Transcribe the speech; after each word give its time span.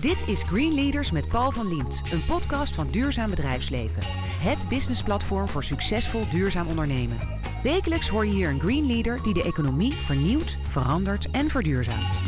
Dit 0.00 0.28
is 0.28 0.42
Green 0.42 0.74
Leaders 0.74 1.10
met 1.10 1.28
Paul 1.28 1.50
van 1.50 1.68
Liemt, 1.68 2.02
een 2.12 2.24
podcast 2.24 2.74
van 2.74 2.88
Duurzaam 2.88 3.30
Bedrijfsleven. 3.30 4.02
Het 4.40 4.68
businessplatform 4.68 5.48
voor 5.48 5.64
succesvol 5.64 6.28
duurzaam 6.28 6.68
ondernemen. 6.68 7.18
Wekelijks 7.62 8.08
hoor 8.08 8.26
je 8.26 8.32
hier 8.32 8.48
een 8.48 8.60
Green 8.60 8.86
Leader 8.86 9.22
die 9.22 9.34
de 9.34 9.42
economie 9.42 9.92
vernieuwt, 9.92 10.58
verandert 10.62 11.30
en 11.30 11.48
verduurzaamt. 11.48 12.22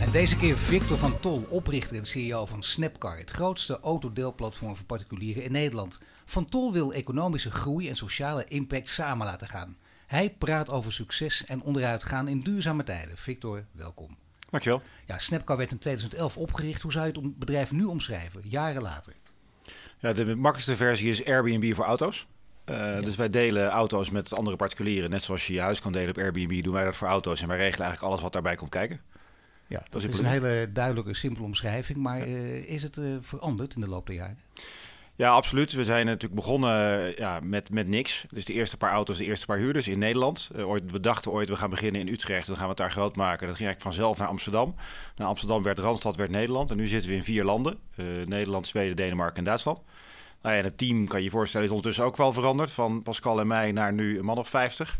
En 0.00 0.10
deze 0.10 0.36
keer 0.36 0.58
Victor 0.58 0.96
van 0.96 1.20
Tol, 1.20 1.46
oprichter 1.48 1.96
en 1.96 2.06
CEO 2.06 2.46
van 2.46 2.62
Snapcar, 2.62 3.18
het 3.18 3.30
grootste 3.30 3.80
autodeelplatform 3.80 4.76
voor 4.76 4.86
particulieren 4.86 5.44
in 5.44 5.52
Nederland. 5.52 6.00
Van 6.24 6.44
Tol 6.44 6.72
wil 6.72 6.92
economische 6.92 7.50
groei 7.50 7.88
en 7.88 7.96
sociale 7.96 8.44
impact 8.44 8.88
samen 8.88 9.26
laten 9.26 9.48
gaan. 9.48 9.76
Hij 10.06 10.30
praat 10.30 10.70
over 10.70 10.92
succes 10.92 11.44
en 11.44 11.62
onderuitgaan 11.62 12.28
in 12.28 12.40
duurzame 12.40 12.84
tijden. 12.84 13.16
Victor, 13.16 13.64
welkom. 13.72 14.23
Dankjewel. 14.54 14.82
Ja, 15.06 15.18
Snapcar 15.18 15.56
werd 15.56 15.72
in 15.72 15.78
2011 15.78 16.36
opgericht. 16.36 16.82
Hoe 16.82 16.92
zou 16.92 17.06
je 17.06 17.20
het 17.20 17.38
bedrijf 17.38 17.72
nu 17.72 17.84
omschrijven, 17.84 18.40
jaren 18.44 18.82
later? 18.82 19.12
Ja, 19.98 20.12
de 20.12 20.24
makkelijkste 20.24 20.76
versie 20.76 21.10
is 21.10 21.24
Airbnb 21.24 21.74
voor 21.74 21.84
auto's. 21.84 22.26
Uh, 22.70 23.00
Dus 23.00 23.16
wij 23.16 23.30
delen 23.30 23.68
auto's 23.68 24.10
met 24.10 24.34
andere 24.34 24.56
particulieren. 24.56 25.10
Net 25.10 25.22
zoals 25.22 25.46
je 25.46 25.52
je 25.52 25.60
huis 25.60 25.80
kan 25.80 25.92
delen 25.92 26.08
op 26.08 26.18
Airbnb, 26.18 26.62
doen 26.62 26.72
wij 26.72 26.84
dat 26.84 26.96
voor 26.96 27.08
auto's. 27.08 27.42
En 27.42 27.48
wij 27.48 27.56
regelen 27.56 27.82
eigenlijk 27.84 28.10
alles 28.10 28.22
wat 28.22 28.32
daarbij 28.32 28.54
komt 28.54 28.70
kijken. 28.70 29.00
Ja, 29.66 29.82
dat, 29.90 30.02
is, 30.02 30.18
een 30.18 30.24
hele 30.24 30.70
duidelijke, 30.72 31.14
simpele 31.14 31.46
omschrijving. 31.46 31.98
Maar 31.98 32.28
uh, 32.28 32.68
is 32.68 32.82
het 32.82 32.96
uh, 32.96 33.16
veranderd 33.20 33.74
in 33.74 33.80
de 33.80 33.88
loop 33.88 34.06
der 34.06 34.14
jaren? 34.14 34.38
Ja, 35.16 35.30
absoluut. 35.30 35.72
We 35.72 35.84
zijn 35.84 36.06
natuurlijk 36.06 36.34
begonnen 36.34 37.12
ja, 37.16 37.40
met, 37.42 37.70
met 37.70 37.88
niks. 37.88 38.24
Dus 38.30 38.44
de 38.44 38.52
eerste 38.52 38.76
paar 38.76 38.90
auto's, 38.90 39.18
de 39.18 39.24
eerste 39.24 39.46
paar 39.46 39.58
huurders 39.58 39.88
in 39.88 39.98
Nederland. 39.98 40.50
Uh, 40.56 40.68
ooit, 40.68 40.90
we 40.90 41.00
dachten 41.00 41.30
ooit, 41.30 41.48
we 41.48 41.56
gaan 41.56 41.70
beginnen 41.70 42.00
in 42.00 42.08
Utrecht. 42.08 42.46
Dan 42.46 42.54
gaan 42.56 42.64
we 42.64 42.70
het 42.70 42.78
daar 42.78 42.90
groot 42.90 43.16
maken. 43.16 43.46
Dat 43.46 43.56
ging 43.56 43.68
eigenlijk 43.68 43.96
vanzelf 43.96 44.18
naar 44.18 44.28
Amsterdam. 44.28 44.74
Na 45.16 45.24
Amsterdam 45.24 45.62
werd 45.62 45.78
Randstad, 45.78 46.16
werd 46.16 46.30
Nederland. 46.30 46.70
En 46.70 46.76
nu 46.76 46.86
zitten 46.86 47.10
we 47.10 47.16
in 47.16 47.24
vier 47.24 47.44
landen. 47.44 47.78
Uh, 47.96 48.26
Nederland, 48.26 48.66
Zweden, 48.66 48.96
Denemarken 48.96 49.36
en 49.36 49.44
Duitsland. 49.44 49.80
Nou 50.42 50.54
ja, 50.54 50.60
en 50.60 50.66
het 50.66 50.78
team, 50.78 51.06
kan 51.06 51.18
je 51.18 51.24
je 51.24 51.30
voorstellen, 51.30 51.66
is 51.66 51.72
ondertussen 51.72 52.04
ook 52.04 52.16
wel 52.16 52.32
veranderd. 52.32 52.70
Van 52.70 53.02
Pascal 53.02 53.40
en 53.40 53.46
mij 53.46 53.72
naar 53.72 53.92
nu 53.92 54.18
een 54.18 54.24
man 54.24 54.38
of 54.38 54.48
50. 54.48 54.98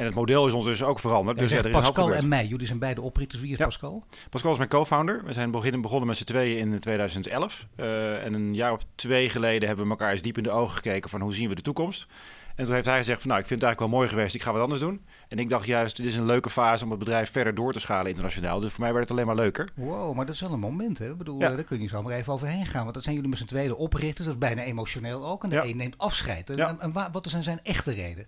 En 0.00 0.06
het 0.06 0.14
model 0.14 0.46
is 0.46 0.52
ondertussen 0.52 0.86
ook 0.86 0.98
veranderd. 0.98 1.36
Ja, 1.36 1.42
dus 1.42 1.52
er 1.52 1.66
is 1.66 1.72
Pascal 1.72 2.14
en 2.14 2.28
mij, 2.28 2.46
jullie 2.46 2.66
zijn 2.66 2.78
beide 2.78 3.00
oprichters. 3.00 3.42
Wie 3.42 3.52
is 3.52 3.58
ja. 3.58 3.64
Pascal? 3.64 4.04
Pascal 4.30 4.52
is 4.52 4.58
mijn 4.58 4.68
co-founder. 4.68 5.22
We 5.24 5.32
zijn 5.32 5.50
beginnen, 5.50 5.80
begonnen 5.80 6.08
met 6.08 6.16
z'n 6.16 6.24
tweeën 6.24 6.58
in 6.58 6.78
2011. 6.78 7.66
Uh, 7.76 8.24
en 8.24 8.34
een 8.34 8.54
jaar 8.54 8.72
of 8.72 8.80
twee 8.94 9.28
geleden 9.28 9.68
hebben 9.68 9.84
we 9.84 9.90
elkaar 9.90 10.12
eens 10.12 10.22
diep 10.22 10.36
in 10.36 10.42
de 10.42 10.50
ogen 10.50 10.74
gekeken 10.74 11.10
van 11.10 11.20
hoe 11.20 11.34
zien 11.34 11.48
we 11.48 11.54
de 11.54 11.62
toekomst. 11.62 12.06
En 12.54 12.64
toen 12.64 12.74
heeft 12.74 12.86
hij 12.86 12.98
gezegd 12.98 13.20
van 13.20 13.28
nou, 13.28 13.40
ik 13.40 13.46
vind 13.46 13.60
het 13.60 13.68
eigenlijk 13.68 13.92
wel 13.92 14.00
mooi 14.00 14.14
geweest, 14.14 14.34
ik 14.34 14.42
ga 14.42 14.52
wat 14.52 14.62
anders 14.62 14.80
doen. 14.80 15.04
En 15.28 15.38
ik 15.38 15.48
dacht 15.48 15.66
juist, 15.66 15.96
dit 15.96 16.06
is 16.06 16.16
een 16.16 16.26
leuke 16.26 16.50
fase 16.50 16.84
om 16.84 16.90
het 16.90 16.98
bedrijf 16.98 17.30
verder 17.30 17.54
door 17.54 17.72
te 17.72 17.80
schalen 17.80 18.08
internationaal. 18.08 18.60
Dus 18.60 18.72
voor 18.72 18.80
mij 18.80 18.92
werd 18.92 19.08
het 19.08 19.12
alleen 19.12 19.26
maar 19.26 19.44
leuker. 19.44 19.68
Wow, 19.74 20.16
maar 20.16 20.26
dat 20.26 20.34
is 20.34 20.40
wel 20.40 20.52
een 20.52 20.60
moment 20.60 20.98
hè. 20.98 21.10
Ik 21.10 21.18
bedoel, 21.18 21.40
ja. 21.40 21.50
daar 21.54 21.64
kun 21.64 21.82
je 21.82 21.88
zo 21.88 22.02
maar 22.02 22.12
even 22.12 22.32
overheen 22.32 22.66
gaan. 22.66 22.82
Want 22.82 22.94
dat 22.94 23.02
zijn 23.02 23.14
jullie 23.14 23.30
met 23.30 23.38
z'n 23.38 23.44
tweeën 23.44 23.74
oprichters, 23.74 24.26
dat 24.26 24.34
is 24.34 24.40
bijna 24.40 24.62
emotioneel 24.62 25.26
ook. 25.26 25.42
En 25.44 25.50
de 25.50 25.56
ja. 25.56 25.64
een 25.64 25.76
neemt 25.76 25.98
afscheid. 25.98 26.50
En, 26.50 26.56
ja. 26.56 26.68
en, 26.68 26.80
en 26.80 27.12
wat 27.12 27.26
zijn 27.28 27.42
zijn 27.42 27.60
echte 27.62 27.92
reden? 27.92 28.26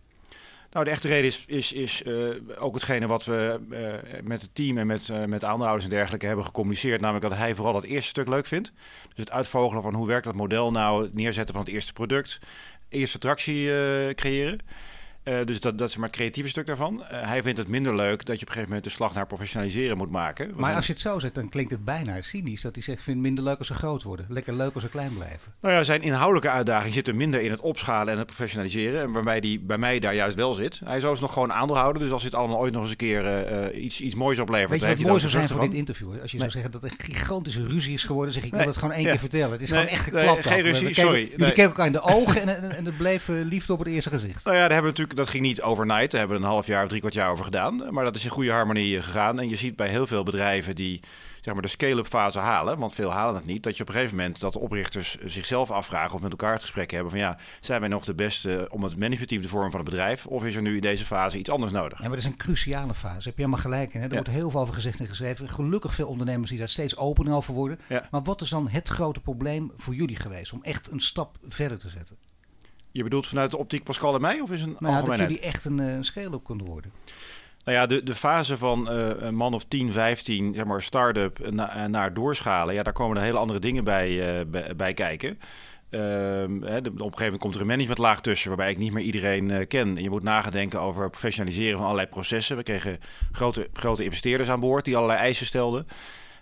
Nou, 0.73 0.85
de 0.85 0.91
echte 0.91 1.09
reden 1.09 1.27
is, 1.27 1.45
is, 1.47 1.73
is 1.73 2.03
uh, 2.03 2.29
ook 2.59 2.75
hetgene 2.75 3.07
wat 3.07 3.25
we 3.25 3.61
uh, 3.71 4.21
met 4.23 4.43
het 4.43 4.55
team 4.55 4.79
en 4.79 4.87
met, 4.87 5.09
uh, 5.09 5.25
met 5.25 5.45
aandeelhouders 5.45 5.85
en 5.85 5.91
dergelijke 5.91 6.27
hebben 6.27 6.45
gecommuniceerd. 6.45 7.01
Namelijk 7.01 7.29
dat 7.29 7.39
hij 7.39 7.55
vooral 7.55 7.75
het 7.75 7.85
eerste 7.85 8.09
stuk 8.09 8.29
leuk 8.29 8.47
vindt. 8.47 8.73
Dus 9.09 9.25
het 9.25 9.31
uitvogelen 9.31 9.83
van 9.83 9.95
hoe 9.95 10.07
werkt 10.07 10.25
dat 10.25 10.35
model 10.35 10.71
nou, 10.71 11.03
het 11.03 11.15
neerzetten 11.15 11.55
van 11.55 11.65
het 11.65 11.73
eerste 11.73 11.93
product, 11.93 12.39
eerste 12.89 13.19
tractie 13.19 13.71
creëren. 14.15 14.59
Uh, 15.25 15.35
dus 15.45 15.61
dat, 15.61 15.79
dat 15.79 15.89
is 15.89 15.97
maar 15.97 16.07
het 16.07 16.17
creatieve 16.17 16.49
stuk 16.49 16.67
daarvan. 16.67 16.95
Uh, 17.01 17.07
hij 17.09 17.43
vindt 17.43 17.59
het 17.59 17.69
minder 17.69 17.97
leuk 17.97 18.27
dat 18.27 18.37
je 18.37 18.43
op 18.43 18.49
een 18.49 18.53
gegeven 18.53 18.69
moment 18.69 18.85
de 18.85 18.91
slag 18.91 19.15
naar 19.15 19.27
professionaliseren 19.27 19.97
moet 19.97 20.11
maken. 20.11 20.47
Maar 20.55 20.65
zijn... 20.65 20.77
als 20.77 20.87
je 20.87 20.93
het 20.93 21.01
zo 21.03 21.19
zegt, 21.19 21.35
dan 21.35 21.49
klinkt 21.49 21.71
het 21.71 21.85
bijna 21.85 22.23
cynisch. 22.23 22.61
Dat 22.61 22.75
hij 22.75 22.85
zegt, 22.85 22.99
ik 22.99 23.05
vind 23.05 23.17
het 23.17 23.27
minder 23.27 23.45
leuk 23.45 23.59
als 23.59 23.67
ze 23.67 23.75
groot 23.75 24.03
worden. 24.03 24.27
Lekker 24.29 24.55
leuk 24.55 24.75
als 24.75 24.83
ze 24.83 24.89
klein 24.89 25.15
blijven. 25.15 25.53
Nou 25.61 25.75
ja, 25.75 25.83
zijn 25.83 26.03
inhoudelijke 26.03 26.51
uitdaging 26.51 26.95
zit 26.95 27.09
er 27.09 27.15
minder 27.15 27.41
in 27.41 27.51
het 27.51 27.61
opschalen 27.61 28.13
en 28.13 28.19
het 28.19 28.27
professionaliseren. 28.27 29.01
En 29.01 29.13
waarbij 29.13 29.41
die 29.41 29.61
bij 29.61 29.79
mij 29.79 29.99
daar 29.99 30.15
juist 30.15 30.37
wel 30.37 30.55
zit. 30.55 30.81
Hij 30.85 30.97
is 30.97 31.21
nog 31.21 31.33
gewoon 31.33 31.53
aandeelhouder. 31.53 32.03
Dus 32.03 32.13
als 32.13 32.23
dit 32.23 32.35
allemaal 32.35 32.59
ooit 32.59 32.73
nog 32.73 32.83
eens 32.83 32.91
een 32.91 32.97
keer 32.97 33.73
uh, 33.75 33.85
iets, 33.85 34.01
iets 34.01 34.15
moois 34.15 34.39
oplevert... 34.39 34.71
Weet 34.71 34.81
je 34.81 34.87
wat 34.97 35.07
mooi 35.07 35.21
zou 35.21 35.33
zijn 35.33 35.49
voor 35.49 35.61
dit 35.61 35.75
interview? 35.75 36.09
Als 36.09 36.31
je 36.31 36.39
nee. 36.39 36.51
zou 36.51 36.51
zeggen 36.51 36.71
dat 36.71 36.85
er 36.85 36.91
een 36.91 37.05
gigantische 37.05 37.67
ruzie 37.67 37.95
is 37.95 38.05
geworden. 38.05 38.35
zeg 38.35 38.45
ik, 38.45 38.51
nee. 38.51 38.61
wil 38.61 38.69
het 38.69 38.79
gewoon 38.79 38.95
één 38.95 39.05
ja. 39.05 39.11
keer 39.11 39.21
vertellen. 39.21 39.53
Het 39.53 39.63
is 39.63 39.71
nee. 39.71 39.79
gewoon 39.79 39.95
echt 39.95 40.05
geklapt. 40.05 40.47
geen 40.47 40.61
ruzie, 40.61 40.95
sorry. 40.95 41.31
Jullie 41.31 41.47
keken 41.47 41.63
elkaar 41.63 41.87
in 41.87 41.93
de 41.93 42.01
ogen 42.01 42.41
en, 42.41 42.63
en, 42.63 42.77
en 42.77 42.85
het 42.85 42.97
bleef 42.97 43.29
liefde 43.29 43.73
op 43.73 43.79
het 43.79 43.89
eerste 43.89 44.11
gezicht. 44.11 44.45
Nou 44.45 44.57
ja, 44.57 44.63
daar 44.63 44.73
hebben 44.73 44.93
we 44.93 44.99
natuurlijk, 44.99 45.12
dat 45.15 45.29
ging 45.29 45.43
niet 45.43 45.63
over 45.63 45.87
Daar 45.87 45.99
hebben 45.99 46.29
we 46.29 46.43
een 46.43 46.51
half 46.51 46.67
jaar 46.67 46.83
of 46.83 46.89
drie 46.89 47.01
kwart 47.01 47.15
jaar 47.15 47.31
over 47.31 47.45
gedaan. 47.45 47.93
Maar 47.95 48.05
dat 48.05 48.17
is 48.17 48.25
in 48.25 48.31
goede 48.31 48.51
harmonie 48.51 49.01
gegaan. 49.01 49.41
En 49.41 49.49
je 49.49 49.57
ziet 49.57 49.77
bij 49.77 49.89
heel 49.89 50.07
veel 50.07 50.23
bedrijven 50.23 50.75
die 50.75 51.01
zeg 51.43 51.55
maar, 51.55 51.63
de 51.63 51.69
scale-up 51.69 52.07
fase 52.07 52.39
halen, 52.39 52.79
want 52.79 52.95
veel 52.95 53.13
halen 53.13 53.35
het 53.35 53.45
niet, 53.45 53.63
dat 53.63 53.77
je 53.77 53.83
op 53.83 53.89
een 53.89 53.95
gegeven 53.95 54.17
moment 54.17 54.41
dat 54.41 54.53
de 54.53 54.59
oprichters 54.59 55.19
zichzelf 55.25 55.71
afvragen 55.71 56.15
of 56.15 56.21
met 56.21 56.31
elkaar 56.31 56.53
het 56.53 56.61
gesprek 56.61 56.91
hebben 56.91 57.11
van 57.11 57.21
ja, 57.21 57.39
zijn 57.61 57.81
wij 57.81 57.89
nog 57.89 58.05
de 58.05 58.15
beste 58.15 58.67
om 58.71 58.83
het 58.83 58.97
managementteam 58.97 59.43
te 59.43 59.49
vormen 59.49 59.71
van 59.71 59.81
het 59.81 59.89
bedrijf 59.89 60.27
of 60.27 60.45
is 60.45 60.55
er 60.55 60.63
nu 60.63 60.75
in 60.75 60.81
deze 60.81 61.05
fase 61.05 61.39
iets 61.39 61.51
anders 61.51 61.73
nodig? 61.73 61.99
Ja, 61.99 62.05
maar 62.05 62.17
dat 62.17 62.25
is 62.25 62.31
een 62.31 62.37
cruciale 62.37 62.95
fase. 62.95 63.29
Heb 63.29 63.37
je 63.37 63.45
helemaal 63.45 63.59
gelijk 63.59 63.95
in. 63.95 64.01
Hè? 64.01 64.07
Er 64.07 64.11
ja. 64.11 64.17
wordt 64.17 64.31
heel 64.31 64.51
veel 64.51 64.61
over 64.61 64.75
gezegd 64.75 65.01
en 65.01 65.07
geschreven. 65.07 65.49
Gelukkig 65.49 65.95
veel 65.95 66.09
ondernemers 66.09 66.51
die 66.51 66.59
daar 66.59 66.69
steeds 66.69 66.97
open 66.97 67.29
over 67.29 67.55
worden. 67.55 67.79
Ja. 67.89 68.09
Maar 68.11 68.23
wat 68.23 68.41
is 68.41 68.49
dan 68.49 68.69
het 68.69 68.89
grote 68.89 69.21
probleem 69.21 69.73
voor 69.77 69.95
jullie 69.95 70.17
geweest 70.17 70.53
om 70.53 70.63
echt 70.63 70.91
een 70.91 71.01
stap 71.01 71.37
verder 71.49 71.79
te 71.79 71.89
zetten? 71.89 72.17
Je 72.93 73.03
bedoelt 73.03 73.27
vanuit 73.27 73.51
de 73.51 73.57
optiek 73.57 73.85
Pascal 73.85 74.15
en 74.15 74.21
mij 74.21 74.41
of 74.41 74.51
is 74.53 74.63
een 74.63 74.77
nou, 74.79 74.95
algemeen? 74.95 75.19
Dat 75.19 75.29
jullie 75.29 75.43
echt 75.43 75.65
een, 75.65 75.79
een 75.79 76.05
scale-up 76.05 76.45
kunnen 76.45 76.67
worden. 76.67 76.93
Nou 77.65 77.77
ja, 77.77 77.87
de, 77.87 78.03
de 78.03 78.15
fase 78.15 78.59
van 78.59 78.89
uh, 78.91 79.09
een 79.17 79.35
man 79.35 79.55
of 79.55 79.65
10, 79.65 79.93
15, 79.93 80.55
zeg 80.55 80.65
maar, 80.65 80.83
start-up 80.83 81.51
na, 81.51 81.87
naar 81.87 82.15
doorschalen, 82.15 82.75
ja, 82.75 82.83
daar 82.83 82.93
komen 82.93 83.17
er 83.17 83.23
hele 83.23 83.39
andere 83.39 83.59
dingen 83.59 83.85
bij, 83.85 84.41
uh, 84.41 84.47
bij, 84.47 84.77
bij, 84.77 84.95
kijken. 84.95 85.39
Uh, 85.91 86.01
hè, 86.01 86.81
de, 86.81 86.91
op 86.91 86.97
een 86.97 87.03
gegeven 87.03 87.25
moment 87.25 87.39
komt 87.39 87.55
er 87.55 87.61
een 87.61 87.67
managementlaag 87.67 88.21
tussen, 88.21 88.49
waarbij 88.49 88.71
ik 88.71 88.79
niet 88.79 88.93
meer 88.93 89.05
iedereen 89.05 89.67
ken. 89.67 89.97
En 89.97 90.03
je 90.03 90.11
moet 90.11 90.23
nagedenken 90.23 90.81
over 90.81 91.11
professionaliseren 91.11 91.77
van 91.77 91.87
allerlei 91.87 92.09
processen. 92.09 92.57
We 92.57 92.63
kregen 92.63 92.99
grote, 93.33 93.69
grote 93.73 94.05
investeerders 94.05 94.49
aan 94.49 94.61
boord 94.61 94.85
die 94.85 94.97
allerlei 94.97 95.19
eisen 95.19 95.47
stelden. 95.47 95.87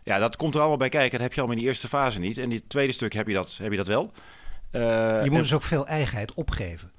Ja, 0.05 0.19
dat 0.19 0.37
komt 0.37 0.55
er 0.55 0.61
allemaal 0.61 0.79
bij 0.79 0.89
kijken. 0.89 1.11
Dat 1.11 1.21
heb 1.21 1.33
je 1.33 1.39
allemaal 1.39 1.57
in 1.57 1.63
die 1.63 1.73
eerste 1.73 1.89
fase 1.89 2.21
niet. 2.21 2.39
En 2.39 2.45
in 2.45 2.57
het 2.57 2.69
tweede 2.69 2.93
stuk 2.93 3.13
heb 3.13 3.27
je 3.27 3.35
dat, 3.35 3.59
heb 3.63 3.71
je 3.71 3.77
dat 3.77 3.87
wel. 3.87 4.13
Uh, 4.73 4.81
je 4.83 5.31
moet 5.31 5.37
en... 5.37 5.43
dus 5.43 5.55
ook 5.55 5.63
veel 5.63 5.87
eigenheid 5.87 6.35
opgeven. 6.35 6.91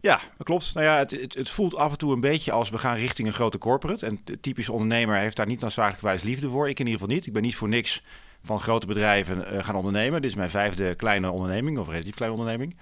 Ja, 0.00 0.20
dat 0.36 0.46
klopt. 0.46 0.74
Nou 0.74 0.86
ja, 0.86 0.98
het, 0.98 1.10
het, 1.10 1.34
het, 1.34 1.50
voelt 1.50 1.74
af 1.74 1.92
en 1.92 1.98
toe 1.98 2.12
een 2.12 2.20
beetje 2.20 2.52
als 2.52 2.70
we 2.70 2.78
gaan 2.78 2.96
richting 2.96 3.28
een 3.28 3.34
grote 3.34 3.58
corporate. 3.58 4.06
En 4.06 4.20
de 4.24 4.40
typische 4.40 4.72
ondernemer 4.72 5.16
heeft 5.16 5.36
daar 5.36 5.46
niet 5.46 5.60
noodzakelijkwijs 5.60 6.22
liefde 6.22 6.48
voor. 6.48 6.68
Ik 6.68 6.78
in 6.78 6.86
ieder 6.86 7.00
geval 7.00 7.14
niet. 7.14 7.26
Ik 7.26 7.32
ben 7.32 7.42
niet 7.42 7.56
voor 7.56 7.68
niks 7.68 8.02
van 8.44 8.60
grote 8.60 8.86
bedrijven 8.86 9.54
uh, 9.54 9.64
gaan 9.64 9.74
ondernemen. 9.74 10.22
Dit 10.22 10.30
is 10.30 10.36
mijn 10.36 10.50
vijfde 10.50 10.94
kleine 10.94 11.30
onderneming, 11.30 11.78
of 11.78 11.88
relatief 11.88 12.14
kleine 12.14 12.36
onderneming. 12.38 12.76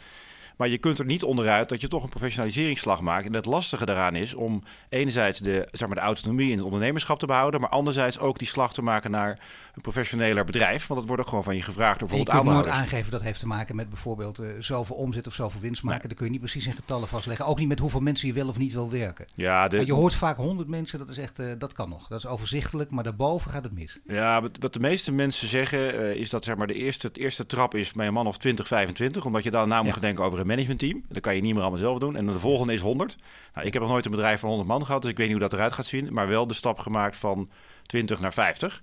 Maar 0.56 0.68
je 0.68 0.78
kunt 0.78 0.98
er 0.98 1.04
niet 1.04 1.22
onderuit 1.22 1.68
dat 1.68 1.80
je 1.80 1.88
toch 1.88 2.02
een 2.02 2.08
professionaliseringsslag 2.08 3.00
maakt. 3.00 3.26
En 3.26 3.34
het 3.34 3.44
lastige 3.44 3.86
daaraan 3.86 4.14
is 4.14 4.34
om 4.34 4.62
enerzijds 4.88 5.38
de, 5.38 5.68
zeg 5.72 5.88
maar, 5.88 5.96
de 5.96 6.02
autonomie 6.02 6.50
in 6.50 6.56
het 6.56 6.64
ondernemerschap 6.64 7.18
te 7.18 7.26
behouden, 7.26 7.60
maar 7.60 7.70
anderzijds 7.70 8.18
ook 8.18 8.38
die 8.38 8.48
slag 8.48 8.72
te 8.72 8.82
maken 8.82 9.10
naar 9.10 9.38
een 9.74 9.82
professioneler 9.82 10.44
bedrijf. 10.44 10.86
Want 10.86 11.00
dat 11.00 11.08
wordt 11.08 11.22
ook 11.22 11.28
gewoon 11.28 11.44
van 11.44 11.56
je 11.56 11.62
gevraagd 11.62 11.98
door 11.98 12.08
bijvoorbeeld 12.08 12.36
aandeelhouders. 12.36 12.74
Je 12.74 12.80
kunt 12.80 12.90
nooit 12.90 12.94
aangeven 12.94 13.18
dat 13.18 13.28
heeft 13.28 13.40
te 13.40 13.46
maken 13.46 13.76
met 13.76 13.88
bijvoorbeeld 13.88 14.40
uh, 14.40 14.48
zoveel 14.58 14.96
omzet 14.96 15.26
of 15.26 15.34
zoveel 15.34 15.60
winst 15.60 15.82
maken. 15.82 15.98
Nee. 15.98 16.08
Dan 16.08 16.16
kun 16.16 16.26
je 16.26 16.32
niet 16.32 16.40
precies 16.40 16.66
in 16.66 16.72
getallen 16.72 17.08
vastleggen. 17.08 17.46
Ook 17.46 17.58
niet 17.58 17.68
met 17.68 17.78
hoeveel 17.78 18.00
mensen 18.00 18.28
je 18.28 18.34
wel 18.34 18.48
of 18.48 18.58
niet 18.58 18.72
wil 18.72 18.90
werken. 18.90 19.26
Ja, 19.34 19.68
de, 19.68 19.86
je 19.86 19.92
hoort 19.92 20.14
vaak 20.14 20.36
100 20.36 20.68
mensen, 20.68 20.98
dat 20.98 21.08
is 21.08 21.18
echt, 21.18 21.38
uh, 21.38 21.52
dat 21.58 21.72
kan 21.72 21.88
nog. 21.88 22.08
Dat 22.08 22.18
is 22.18 22.26
overzichtelijk, 22.26 22.90
maar 22.90 23.04
daarboven 23.04 23.50
gaat 23.50 23.64
het 23.64 23.72
mis. 23.72 23.98
Ja, 24.06 24.42
wat, 24.58 24.72
de 24.72 24.80
meeste 24.80 25.12
mensen 25.12 25.48
zeggen 25.48 25.94
uh, 25.94 26.14
is 26.14 26.30
dat 26.30 26.44
zeg 26.44 26.56
maar, 26.56 26.66
de 26.66 26.74
eerste, 26.74 27.06
het 27.06 27.16
eerste 27.16 27.46
trap 27.46 27.74
is 27.74 27.92
bij 27.92 28.06
een 28.06 28.12
man 28.12 28.26
of 28.26 28.36
20, 28.36 28.66
25. 28.66 29.24
Omdat 29.24 29.42
je 29.42 29.50
dan 29.50 29.68
na 29.68 29.82
moet 29.82 29.94
ja. 29.94 30.00
denken 30.00 30.24
over 30.24 30.38
een 30.38 30.45
managementteam. 30.46 31.04
Dat 31.08 31.22
kan 31.22 31.34
je 31.34 31.40
niet 31.40 31.52
meer 31.52 31.62
allemaal 31.62 31.80
zelf 31.80 31.98
doen. 31.98 32.16
En 32.16 32.26
de 32.26 32.40
volgende 32.40 32.74
is 32.74 32.80
100. 32.80 33.16
Nou, 33.54 33.66
ik 33.66 33.72
heb 33.72 33.82
nog 33.82 33.90
nooit 33.90 34.04
een 34.04 34.10
bedrijf 34.10 34.40
van 34.40 34.48
100 34.48 34.68
man 34.68 34.86
gehad, 34.86 35.02
dus 35.02 35.10
ik 35.10 35.16
weet 35.16 35.26
niet 35.28 35.36
hoe 35.36 35.48
dat 35.48 35.58
eruit 35.58 35.72
gaat 35.72 35.86
zien. 35.86 36.12
Maar 36.12 36.28
wel 36.28 36.46
de 36.46 36.54
stap 36.54 36.78
gemaakt 36.78 37.16
van 37.16 37.48
20 37.82 38.20
naar 38.20 38.32
50. 38.32 38.82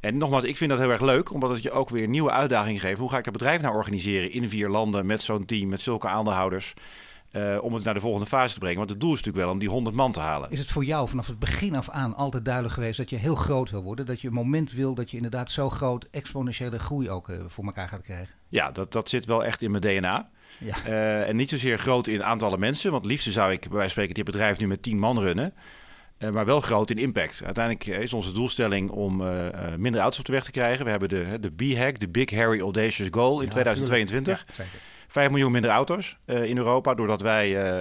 En 0.00 0.16
nogmaals, 0.16 0.44
ik 0.44 0.56
vind 0.56 0.70
dat 0.70 0.78
heel 0.78 0.90
erg 0.90 1.00
leuk, 1.00 1.32
omdat 1.32 1.50
het 1.50 1.62
je 1.62 1.70
ook 1.70 1.88
weer 1.88 2.08
nieuwe 2.08 2.30
uitdagingen 2.30 2.80
geeft. 2.80 2.98
Hoe 2.98 3.10
ga 3.10 3.18
ik 3.18 3.24
dat 3.24 3.32
bedrijf 3.32 3.60
nou 3.60 3.74
organiseren 3.74 4.30
in 4.32 4.48
vier 4.48 4.68
landen 4.68 5.06
met 5.06 5.22
zo'n 5.22 5.44
team, 5.44 5.68
met 5.68 5.80
zulke 5.80 6.08
aandeelhouders? 6.08 6.74
Uh, 7.32 7.58
om 7.62 7.74
het 7.74 7.84
naar 7.84 7.94
de 7.94 8.00
volgende 8.00 8.26
fase 8.26 8.54
te 8.54 8.58
brengen. 8.58 8.78
Want 8.78 8.90
het 8.90 9.00
doel 9.00 9.12
is 9.12 9.16
natuurlijk 9.16 9.44
wel 9.44 9.52
om 9.52 9.58
die 9.58 9.68
100 9.68 9.96
man 9.96 10.12
te 10.12 10.20
halen. 10.20 10.50
Is 10.50 10.58
het 10.58 10.70
voor 10.70 10.84
jou 10.84 11.08
vanaf 11.08 11.26
het 11.26 11.38
begin 11.38 11.76
af 11.76 11.90
aan 11.90 12.14
altijd 12.14 12.44
duidelijk 12.44 12.74
geweest 12.74 12.96
dat 12.96 13.10
je 13.10 13.16
heel 13.16 13.34
groot 13.34 13.70
wil 13.70 13.82
worden? 13.82 14.06
Dat 14.06 14.20
je 14.20 14.26
een 14.28 14.34
moment 14.34 14.72
wil 14.72 14.94
dat 14.94 15.10
je 15.10 15.16
inderdaad 15.16 15.50
zo 15.50 15.70
groot 15.70 16.08
exponentiële 16.10 16.78
groei 16.78 17.10
ook 17.10 17.28
uh, 17.28 17.36
voor 17.46 17.64
elkaar 17.64 17.88
gaat 17.88 18.02
krijgen? 18.02 18.34
Ja, 18.48 18.70
dat, 18.70 18.92
dat 18.92 19.08
zit 19.08 19.24
wel 19.24 19.44
echt 19.44 19.62
in 19.62 19.70
mijn 19.70 19.82
DNA. 19.82 20.30
Ja. 20.58 20.74
Uh, 20.86 21.28
en 21.28 21.36
niet 21.36 21.48
zozeer 21.48 21.78
groot 21.78 22.06
in 22.06 22.24
aantallen 22.24 22.58
mensen. 22.58 22.92
Want 22.92 23.06
liefst 23.06 23.32
zou 23.32 23.52
ik 23.52 23.60
bij 23.60 23.70
wijze 23.70 23.82
van 23.82 23.90
spreken 23.90 24.14
dit 24.14 24.24
bedrijf 24.24 24.58
nu 24.58 24.66
met 24.66 24.82
10 24.82 24.98
man 24.98 25.18
runnen. 25.18 25.54
Uh, 26.18 26.30
maar 26.30 26.44
wel 26.44 26.60
groot 26.60 26.90
in 26.90 26.98
impact. 26.98 27.40
Uiteindelijk 27.44 27.86
is 27.86 28.12
onze 28.12 28.32
doelstelling 28.32 28.90
om 28.90 29.20
uh, 29.20 29.48
minder 29.76 30.00
auto's 30.00 30.18
op 30.18 30.24
de 30.24 30.32
weg 30.32 30.44
te 30.44 30.50
krijgen. 30.50 30.84
We 30.84 30.90
hebben 30.90 31.08
de, 31.08 31.38
de 31.40 31.50
B-hack, 31.50 31.98
de 31.98 32.08
Big 32.08 32.30
Harry 32.30 32.60
Audacious 32.60 33.08
Goal 33.10 33.40
in 33.40 33.46
ja, 33.46 33.52
2022. 33.52 34.44
Ja, 34.56 34.64
5 35.08 35.30
miljoen 35.30 35.52
minder 35.52 35.70
auto's 35.70 36.16
uh, 36.26 36.44
in 36.44 36.56
Europa, 36.56 36.94
doordat 36.94 37.20
wij 37.20 37.74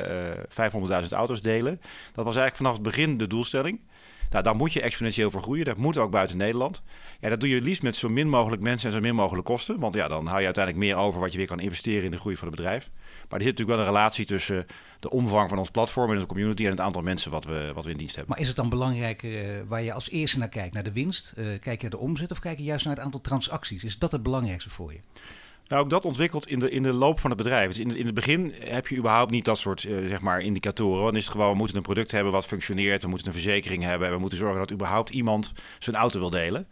uh, 0.60 1.04
500.000 1.04 1.10
auto's 1.10 1.42
delen. 1.42 1.81
Dat 2.13 2.25
was 2.25 2.36
eigenlijk 2.36 2.56
vanaf 2.56 2.74
het 2.74 2.81
begin 2.81 3.18
de 3.18 3.27
doelstelling. 3.27 3.80
Nou, 4.36 4.48
dan 4.48 4.58
moet 4.58 4.74
je 4.74 4.82
exponentieel 4.82 5.32
vergroeien. 5.32 5.66
Dat 5.66 5.78
moet 5.78 5.98
ook 5.98 6.12
buiten 6.12 6.38
Nederland. 6.38 6.82
Ja, 7.20 7.30
dat 7.30 7.40
doe 7.40 7.50
je 7.50 7.62
liefst 7.62 7.84
met 7.84 7.96
zo 7.96 8.10
min 8.10 8.30
mogelijk 8.30 8.62
mensen 8.62 8.90
en 8.90 8.96
zo 8.96 9.02
min 9.02 9.16
mogelijk 9.16 9.46
kosten. 9.46 9.80
Want 9.80 9.96
ja, 9.96 10.08
dan 10.08 10.26
hou 10.26 10.40
je 10.40 10.46
uiteindelijk 10.46 10.86
meer 10.86 10.96
over 10.96 11.20
wat 11.20 11.32
je 11.32 11.38
weer 11.38 11.48
kan 11.48 11.60
investeren 11.60 12.04
in 12.04 12.12
de 12.12 12.20
groei 12.20 12.38
van 12.38 12.48
het 12.48 12.56
bedrijf. 12.56 12.90
Maar 13.30 13.40
er 13.40 13.46
zit 13.46 13.58
natuurlijk 13.58 13.78
wel 13.78 13.80
een 13.80 13.94
relatie 13.94 14.26
tussen 14.26 14.66
de 15.00 15.10
omvang 15.10 15.50
van 15.50 15.58
ons 15.58 15.70
platform 15.70 16.12
en 16.12 16.20
de 16.20 16.26
community 16.26 16.64
en 16.64 16.70
het 16.70 16.80
aantal 16.80 17.02
mensen 17.02 17.32
wat 17.32 17.46
we, 17.46 17.72
wat 17.74 17.86
we 17.86 17.92
in 17.92 17.98
dienst 17.98 18.16
hebben. 18.16 18.34
Maar 18.34 18.42
is 18.42 18.48
het 18.48 18.58
dan 18.58 18.70
belangrijk 18.70 19.24
uh, 19.24 19.40
waar 19.68 19.82
je 19.82 19.94
als 19.94 20.10
eerste 20.10 20.40
naar 20.40 20.50
kijkt, 20.50 20.74
naar 20.74 20.84
de 20.84 20.92
winst? 20.92 21.34
Uh, 21.38 21.46
kijk 21.46 21.82
je 21.82 21.82
naar 21.82 21.90
de 21.90 21.98
omzet 21.98 22.32
of 22.32 22.40
kijk 22.40 22.58
je 22.58 22.64
juist 22.64 22.86
naar 22.86 22.96
het 22.96 23.04
aantal 23.04 23.22
transacties? 23.22 23.84
Is 23.84 24.00
dat 24.00 24.12
het 24.12 24.24
belangrijkste 24.24 24.70
voor 24.70 24.94
je? 24.94 25.00
Nou, 25.68 25.84
ook 25.84 25.90
dat 25.90 26.06
ontwikkelt 26.06 26.48
in 26.48 26.60
de, 26.60 26.70
in 26.70 26.84
de 26.84 26.94
loop 26.94 27.20
van 27.20 27.30
het 27.30 27.40
bedrijf. 27.40 27.68
Dus 27.68 27.80
in, 27.80 27.96
in 27.96 28.06
het 28.06 28.16
begin 28.16 28.54
heb 28.60 28.88
je 28.88 28.98
überhaupt 28.98 29.32
niet 29.32 29.46
dat 29.46 29.58
soort 29.58 29.84
uh, 29.84 30.08
zeg 30.08 30.22
maar 30.22 30.42
indicatoren. 30.42 31.04
Dan 31.04 31.16
is 31.16 31.24
het 31.24 31.32
gewoon, 31.32 31.52
we 31.52 31.58
moeten 31.58 31.78
een 31.78 31.82
product 31.82 32.12
hebben 32.12 32.32
wat 32.32 32.46
functioneert. 32.46 33.04
We 33.04 33.10
moeten 33.10 33.28
een 33.28 33.34
verzekering 33.34 33.84
hebben. 33.84 34.12
We 34.12 34.18
moeten 34.18 34.38
zorgen 34.38 34.60
dat 34.60 34.72
überhaupt 34.72 35.10
iemand 35.10 35.54
zijn 35.80 35.96
auto 35.96 36.20
wil 36.20 36.30
delen. 36.30 36.68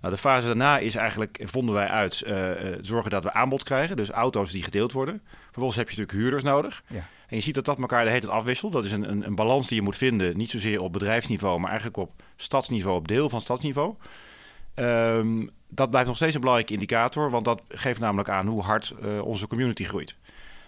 Nou, 0.00 0.16
de 0.16 0.20
fase 0.20 0.46
daarna 0.46 0.78
is 0.78 0.94
eigenlijk, 0.94 1.42
vonden 1.44 1.74
wij 1.74 1.88
uit, 1.88 2.22
uh, 2.26 2.50
zorgen 2.80 3.10
dat 3.10 3.24
we 3.24 3.32
aanbod 3.32 3.62
krijgen. 3.62 3.96
Dus 3.96 4.10
auto's 4.10 4.50
die 4.50 4.62
gedeeld 4.62 4.92
worden. 4.92 5.22
Vervolgens 5.44 5.76
heb 5.76 5.90
je 5.90 5.96
natuurlijk 5.96 6.18
huurders 6.18 6.42
nodig. 6.42 6.82
Ja. 6.88 7.08
En 7.28 7.36
je 7.36 7.42
ziet 7.42 7.54
dat 7.54 7.64
dat 7.64 7.78
elkaar 7.78 8.04
de 8.04 8.10
hele 8.10 8.20
tijd 8.20 8.32
afwisselt. 8.32 8.72
Dat 8.72 8.84
is 8.84 8.92
een, 8.92 9.10
een, 9.10 9.26
een 9.26 9.34
balans 9.34 9.68
die 9.68 9.76
je 9.76 9.82
moet 9.82 9.96
vinden. 9.96 10.36
Niet 10.36 10.50
zozeer 10.50 10.80
op 10.80 10.92
bedrijfsniveau, 10.92 11.58
maar 11.58 11.68
eigenlijk 11.68 11.98
op 11.98 12.10
stadsniveau, 12.36 12.96
op 12.96 13.08
deel 13.08 13.28
van 13.28 13.40
stadsniveau. 13.40 13.94
Um, 14.74 15.50
dat 15.68 15.90
blijft 15.90 16.08
nog 16.08 16.16
steeds 16.16 16.34
een 16.34 16.40
belangrijke 16.40 16.74
indicator, 16.74 17.30
want 17.30 17.44
dat 17.44 17.62
geeft 17.68 18.00
namelijk 18.00 18.28
aan 18.28 18.46
hoe 18.46 18.62
hard 18.62 18.94
uh, 19.02 19.24
onze 19.24 19.46
community 19.46 19.84
groeit. 19.84 20.16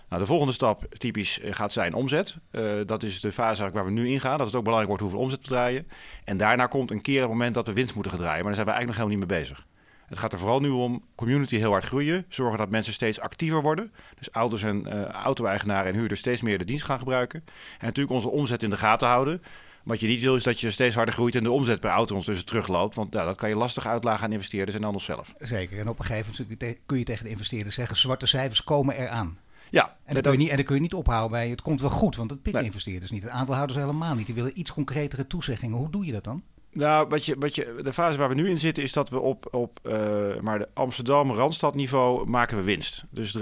Nou, 0.09 0.21
de 0.21 0.27
volgende 0.27 0.53
stap 0.53 0.85
typisch 0.99 1.41
eh, 1.41 1.55
gaat 1.55 1.73
zijn 1.73 1.95
omzet. 1.95 2.37
Uh, 2.53 2.73
dat 2.87 3.03
is 3.03 3.21
de 3.21 3.33
fase 3.33 3.71
waar 3.71 3.85
we 3.85 3.91
nu 3.91 4.09
in 4.09 4.21
gaan. 4.21 4.39
Dat 4.39 4.47
het 4.47 4.57
ook 4.57 4.65
belangrijk 4.65 4.89
wordt 4.89 5.03
hoeveel 5.03 5.21
omzet 5.21 5.43
te 5.43 5.49
draaien. 5.49 5.89
En 6.25 6.37
daarna 6.37 6.67
komt 6.67 6.91
een 6.91 7.01
keer 7.01 7.21
het 7.21 7.29
moment 7.29 7.55
dat 7.55 7.67
we 7.67 7.73
winst 7.73 7.95
moeten 7.95 8.13
gaan 8.13 8.21
draaien. 8.21 8.45
Maar 8.45 8.55
daar 8.55 8.65
zijn 8.65 8.67
we 8.67 8.73
eigenlijk 8.73 8.99
nog 8.99 9.09
helemaal 9.09 9.29
niet 9.29 9.39
mee 9.39 9.57
bezig. 9.57 9.67
Het 10.07 10.19
gaat 10.19 10.33
er 10.33 10.39
vooral 10.39 10.61
nu 10.61 10.69
om 10.69 11.05
community 11.15 11.57
heel 11.57 11.71
hard 11.71 11.85
groeien. 11.85 12.25
Zorgen 12.29 12.59
dat 12.59 12.71
mensen 12.71 12.93
steeds 12.93 13.21
actiever 13.21 13.63
worden. 13.63 13.93
Dus 14.19 14.33
ouders 14.33 14.63
en 14.63 14.87
uh, 14.87 15.03
auto-eigenaren 15.03 15.93
en 15.93 15.99
huurders 15.99 16.21
steeds 16.21 16.43
meer 16.43 16.59
de 16.59 16.65
dienst 16.65 16.85
gaan 16.85 16.99
gebruiken. 16.99 17.45
En 17.79 17.87
natuurlijk 17.87 18.15
onze 18.15 18.29
omzet 18.29 18.63
in 18.63 18.71
de 18.71 18.77
gaten 18.77 19.09
houden. 19.09 19.43
Wat 19.87 20.01
je 20.01 20.07
niet 20.07 20.21
wil 20.21 20.37
is 20.37 20.43
dat 20.43 20.61
je 20.61 20.71
steeds 20.71 20.95
harder 20.95 21.15
groeit 21.15 21.35
en 21.35 21.43
de 21.43 21.51
omzet 21.51 21.81
per 21.81 21.91
auto 21.91 22.13
ondertussen 22.13 22.47
terugloopt. 22.47 22.95
Want 22.95 23.15
ja, 23.15 23.25
dat 23.25 23.37
kan 23.37 23.49
je 23.49 23.57
lastig 23.57 23.87
uitlagen 23.87 24.25
aan 24.25 24.33
investeerders 24.33 24.77
en 24.77 24.85
aan 24.85 24.93
onszelf. 24.93 25.35
Zeker. 25.39 25.79
En 25.79 25.89
op 25.89 25.99
een 25.99 26.05
gegeven 26.05 26.47
moment 26.49 26.79
kun 26.87 26.99
je 26.99 27.05
tegen 27.05 27.25
de 27.25 27.31
investeerders 27.31 27.75
zeggen: 27.75 27.97
zwarte 27.97 28.27
cijfers 28.27 28.65
komen 28.65 28.97
eraan. 28.97 29.39
Ja, 29.71 29.97
en, 30.05 30.15
dat 30.15 30.23
kun 30.23 30.33
je 30.33 30.39
niet, 30.39 30.49
en 30.49 30.57
dan 30.57 30.65
kun 30.65 30.75
je 30.75 30.81
niet 30.81 30.95
ophouden 30.95 31.31
bij 31.31 31.49
het 31.49 31.63
komt 31.63 31.81
wel 31.81 31.91
goed, 31.91 32.17
want 32.17 32.29
dat 32.29 32.43
pikken 32.43 32.65
investeerders 32.65 33.11
niet. 33.11 33.23
Het 33.23 33.31
aandeelhouders 33.31 33.79
helemaal 33.79 34.15
niet. 34.15 34.27
Die 34.27 34.35
willen 34.35 34.59
iets 34.59 34.73
concretere 34.73 35.27
toezeggingen. 35.27 35.77
Hoe 35.77 35.91
doe 35.91 36.07
je 36.07 36.13
dat 36.13 36.25
dan? 36.25 36.43
Nou, 36.77 37.09
wat 37.09 37.27
je, 37.27 37.37
wat 37.39 37.55
je, 37.55 37.81
de 37.83 37.93
fase 37.93 38.19
waar 38.19 38.29
we 38.29 38.35
nu 38.35 38.49
in 38.49 38.59
zitten 38.59 38.83
is 38.83 38.93
dat 38.93 39.11
we 39.11 39.21
op, 39.21 39.55
op 39.55 39.81
uh, 39.83 39.93
maar 40.41 40.59
de 40.59 40.69
Amsterdam 40.75 41.33
Randstadniveau 41.33 42.29
maken 42.29 42.57
we 42.57 42.63
winst. 42.63 43.05
Dus 43.11 43.37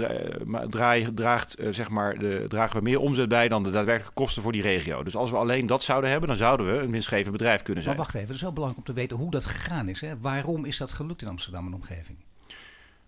draai, 0.69 1.13
draagt, 1.13 1.59
uh, 1.59 1.73
zeg 1.73 1.89
maar 1.89 2.17
de, 2.17 2.45
dragen 2.47 2.77
we 2.77 2.83
meer 2.83 2.99
omzet 2.99 3.29
bij 3.29 3.47
dan 3.47 3.63
de 3.63 3.69
daadwerkelijke 3.69 4.13
kosten 4.13 4.41
voor 4.41 4.51
die 4.51 4.61
regio. 4.61 5.03
Dus 5.03 5.15
als 5.15 5.29
we 5.29 5.37
alleen 5.37 5.65
dat 5.65 5.83
zouden 5.83 6.09
hebben, 6.09 6.29
dan 6.29 6.37
zouden 6.37 6.71
we 6.71 6.77
een 6.77 6.91
winstgevend 6.91 7.31
bedrijf 7.31 7.61
kunnen 7.61 7.83
zijn. 7.83 7.95
Maar 7.95 8.05
wacht 8.05 8.15
even, 8.15 8.27
het 8.27 8.35
is 8.35 8.41
wel 8.41 8.53
belangrijk 8.53 8.87
om 8.87 8.93
te 8.93 9.01
weten 9.01 9.17
hoe 9.17 9.31
dat 9.31 9.45
gegaan 9.45 9.89
is. 9.89 10.01
Hè? 10.01 10.17
Waarom 10.19 10.65
is 10.65 10.77
dat 10.77 10.91
gelukt 10.91 11.21
in 11.21 11.27
Amsterdam 11.27 11.65
en 11.65 11.73
omgeving? 11.73 12.17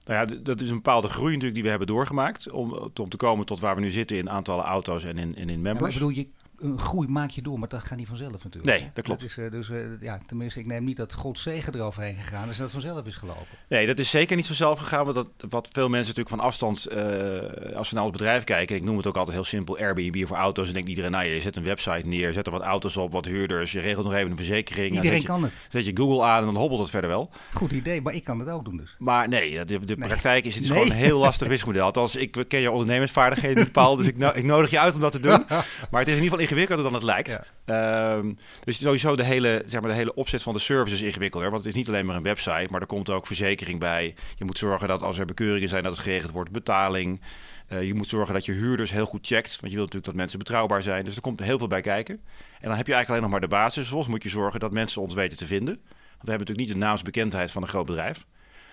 Nou 0.05 0.19
ja, 0.19 0.37
dat 0.43 0.61
is 0.61 0.69
een 0.69 0.75
bepaalde 0.75 1.07
groei 1.07 1.27
natuurlijk 1.27 1.53
die 1.53 1.63
we 1.63 1.69
hebben 1.69 1.87
doorgemaakt. 1.87 2.51
Om, 2.51 2.91
om 2.93 3.09
te 3.09 3.17
komen 3.17 3.45
tot 3.45 3.59
waar 3.59 3.75
we 3.75 3.81
nu 3.81 3.89
zitten 3.89 4.17
in 4.17 4.29
aantallen 4.29 4.65
auto's 4.65 5.03
en 5.03 5.17
in, 5.17 5.35
en 5.35 5.49
in 5.49 5.61
members. 5.61 5.93
Ja, 5.93 5.99
bedoel, 5.99 6.15
je 6.15 6.27
een 6.59 6.79
groei 6.79 7.07
maak 7.07 7.29
je 7.29 7.41
door, 7.41 7.59
maar 7.59 7.69
dat 7.69 7.83
gaat 7.83 7.97
niet 7.97 8.07
vanzelf 8.07 8.43
natuurlijk. 8.43 8.79
Nee, 8.79 8.89
dat 8.93 9.03
klopt. 9.03 9.21
Dat 9.21 9.29
is, 9.29 9.37
uh, 9.37 9.51
dus 9.51 9.69
uh, 9.69 10.01
ja, 10.01 10.19
tenminste, 10.25 10.59
ik 10.59 10.65
neem 10.65 10.83
niet 10.83 10.97
dat 10.97 11.13
Gods 11.13 11.41
zegen 11.41 11.75
eroverheen 11.75 12.15
gegaan 12.15 12.49
is 12.49 12.57
dat 12.57 12.71
vanzelf 12.71 13.05
is 13.05 13.15
gelopen. 13.15 13.45
Nee, 13.67 13.85
dat 13.85 13.99
is 13.99 14.09
zeker 14.09 14.35
niet 14.35 14.47
vanzelf 14.47 14.79
gegaan. 14.79 15.03
Want 15.03 15.15
dat, 15.15 15.29
wat 15.49 15.67
veel 15.71 15.89
mensen 15.89 16.07
natuurlijk 16.07 16.35
van 16.35 16.39
afstand, 16.39 16.87
uh, 16.91 17.75
als 17.75 17.89
ze 17.89 17.95
naar 17.95 18.03
ons 18.03 18.11
bedrijf 18.11 18.43
kijken, 18.43 18.75
ik 18.75 18.83
noem 18.83 18.97
het 18.97 19.07
ook 19.07 19.17
altijd 19.17 19.35
heel 19.35 19.45
simpel, 19.45 19.77
Airbnb 19.77 20.27
voor 20.27 20.37
auto's. 20.37 20.67
En 20.67 20.73
denkt 20.73 20.89
iedereen, 20.89 21.11
nou 21.11 21.25
je 21.25 21.41
zet 21.41 21.55
een 21.55 21.63
website 21.63 22.07
neer, 22.07 22.33
zet 22.33 22.45
er 22.45 22.51
wat 22.51 22.61
auto's 22.61 22.97
op, 22.97 23.11
wat 23.11 23.25
huurders, 23.25 23.71
je 23.71 23.79
regelt 23.79 24.05
nog 24.05 24.13
even 24.13 24.31
een 24.31 24.37
verzekering. 24.37 24.95
Iedereen 24.95 25.23
kan 25.23 25.43
het. 25.43 25.53
Zet 25.69 25.85
je 25.85 25.91
Google 25.93 26.25
aan 26.25 26.39
en 26.39 26.45
dan 26.45 26.55
hobbelt 26.55 26.81
het 26.81 26.89
verder 26.89 27.09
wel. 27.09 27.29
Goed 27.53 27.71
idee, 27.71 28.01
maar 28.01 28.13
ik 28.13 28.23
kan 28.23 28.39
het 28.39 28.49
ook 28.49 28.65
doen 28.65 28.77
dus. 28.77 28.95
Maar 28.97 29.27
nee, 29.27 29.65
de, 29.65 29.85
de 29.85 29.97
nee. 29.97 30.07
praktijk 30.07 30.45
is, 30.45 30.55
het 30.55 30.63
is 30.63 30.69
nee. 30.69 30.79
gewoon 30.79 30.95
een 30.95 31.03
heel 31.03 31.19
lastig 31.19 31.47
wisselmodel. 31.57 31.83
Althans, 31.83 32.15
ik 32.15 32.45
ken 32.47 32.59
je 32.59 32.71
ondernemersvaardigheden 32.71 33.63
bepaald, 33.63 33.97
dus 33.97 34.07
ik, 34.07 34.17
no 34.17 34.31
ik 34.33 34.43
nodig 34.43 34.69
je 34.69 34.79
uit 34.79 34.95
om 34.95 35.01
dat 35.01 35.11
te 35.11 35.19
doen. 35.19 35.45
maar 35.91 35.99
het 35.99 36.07
is 36.07 36.15
in 36.15 36.23
ieder 36.23 36.23
geval 36.23 36.39
ingewikkelder 36.47 36.85
dan 36.85 36.93
het 36.93 37.03
lijkt. 37.03 37.39
Ja. 37.65 38.13
Um, 38.15 38.37
dus 38.63 38.79
sowieso 38.79 39.15
de 39.15 39.23
hele, 39.23 39.63
zeg 39.67 39.81
maar, 39.81 39.89
de 39.89 39.95
hele 39.95 40.13
opzet 40.13 40.43
van 40.43 40.53
de 40.53 40.59
service 40.59 40.95
is 40.95 41.01
ingewikkelder. 41.01 41.49
Want 41.49 41.63
het 41.63 41.71
is 41.71 41.77
niet 41.77 41.87
alleen 41.87 42.05
maar 42.05 42.15
een 42.15 42.23
website, 42.23 42.67
maar 42.69 42.81
er 42.81 42.87
komt 42.87 43.09
ook 43.09 43.27
verzekering 43.27 43.79
bij. 43.79 44.15
Je 44.35 44.45
moet 44.45 44.57
zorgen 44.57 44.87
dat 44.87 45.01
als 45.01 45.17
er 45.17 45.25
bekeuringen 45.25 45.69
zijn, 45.69 45.83
dat 45.83 45.91
het 45.91 46.01
geregeld 46.01 46.31
wordt. 46.31 46.51
Betaling. 46.51 47.21
Uh, 47.69 47.83
je 47.83 47.93
moet 47.93 48.09
zorgen 48.09 48.33
dat 48.33 48.45
je 48.45 48.51
huurders 48.51 48.91
heel 48.91 49.05
goed 49.05 49.27
checkt. 49.27 49.49
Want 49.49 49.71
je 49.71 49.77
wilt 49.77 49.93
natuurlijk 49.93 50.05
dat 50.05 50.15
mensen 50.15 50.39
betrouwbaar 50.39 50.83
zijn. 50.83 51.05
Dus 51.05 51.15
er 51.15 51.21
komt 51.21 51.39
heel 51.39 51.57
veel 51.57 51.67
bij 51.67 51.81
kijken. 51.81 52.15
En 52.59 52.67
dan 52.67 52.77
heb 52.77 52.87
je 52.87 52.93
eigenlijk 52.93 53.09
alleen 53.09 53.21
nog 53.21 53.31
maar 53.31 53.49
de 53.49 53.55
basis. 53.55 53.81
Vervolgens 53.81 54.11
moet 54.11 54.23
je 54.23 54.29
zorgen 54.29 54.59
dat 54.59 54.71
mensen 54.71 55.01
ons 55.01 55.13
weten 55.13 55.37
te 55.37 55.45
vinden. 55.45 55.75
Want 55.75 56.23
we 56.23 56.29
hebben 56.29 56.47
natuurlijk 56.47 56.67
niet 56.67 56.69
de 56.69 56.85
naamsbekendheid 56.85 57.51
van 57.51 57.61
een 57.61 57.67
groot 57.67 57.85
bedrijf. 57.85 58.25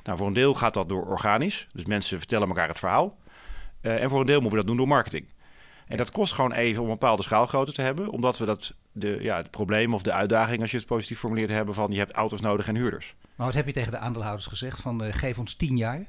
Nou, 0.02 0.18
voor 0.18 0.26
een 0.26 0.32
deel 0.32 0.54
gaat 0.54 0.74
dat 0.74 0.88
door 0.88 1.06
organisch. 1.06 1.68
Dus 1.72 1.84
mensen 1.84 2.18
vertellen 2.18 2.48
elkaar 2.48 2.68
het 2.68 2.78
verhaal. 2.78 3.18
Uh, 3.82 4.02
en 4.02 4.10
voor 4.10 4.20
een 4.20 4.26
deel 4.26 4.40
moeten 4.40 4.58
we 4.58 4.64
dat 4.64 4.66
doen 4.66 4.76
door 4.76 4.88
marketing. 4.88 5.26
En 5.86 5.96
dat 5.96 6.10
kost 6.10 6.32
gewoon 6.32 6.52
even 6.52 6.82
om 6.82 6.88
een 6.88 6.98
bepaalde 6.98 7.22
schaalgrootte 7.22 7.72
te 7.72 7.82
hebben. 7.82 8.08
Omdat 8.08 8.38
we 8.38 8.44
dat 8.44 8.74
de, 8.92 9.18
ja, 9.20 9.36
het 9.36 9.50
probleem 9.50 9.94
of 9.94 10.02
de 10.02 10.12
uitdaging, 10.12 10.60
als 10.60 10.70
je 10.70 10.76
het 10.76 10.86
positief 10.86 11.18
formuleert, 11.18 11.50
hebben 11.50 11.74
van 11.74 11.92
je 11.92 11.98
hebt 11.98 12.12
auto's 12.12 12.40
nodig 12.40 12.68
en 12.68 12.76
huurders. 12.76 13.14
Maar 13.34 13.46
wat 13.46 13.54
heb 13.54 13.66
je 13.66 13.72
tegen 13.72 13.90
de 13.90 13.98
aandeelhouders 13.98 14.46
gezegd 14.46 14.80
van 14.80 15.04
uh, 15.04 15.12
geef 15.12 15.38
ons 15.38 15.54
tien 15.54 15.76
jaar? 15.76 16.06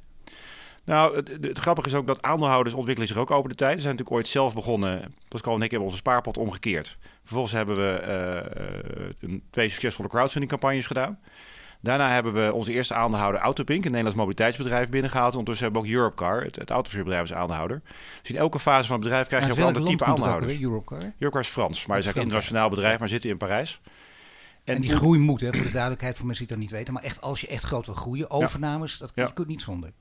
Nou, 0.83 1.15
het, 1.15 1.29
het, 1.41 1.57
grappige 1.57 1.87
is 1.87 1.93
ook 1.93 2.07
dat 2.07 2.21
aandeelhouders 2.21 2.75
ontwikkelen 2.75 3.07
zich 3.09 3.17
ook 3.17 3.31
over 3.31 3.49
de 3.49 3.55
tijd. 3.55 3.75
Ze 3.75 3.81
zijn 3.81 3.95
natuurlijk 3.95 4.17
ooit 4.17 4.27
zelf 4.27 4.53
begonnen. 4.53 5.15
Pascal 5.27 5.55
en 5.55 5.61
ik 5.61 5.69
hebben 5.69 5.87
onze 5.87 5.99
spaarpot 5.99 6.37
omgekeerd. 6.37 6.97
Vervolgens 7.23 7.53
hebben 7.53 7.75
we 7.75 8.01
uh, 9.23 9.29
uh, 9.29 9.39
twee 9.49 9.69
succesvolle 9.69 10.09
crowdfunding 10.09 10.51
campagnes 10.51 10.85
gedaan. 10.85 11.19
Daarna 11.85 12.11
hebben 12.11 12.33
we 12.33 12.53
onze 12.53 12.71
eerste 12.71 12.93
aandeelhouder 12.93 13.41
Autopink, 13.41 13.85
een 13.85 13.91
Nederlands 13.91 14.17
mobiliteitsbedrijf, 14.17 14.89
binnengehaald. 14.89 15.31
Ondertussen 15.31 15.65
hebben 15.65 15.81
we 15.81 15.87
ook 15.87 15.95
Europcar, 15.95 16.43
het, 16.43 16.55
het 16.55 16.69
autoverhuurbedrijf, 16.69 17.29
als 17.29 17.39
aandeelhouder. 17.39 17.81
Dus 18.21 18.29
in 18.31 18.37
elke 18.37 18.59
fase 18.59 18.87
van 18.87 18.95
het 18.95 19.03
bedrijf 19.03 19.27
krijg 19.27 19.45
je 19.45 19.51
ook 19.51 19.57
een 19.57 19.65
ander 19.65 19.85
type 19.85 20.05
aandeelhouders. 20.05 20.59
Europcar? 20.59 20.99
Europcar 20.99 21.41
is 21.41 21.47
Frans, 21.47 21.85
maar 21.85 21.97
het 21.97 22.05
is 22.05 22.11
eigenlijk 22.13 22.17
een 22.17 22.21
internationaal 22.21 22.69
bedrijf, 22.69 22.99
maar 22.99 23.09
zitten 23.09 23.29
in 23.29 23.37
Parijs. 23.37 23.81
En, 24.63 24.75
en 24.75 24.81
die 24.81 24.91
groei 24.91 25.19
moet, 25.19 25.41
hè, 25.41 25.53
voor 25.53 25.65
de 25.65 25.71
duidelijkheid 25.71 26.17
voor 26.17 26.25
mensen 26.25 26.47
die 26.47 26.55
dat 26.55 26.65
niet 26.65 26.73
weten. 26.73 26.93
Maar 26.93 27.03
echt, 27.03 27.21
als 27.21 27.41
je 27.41 27.47
echt 27.47 27.63
groot 27.63 27.85
wil 27.85 27.95
groeien, 27.95 28.29
overnames, 28.29 28.91
ja. 28.91 28.97
dat 28.99 29.11
ja. 29.15 29.25
je 29.25 29.33
kunt 29.33 29.47
niet 29.47 29.61
zonder. 29.61 29.91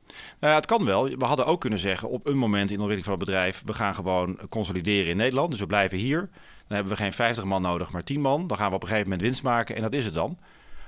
Nou 0.41 0.53
ja, 0.53 0.55
het 0.55 0.67
kan 0.67 0.85
wel. 0.85 1.09
We 1.09 1.25
hadden 1.25 1.47
ook 1.47 1.61
kunnen 1.61 1.79
zeggen, 1.79 2.09
op 2.09 2.27
een 2.27 2.39
moment 2.39 2.71
in 2.71 2.77
de 2.77 2.83
ontwikkeling 2.83 3.05
van 3.05 3.15
het 3.15 3.25
bedrijf, 3.25 3.63
we 3.65 3.73
gaan 3.73 3.95
gewoon 3.95 4.39
consolideren 4.49 5.11
in 5.11 5.17
Nederland. 5.17 5.51
Dus 5.51 5.61
we 5.61 5.67
blijven 5.67 5.99
hier. 5.99 6.19
Dan 6.67 6.77
hebben 6.77 6.93
we 6.93 6.99
geen 6.99 7.13
50 7.13 7.45
man 7.45 7.63
nodig, 7.63 7.91
maar 7.91 8.05
10 8.05 8.21
man. 8.21 8.47
Dan 8.47 8.57
gaan 8.57 8.69
we 8.69 8.75
op 8.75 8.83
een 8.83 8.89
gegeven 8.89 9.11
moment 9.11 9.27
winst 9.27 9.43
maken 9.43 9.77
en 9.77 9.83
dat 9.83 9.93
is 9.93 10.05
het 10.05 10.15
dan. 10.15 10.39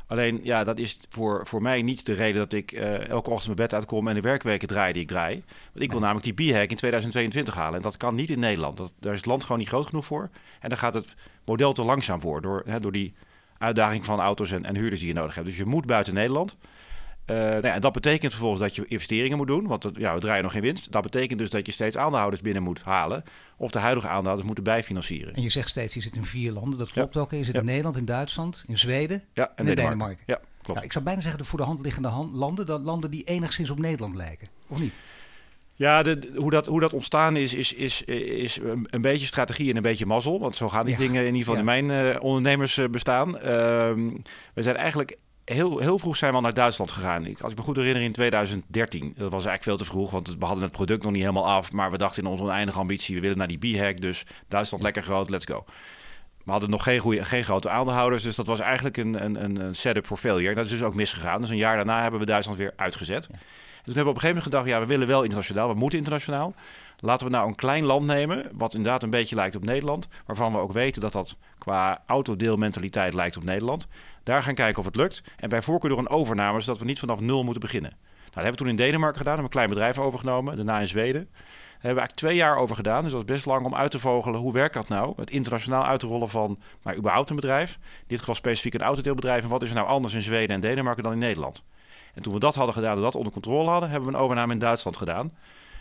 Alleen, 0.07 0.41
ja, 0.43 0.65
dat 0.65 0.79
is 0.79 0.99
voor, 1.09 1.47
voor 1.47 1.63
mij 1.63 1.83
niet 1.83 2.07
de 2.07 2.13
reden 2.13 2.37
dat 2.37 2.53
ik 2.53 2.73
uh, 2.73 3.09
elke 3.09 3.31
ochtend 3.31 3.57
mijn 3.57 3.69
bed 3.69 3.75
uitkom 3.79 4.09
en 4.09 4.15
de 4.15 4.21
werkweken 4.21 4.69
draai 4.69 4.93
die 4.93 5.03
ik 5.03 5.09
draai. 5.09 5.43
Want 5.73 5.85
ik 5.85 5.91
wil 5.91 6.01
namelijk 6.01 6.37
die 6.37 6.53
B-hack 6.53 6.71
in 6.71 6.77
2022 6.77 7.55
halen. 7.55 7.77
En 7.77 7.83
dat 7.83 7.97
kan 7.97 8.15
niet 8.15 8.31
in 8.31 8.39
Nederland. 8.39 8.77
Dat, 8.77 8.95
daar 9.01 9.13
is 9.13 9.19
het 9.19 9.27
land 9.27 9.43
gewoon 9.43 9.59
niet 9.59 9.69
groot 9.69 9.87
genoeg 9.87 10.07
voor. 10.07 10.31
En 10.61 10.69
dan 10.69 10.79
gaat 10.79 10.95
het 10.95 11.15
model 11.45 11.73
te 11.73 11.83
langzaam 11.83 12.21
voor. 12.21 12.43
Door, 12.43 12.63
hè, 12.67 12.81
door 12.81 12.93
die 12.93 13.15
uitdaging 13.59 14.05
van 14.05 14.21
auto's 14.21 14.51
en, 14.51 14.65
en 14.65 14.77
huurders 14.77 15.01
die 15.01 15.09
je 15.09 15.15
nodig 15.15 15.35
hebt. 15.35 15.47
Dus 15.47 15.57
je 15.57 15.65
moet 15.65 15.87
buiten 15.87 16.15
Nederland. 16.15 16.57
Uh, 17.31 17.37
nou 17.37 17.67
ja, 17.67 17.79
dat 17.79 17.93
betekent 17.93 18.33
vervolgens 18.33 18.63
dat 18.63 18.75
je 18.75 18.87
investeringen 18.87 19.37
moet 19.37 19.47
doen, 19.47 19.67
want 19.67 19.91
ja, 19.95 20.15
we 20.15 20.21
draaien 20.21 20.43
nog 20.43 20.53
geen 20.53 20.63
winst. 20.63 20.93
Dat 20.93 21.03
betekent 21.03 21.39
dus 21.39 21.51
dat 21.51 21.67
je 21.67 21.73
steeds 21.73 21.97
aandeelhouders 21.97 22.43
binnen 22.43 22.63
moet 22.63 22.83
halen, 22.83 23.25
of 23.57 23.71
de 23.71 23.79
huidige 23.79 24.07
aandeelhouders 24.07 24.47
moeten 24.47 24.65
bijfinancieren. 24.65 25.35
En 25.35 25.43
je 25.43 25.51
zegt 25.51 25.69
steeds, 25.69 25.95
je 25.95 26.01
zit 26.01 26.17
in 26.17 26.25
vier 26.25 26.53
landen, 26.53 26.79
dat 26.79 26.91
klopt 26.91 27.15
ja. 27.15 27.21
ook. 27.21 27.31
Je 27.31 27.45
zit 27.45 27.55
in 27.55 27.65
Nederland, 27.65 27.97
in 27.97 28.05
Duitsland, 28.05 28.65
in 28.67 28.79
Zweden 28.79 29.23
en, 29.33 29.49
in 29.57 29.65
Denemarken. 29.65 29.75
Denemarken. 29.75 30.25
Ja, 30.27 30.41
klopt. 30.63 30.83
ik 30.83 30.93
zou 30.93 31.05
bijna 31.05 31.21
zeggen 31.21 31.39
de 31.41 31.47
voor 31.47 31.59
de 31.59 31.65
hand 31.65 31.81
liggende 31.81 32.09
hand, 32.09 32.37
landen, 32.37 32.67
dat 32.67 32.81
landen 32.81 33.11
die 33.11 33.25
enigszins 33.25 33.71
op 33.71 33.79
Nederland 33.79 34.15
lijken, 34.15 34.49
of 34.69 34.81
niet? 34.81 34.95
Ja, 35.79 36.03
de, 36.03 36.33
hoe, 36.37 36.51
dat, 36.51 36.67
hoe 36.67 36.81
dat 36.81 36.93
ontstaan 36.93 37.37
is, 37.37 37.55
is, 37.55 37.73
is, 37.73 38.03
is 38.03 38.59
een 38.91 39.01
beetje 39.01 39.27
strategie 39.27 39.71
en 39.71 39.77
een 39.77 39.83
beetje 39.83 40.07
mazzel. 40.07 40.41
Want 40.41 40.57
zo 40.57 40.69
gaan 40.69 40.85
die 40.85 40.95
ja. 40.95 41.01
dingen 41.01 41.21
in 41.21 41.35
ieder 41.35 41.39
geval 41.39 41.59
in 41.59 41.65
mijn 41.65 42.07
uh, 42.07 42.23
ondernemersbestaan. 42.23 43.29
Uh, 43.29 43.43
we 44.55 44.63
zijn 44.63 44.77
eigenlijk 44.77 45.19
heel, 45.55 45.79
heel 45.79 45.99
vroeg 45.99 46.17
zijn 46.17 46.31
we 46.31 46.37
al 46.37 46.43
naar 46.43 46.55
Duitsland 46.55 46.91
gegaan. 46.91 47.27
Als 47.41 47.53
ik 47.53 47.59
me 47.59 47.65
goed 47.65 47.77
herinner 47.77 48.03
in 48.03 48.13
2013. 48.13 49.15
Dat 49.17 49.31
was 49.31 49.45
eigenlijk 49.45 49.63
veel 49.63 49.77
te 49.77 49.85
vroeg, 49.85 50.11
want 50.11 50.37
we 50.39 50.45
hadden 50.45 50.63
het 50.63 50.73
product 50.73 51.03
nog 51.03 51.13
niet 51.13 51.21
helemaal 51.21 51.47
af. 51.47 51.73
Maar 51.73 51.91
we 51.91 51.99
dachten 51.99 52.23
in 52.23 52.29
onze 52.29 52.43
oneindige 52.43 52.79
ambitie, 52.79 53.15
we 53.15 53.21
willen 53.21 53.39
naar 53.39 53.47
die 53.47 53.77
B-hack. 53.77 54.01
Dus 54.01 54.27
Duitsland 54.49 54.83
lekker 54.83 55.03
groot, 55.03 55.31
let's 55.31 55.45
go. 55.45 55.65
We 56.45 56.51
hadden 56.51 56.71
nog 56.71 56.83
geen, 56.83 57.27
geen 57.27 57.45
grote 57.45 57.69
aandeelhouders, 57.69 58.23
dus 58.23 58.35
dat 58.35 58.47
was 58.47 58.61
eigenlijk 58.61 58.97
een, 58.97 59.25
een, 59.25 59.61
een 59.61 59.75
setup 59.75 60.07
voor 60.07 60.17
failure. 60.17 60.55
Dat 60.55 60.65
is 60.65 60.71
dus 60.71 60.83
ook 60.83 60.95
misgegaan. 60.95 61.41
Dus 61.41 61.51
een 61.51 61.57
jaar 61.57 61.77
daarna 61.77 62.03
hebben 62.03 62.21
we 62.21 62.27
Duitsland 62.27 62.59
weer 62.59 62.73
uitgezet. 62.77 63.27
Dus 63.87 63.95
toen 63.95 64.05
hebben 64.05 64.15
we 64.15 64.19
op 64.19 64.25
een 64.25 64.37
gegeven 64.37 64.53
moment 64.53 64.69
gedacht, 64.69 64.69
ja, 64.69 64.81
we 64.81 64.93
willen 64.93 65.07
wel 65.07 65.23
internationaal, 65.23 65.69
we 65.69 65.75
moeten 65.75 65.99
internationaal. 65.99 66.55
Laten 67.01 67.27
we 67.27 67.33
nou 67.33 67.49
een 67.49 67.55
klein 67.55 67.85
land 67.85 68.07
nemen, 68.07 68.51
wat 68.53 68.75
inderdaad 68.75 69.03
een 69.03 69.11
beetje 69.11 69.35
lijkt 69.35 69.57
op 69.57 69.65
Nederland, 69.65 70.09
waarvan 70.27 70.53
we 70.53 70.59
ook 70.59 70.73
weten 70.73 71.01
dat 71.01 71.13
dat 71.13 71.37
qua 71.59 72.03
autodeelmentaliteit 72.07 73.15
lijkt 73.15 73.37
op 73.37 73.45
Nederland. 73.45 73.87
Daar 74.23 74.43
gaan 74.43 74.55
kijken 74.55 74.79
of 74.79 74.85
het 74.85 74.97
lukt. 74.97 75.23
En 75.37 75.49
bij 75.49 75.63
voorkeur 75.63 75.91
door 75.91 75.99
een 75.99 76.09
overname, 76.09 76.61
zodat 76.61 76.79
we 76.79 76.85
niet 76.85 76.99
vanaf 76.99 77.21
nul 77.21 77.45
moeten 77.45 77.61
beginnen. 77.61 77.91
Nou, 77.91 78.01
dat 78.25 78.35
hebben 78.35 78.53
we 78.53 78.59
toen 78.59 78.69
in 78.69 78.77
Denemarken 78.77 79.19
gedaan. 79.19 79.35
Hebben 79.35 79.53
we 79.53 79.59
een 79.59 79.67
klein 79.67 79.81
bedrijf 79.81 80.07
overgenomen. 80.07 80.57
Daarna 80.57 80.81
in 80.81 80.89
Zweden. 80.89 81.29
Daar 81.33 81.41
hebben 81.73 81.81
we 81.81 81.87
eigenlijk 81.87 82.13
twee 82.13 82.37
jaar 82.37 82.57
over 82.57 82.77
gedaan. 82.77 83.03
Dus 83.03 83.13
dat 83.13 83.21
is 83.21 83.27
best 83.27 83.47
lang 83.47 83.67
om 83.67 83.75
uit 83.75 83.91
te 83.91 83.99
vogelen. 83.99 84.41
Hoe 84.41 84.53
werkt 84.53 84.75
dat 84.75 84.89
nou? 84.89 85.13
Het 85.17 85.31
internationaal 85.31 85.85
uit 85.85 86.01
te 86.01 86.07
rollen 86.07 86.29
van 86.29 86.59
maar 86.83 86.97
überhaupt 86.97 87.31
een 87.31 87.37
bedrijf. 87.37 87.75
In 87.75 88.05
dit 88.07 88.19
geval 88.19 88.35
specifiek 88.35 88.75
een 88.75 88.83
autodeelbedrijf. 88.83 89.43
En 89.43 89.49
wat 89.49 89.63
is 89.63 89.69
er 89.69 89.75
nou 89.75 89.89
anders 89.89 90.15
in 90.15 90.23
Zweden 90.23 90.55
en 90.55 90.61
Denemarken 90.61 91.03
dan 91.03 91.13
in 91.13 91.19
Nederland? 91.19 91.63
En 92.17 92.23
toen 92.23 92.33
we 92.33 92.39
dat 92.39 92.55
hadden 92.55 92.75
gedaan 92.75 92.97
en 92.97 93.03
dat 93.03 93.15
onder 93.15 93.33
controle 93.33 93.71
hadden, 93.71 93.91
hebben 93.91 94.09
we 94.09 94.15
een 94.15 94.23
overname 94.23 94.53
in 94.53 94.59
Duitsland 94.59 94.97
gedaan. 94.97 95.33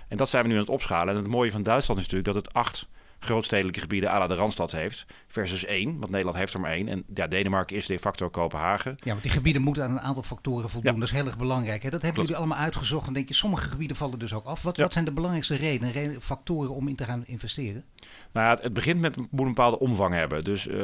En 0.08 0.18
dat 0.18 0.30
zijn 0.30 0.44
we 0.44 0.50
nu 0.50 0.56
aan 0.56 0.62
het 0.62 0.70
opschalen. 0.70 1.16
En 1.16 1.16
het 1.16 1.32
mooie 1.32 1.52
van 1.52 1.64
Duitsland 1.64 2.00
is 2.00 2.06
natuurlijk 2.08 2.34
dat 2.34 2.46
het 2.46 2.54
acht 2.54 2.88
grootstedelijke 3.26 3.80
gebieden 3.80 4.10
à 4.10 4.18
la 4.18 4.28
de 4.28 4.36
Randstad 4.36 4.72
heeft. 4.72 5.06
Versus 5.28 5.66
één, 5.66 6.00
want 6.00 6.10
Nederland 6.12 6.38
heeft 6.38 6.54
er 6.54 6.60
maar 6.60 6.72
één. 6.72 6.88
En 6.88 7.04
ja, 7.14 7.28
Denemarken 7.28 7.76
is 7.76 7.86
de 7.86 8.00
facto 8.00 8.30
Kopenhagen. 8.30 8.96
Ja, 8.98 9.10
want 9.10 9.24
die 9.24 9.32
gebieden 9.32 9.62
moeten 9.62 9.84
aan 9.84 9.92
een 9.92 10.00
aantal 10.00 10.24
factoren 10.24 10.70
voldoen. 10.70 11.00
Dat 11.00 11.08
is 11.08 11.14
heel 11.14 11.26
erg 11.26 11.38
belangrijk. 11.38 11.84
Hè? 11.84 11.90
Dat 11.90 12.02
hebben 12.02 12.22
jullie 12.22 12.38
allemaal 12.38 12.58
uitgezocht. 12.58 13.08
En 13.08 13.14
denk 13.14 13.28
je, 13.28 13.34
sommige 13.34 13.70
gebieden 13.70 13.98
vallen 13.98 14.20
dus 14.20 14.34
ook 14.34 14.46
af. 14.46 14.62
Wat, 14.62 14.78
wat 14.78 14.94
zijn 14.94 15.06
de 15.06 15.12
belangrijkste 15.12 15.56
redenen, 15.56 16.22
factoren 16.22 16.76
om 16.76 16.88
in 16.88 16.96
te 16.96 17.04
gaan 17.04 17.24
investeren? 17.26 17.84
Nou 18.32 18.48
ja, 18.48 18.62
het 18.62 18.74
begint 18.74 19.00
met 19.00 19.16
moet 19.18 19.28
een 19.32 19.48
bepaalde 19.48 19.80
omvang 19.80 20.14
hebben. 20.14 20.44
Dus 20.44 20.68
uh, 20.68 20.76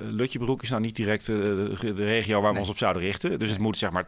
Lutjebroek 0.00 0.62
is 0.62 0.70
nou 0.70 0.82
niet 0.82 0.96
direct 0.96 1.28
uh, 1.28 1.36
de 1.80 2.04
regio 2.04 2.40
waar 2.40 2.52
we 2.52 2.58
ons 2.58 2.68
op 2.68 2.78
zouden 2.78 3.02
richten. 3.02 3.38
Dus 3.38 3.50
het 3.50 3.58
moet 3.58 3.76
zeg 3.76 3.90
maar 3.90 4.04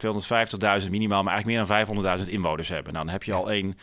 250.000 0.82 0.90
minimaal, 0.90 1.22
maar 1.22 1.32
eigenlijk 1.32 1.68
meer 1.68 1.86
dan 1.86 2.18
500.000 2.24 2.30
inwoners 2.30 2.68
hebben. 2.68 2.92
Nou, 2.92 3.04
dan 3.04 3.14
heb 3.14 3.22
je 3.22 3.32
al 3.32 3.50
één 3.50 3.74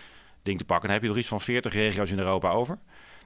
ding 0.44 0.58
te 0.58 0.66
pakken. 0.66 0.90
Dan 0.90 0.98
heb 0.98 1.06
je 1.06 1.12
er 1.12 1.18
iets 1.18 1.28
van 1.28 1.42
40 1.42 1.74
regio's 1.74 2.12
in 2.12 2.20
Europa 2.20 2.50
over. 2.50 2.78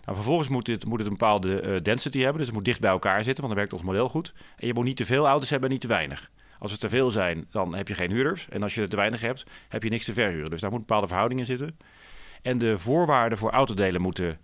Nou, 0.06 0.16
vervolgens 0.16 0.50
moet 0.50 0.68
het, 0.68 0.86
moet 0.86 0.98
het 0.98 1.08
een 1.08 1.18
bepaalde 1.18 1.62
uh, 1.64 1.82
density 1.82 2.20
hebben. 2.20 2.38
Dus 2.38 2.46
het 2.46 2.56
moet 2.56 2.66
dicht 2.66 2.80
bij 2.80 2.90
elkaar 2.90 3.24
zitten, 3.24 3.44
want 3.44 3.48
dan 3.48 3.56
werkt 3.56 3.74
ons 3.74 3.84
model 3.84 4.10
goed. 4.10 4.34
En 4.58 4.68
je 4.68 4.74
moet 4.74 4.86
niet 4.86 4.98
te 4.98 5.06
veel 5.06 5.28
auto's 5.28 5.50
hebben 5.50 5.68
en 5.68 5.74
niet 5.74 5.84
te 5.84 5.88
weinig. 5.88 6.32
Als 6.60 6.72
er 6.72 6.78
te 6.78 6.90
veel 6.90 7.12
zijn, 7.12 7.48
dan 7.52 7.76
heb 7.76 7.88
je 7.88 7.94
geen 7.94 8.12
huurders. 8.12 8.48
En 8.50 8.64
als 8.64 8.76
je 8.76 8.82
er 8.82 8.90
te 8.90 8.96
weinig 8.96 9.22
hebt, 9.22 9.46
heb 9.70 9.84
je 9.84 9.90
niks 9.90 10.06
te 10.06 10.14
verhuren. 10.14 10.50
Dus 10.50 10.62
daar 10.62 10.70
moet 10.70 10.80
een 10.80 10.86
bepaalde 10.86 11.08
verhouding 11.08 11.40
in 11.40 11.46
zitten. 11.46 11.78
En 12.42 12.58
de 12.58 12.80
voorwaarden 12.80 13.38
voor 13.38 13.52
autodelen 13.52 14.02
moeten, 14.02 14.40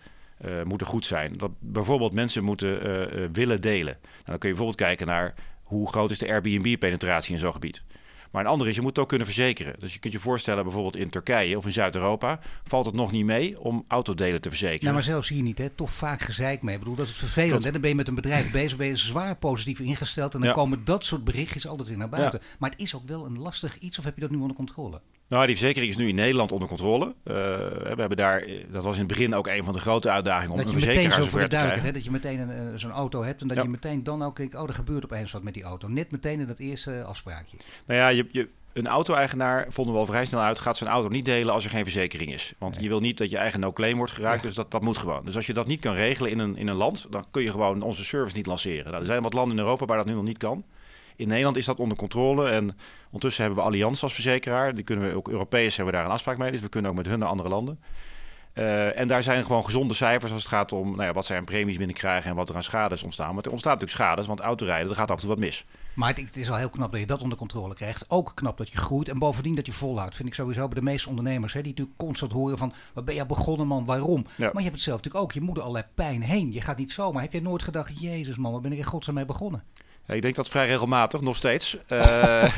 uh, 0.45 0.63
moeten 0.63 0.87
goed 0.87 1.05
zijn. 1.05 1.33
Dat 1.33 1.51
bijvoorbeeld 1.59 2.13
mensen 2.13 2.43
moeten 2.43 2.87
uh, 2.87 3.27
willen 3.31 3.61
delen. 3.61 3.97
Nou, 4.01 4.25
dan 4.25 4.37
kun 4.37 4.49
je 4.49 4.55
bijvoorbeeld 4.55 4.75
kijken 4.75 5.07
naar 5.07 5.33
hoe 5.63 5.89
groot 5.89 6.11
is 6.11 6.17
de 6.17 6.27
Airbnb-penetratie 6.27 7.33
in 7.33 7.39
zo'n 7.39 7.53
gebied. 7.53 7.83
Maar 8.31 8.43
een 8.45 8.51
andere 8.51 8.69
is, 8.69 8.75
je 8.75 8.81
moet 8.81 8.89
het 8.89 8.99
ook 8.99 9.09
kunnen 9.09 9.27
verzekeren. 9.27 9.75
Dus 9.79 9.93
je 9.93 9.99
kunt 9.99 10.13
je 10.13 10.19
voorstellen, 10.19 10.63
bijvoorbeeld 10.63 10.95
in 10.95 11.09
Turkije 11.09 11.57
of 11.57 11.65
in 11.65 11.71
Zuid-Europa, 11.71 12.39
valt 12.63 12.85
het 12.85 12.95
nog 12.95 13.11
niet 13.11 13.25
mee 13.25 13.59
om 13.59 13.85
autodelen 13.87 14.41
te 14.41 14.49
verzekeren. 14.49 14.81
Nou, 14.81 14.93
maar 14.93 15.03
zelfs 15.03 15.29
hier 15.29 15.43
niet, 15.43 15.57
hè? 15.57 15.69
toch 15.69 15.93
vaak 15.93 16.21
gezeik 16.21 16.61
mee. 16.61 16.73
Ik 16.73 16.79
bedoel, 16.79 16.95
dat 16.95 17.07
is 17.07 17.13
vervelend. 17.13 17.63
Hè? 17.63 17.71
Dan 17.71 17.81
ben 17.81 17.89
je 17.89 17.95
met 17.95 18.07
een 18.07 18.15
bedrijf 18.15 18.51
bezig, 18.61 18.77
ben 18.77 18.87
je 18.87 18.97
zwaar 18.97 19.35
positief 19.35 19.79
ingesteld 19.79 20.33
en 20.33 20.39
dan 20.39 20.53
komen 20.53 20.85
dat 20.85 21.05
soort 21.05 21.23
berichtjes 21.23 21.67
altijd 21.67 21.87
weer 21.87 21.97
naar 21.97 22.09
buiten. 22.09 22.39
Ja. 22.41 22.55
Maar 22.59 22.69
het 22.69 22.79
is 22.79 22.95
ook 22.95 23.07
wel 23.07 23.25
een 23.25 23.39
lastig 23.39 23.77
iets, 23.79 23.97
of 23.97 24.03
heb 24.03 24.15
je 24.15 24.21
dat 24.21 24.31
nu 24.31 24.37
onder 24.37 24.55
controle? 24.55 25.01
Nou, 25.29 25.45
die 25.47 25.55
verzekering 25.57 25.91
is 25.91 25.97
nu 25.97 26.07
in 26.07 26.15
Nederland 26.15 26.51
onder 26.51 26.67
controle. 26.67 27.05
Uh, 27.05 27.33
we 27.33 27.93
hebben 27.97 28.17
daar, 28.17 28.47
dat 28.71 28.83
was 28.83 28.93
in 28.93 28.99
het 28.99 29.07
begin 29.07 29.35
ook 29.35 29.47
een 29.47 29.63
van 29.63 29.73
de 29.73 29.79
grote 29.79 30.09
uitdagingen 30.09 30.51
om 30.51 30.57
dat 30.57 30.65
een 30.65 30.73
verzekeraar 30.73 31.21
zover 31.23 31.49
te 31.49 31.55
krijgen. 31.55 31.81
Hè, 31.85 31.91
dat 31.91 32.03
je 32.03 32.11
meteen 32.11 32.39
een, 32.39 32.79
zo'n 32.79 32.91
auto 32.91 33.23
hebt 33.23 33.41
en 33.41 33.47
dat 33.47 33.57
Ja. 33.57 33.63
je 33.63 33.69
meteen 33.69 34.03
dan 34.03 34.23
ook 34.23 34.35
denkt, 34.37 34.55
oh, 34.55 34.67
er 34.67 34.73
gebeurt 34.73 35.03
opeens 35.03 35.31
wat 35.31 35.43
met 35.43 35.53
die 35.53 35.63
auto. 35.63 35.87
Net 35.87 36.11
meteen 36.11 36.39
in 36.39 36.47
dat 36.47 36.59
eerste 36.59 37.03
afspraakje. 37.03 37.57
Nou 37.85 37.99
ja, 37.99 38.07
je, 38.07 38.27
je, 38.31 38.47
een 38.73 38.87
auto-eigenaar 38.87 39.65
vonden 39.69 39.93
we 39.93 39.99
al 39.99 40.05
vrij 40.05 40.25
snel 40.25 40.41
uit, 40.41 40.59
gaat 40.59 40.77
zijn 40.77 40.89
auto 40.89 41.09
niet 41.09 41.25
delen 41.25 41.53
als 41.53 41.63
er 41.63 41.69
geen 41.69 41.83
verzekering 41.83 42.33
is. 42.33 42.53
Want 42.57 42.73
Nee. 42.73 42.83
je 42.83 42.89
wil 42.89 42.99
niet 42.99 43.17
dat 43.17 43.29
je 43.29 43.37
eigen 43.37 43.59
no-claim 43.59 43.97
wordt 43.97 44.11
geraakt, 44.11 44.41
Ja. 44.41 44.45
dus 44.47 44.55
dat, 44.55 44.71
dat 44.71 44.81
moet 44.81 44.97
gewoon. 44.97 45.25
Dus 45.25 45.35
als 45.35 45.45
je 45.47 45.53
dat 45.53 45.67
niet 45.67 45.79
kan 45.79 45.93
regelen 45.93 46.31
in 46.31 46.39
een, 46.39 46.57
in 46.57 46.67
een 46.67 46.75
land, 46.75 47.07
dan 47.09 47.25
kun 47.31 47.43
je 47.43 47.51
gewoon 47.51 47.81
onze 47.81 48.05
service 48.05 48.35
niet 48.35 48.45
lanceren. 48.45 48.85
Nou, 48.85 48.97
er 48.99 49.05
zijn 49.05 49.21
wat 49.21 49.33
landen 49.33 49.57
in 49.57 49.63
Europa 49.63 49.85
waar 49.85 49.97
dat 49.97 50.05
nu 50.05 50.13
nog 50.13 50.23
niet 50.23 50.37
kan. 50.37 50.63
In 51.17 51.27
Nederland 51.27 51.57
is 51.57 51.65
dat 51.65 51.79
onder 51.79 51.97
controle 51.97 52.49
en 52.49 52.77
ondertussen 53.05 53.43
hebben 53.43 53.63
we 53.63 53.69
Allianz 53.69 54.03
als 54.03 54.13
verzekeraar. 54.13 54.75
Die 54.75 54.83
kunnen 54.83 55.09
we 55.09 55.15
ook 55.15 55.29
Europees 55.29 55.75
hebben 55.75 55.93
we 55.93 55.99
daar 55.99 56.09
een 56.09 56.15
afspraak 56.15 56.37
mee, 56.37 56.51
dus 56.51 56.61
we 56.61 56.69
kunnen 56.69 56.91
ook 56.91 56.97
met 56.97 57.05
hun 57.05 57.19
naar 57.19 57.29
andere 57.29 57.49
landen. 57.49 57.79
Eh, 58.57 58.99
en 58.99 59.07
daar 59.07 59.23
zijn 59.23 59.45
gewoon 59.45 59.65
gezonde 59.65 59.93
cijfers 59.93 60.31
als 60.31 60.43
het 60.43 60.51
gaat 60.51 60.71
om 60.71 60.91
nou 60.91 61.03
ja, 61.03 61.13
wat 61.13 61.25
zij 61.25 61.37
aan 61.37 61.45
premies 61.45 61.77
binnenkrijgen 61.77 62.29
en 62.29 62.35
wat 62.35 62.49
er 62.49 62.55
aan 62.55 62.63
schades 62.63 63.03
ontstaan. 63.03 63.33
Want 63.33 63.45
er 63.45 63.51
ontstaat 63.51 63.79
natuurlijk 63.79 64.01
schades, 64.01 64.27
want 64.27 64.39
autorijden, 64.39 64.89
er 64.89 64.95
gaat 64.95 65.09
af 65.11 65.15
en 65.15 65.21
toe 65.21 65.29
wat 65.29 65.39
mis. 65.39 65.65
Maar 65.93 66.09
het, 66.09 66.17
het 66.17 66.37
is 66.37 66.49
al 66.49 66.55
heel 66.55 66.69
knap 66.69 66.91
dat 66.91 66.99
je 66.99 67.05
dat 67.05 67.21
onder 67.21 67.37
controle 67.37 67.73
krijgt. 67.73 68.05
Ook 68.07 68.31
knap 68.35 68.57
dat 68.57 68.69
je 68.69 68.77
groeit 68.77 69.09
en 69.09 69.19
bovendien 69.19 69.55
dat 69.55 69.65
je 69.65 69.71
volhoudt. 69.71 70.15
Vind 70.15 70.27
ik 70.27 70.33
sowieso 70.33 70.65
bij 70.65 70.79
de 70.79 70.85
meeste 70.85 71.09
ondernemers. 71.09 71.53
Hè, 71.53 71.61
die 71.61 71.69
natuurlijk 71.71 71.97
constant 71.97 72.31
horen 72.31 72.57
van, 72.57 72.73
waar 72.93 73.03
ben 73.03 73.15
je 73.15 73.25
begonnen 73.25 73.67
man, 73.67 73.85
waarom? 73.85 74.25
Ja. 74.35 74.45
Maar 74.45 74.53
je 74.53 74.61
hebt 74.61 74.75
het 74.75 74.81
zelf 74.81 74.97
natuurlijk 74.97 75.23
ook. 75.23 75.31
Je 75.31 75.41
moet 75.41 75.57
er 75.57 75.63
allerlei 75.63 75.85
pijn 75.95 76.21
heen. 76.21 76.53
Je 76.53 76.61
gaat 76.61 76.77
niet 76.77 76.91
zomaar. 76.91 77.21
Heb 77.21 77.31
jij 77.31 77.41
nooit 77.41 77.63
gedacht, 77.63 77.99
jezus 77.99 78.35
man, 78.35 78.51
waar 78.51 78.61
ben 78.61 78.71
ik 78.71 78.77
in 78.77 78.83
godsnaam 78.83 79.15
mee 79.15 79.25
begonnen? 79.25 79.63
Ja, 80.07 80.13
ik 80.13 80.21
denk 80.21 80.35
dat 80.35 80.49
vrij 80.49 80.67
regelmatig, 80.67 81.21
nog 81.21 81.35
steeds. 81.35 81.77
Eh, 81.87 82.53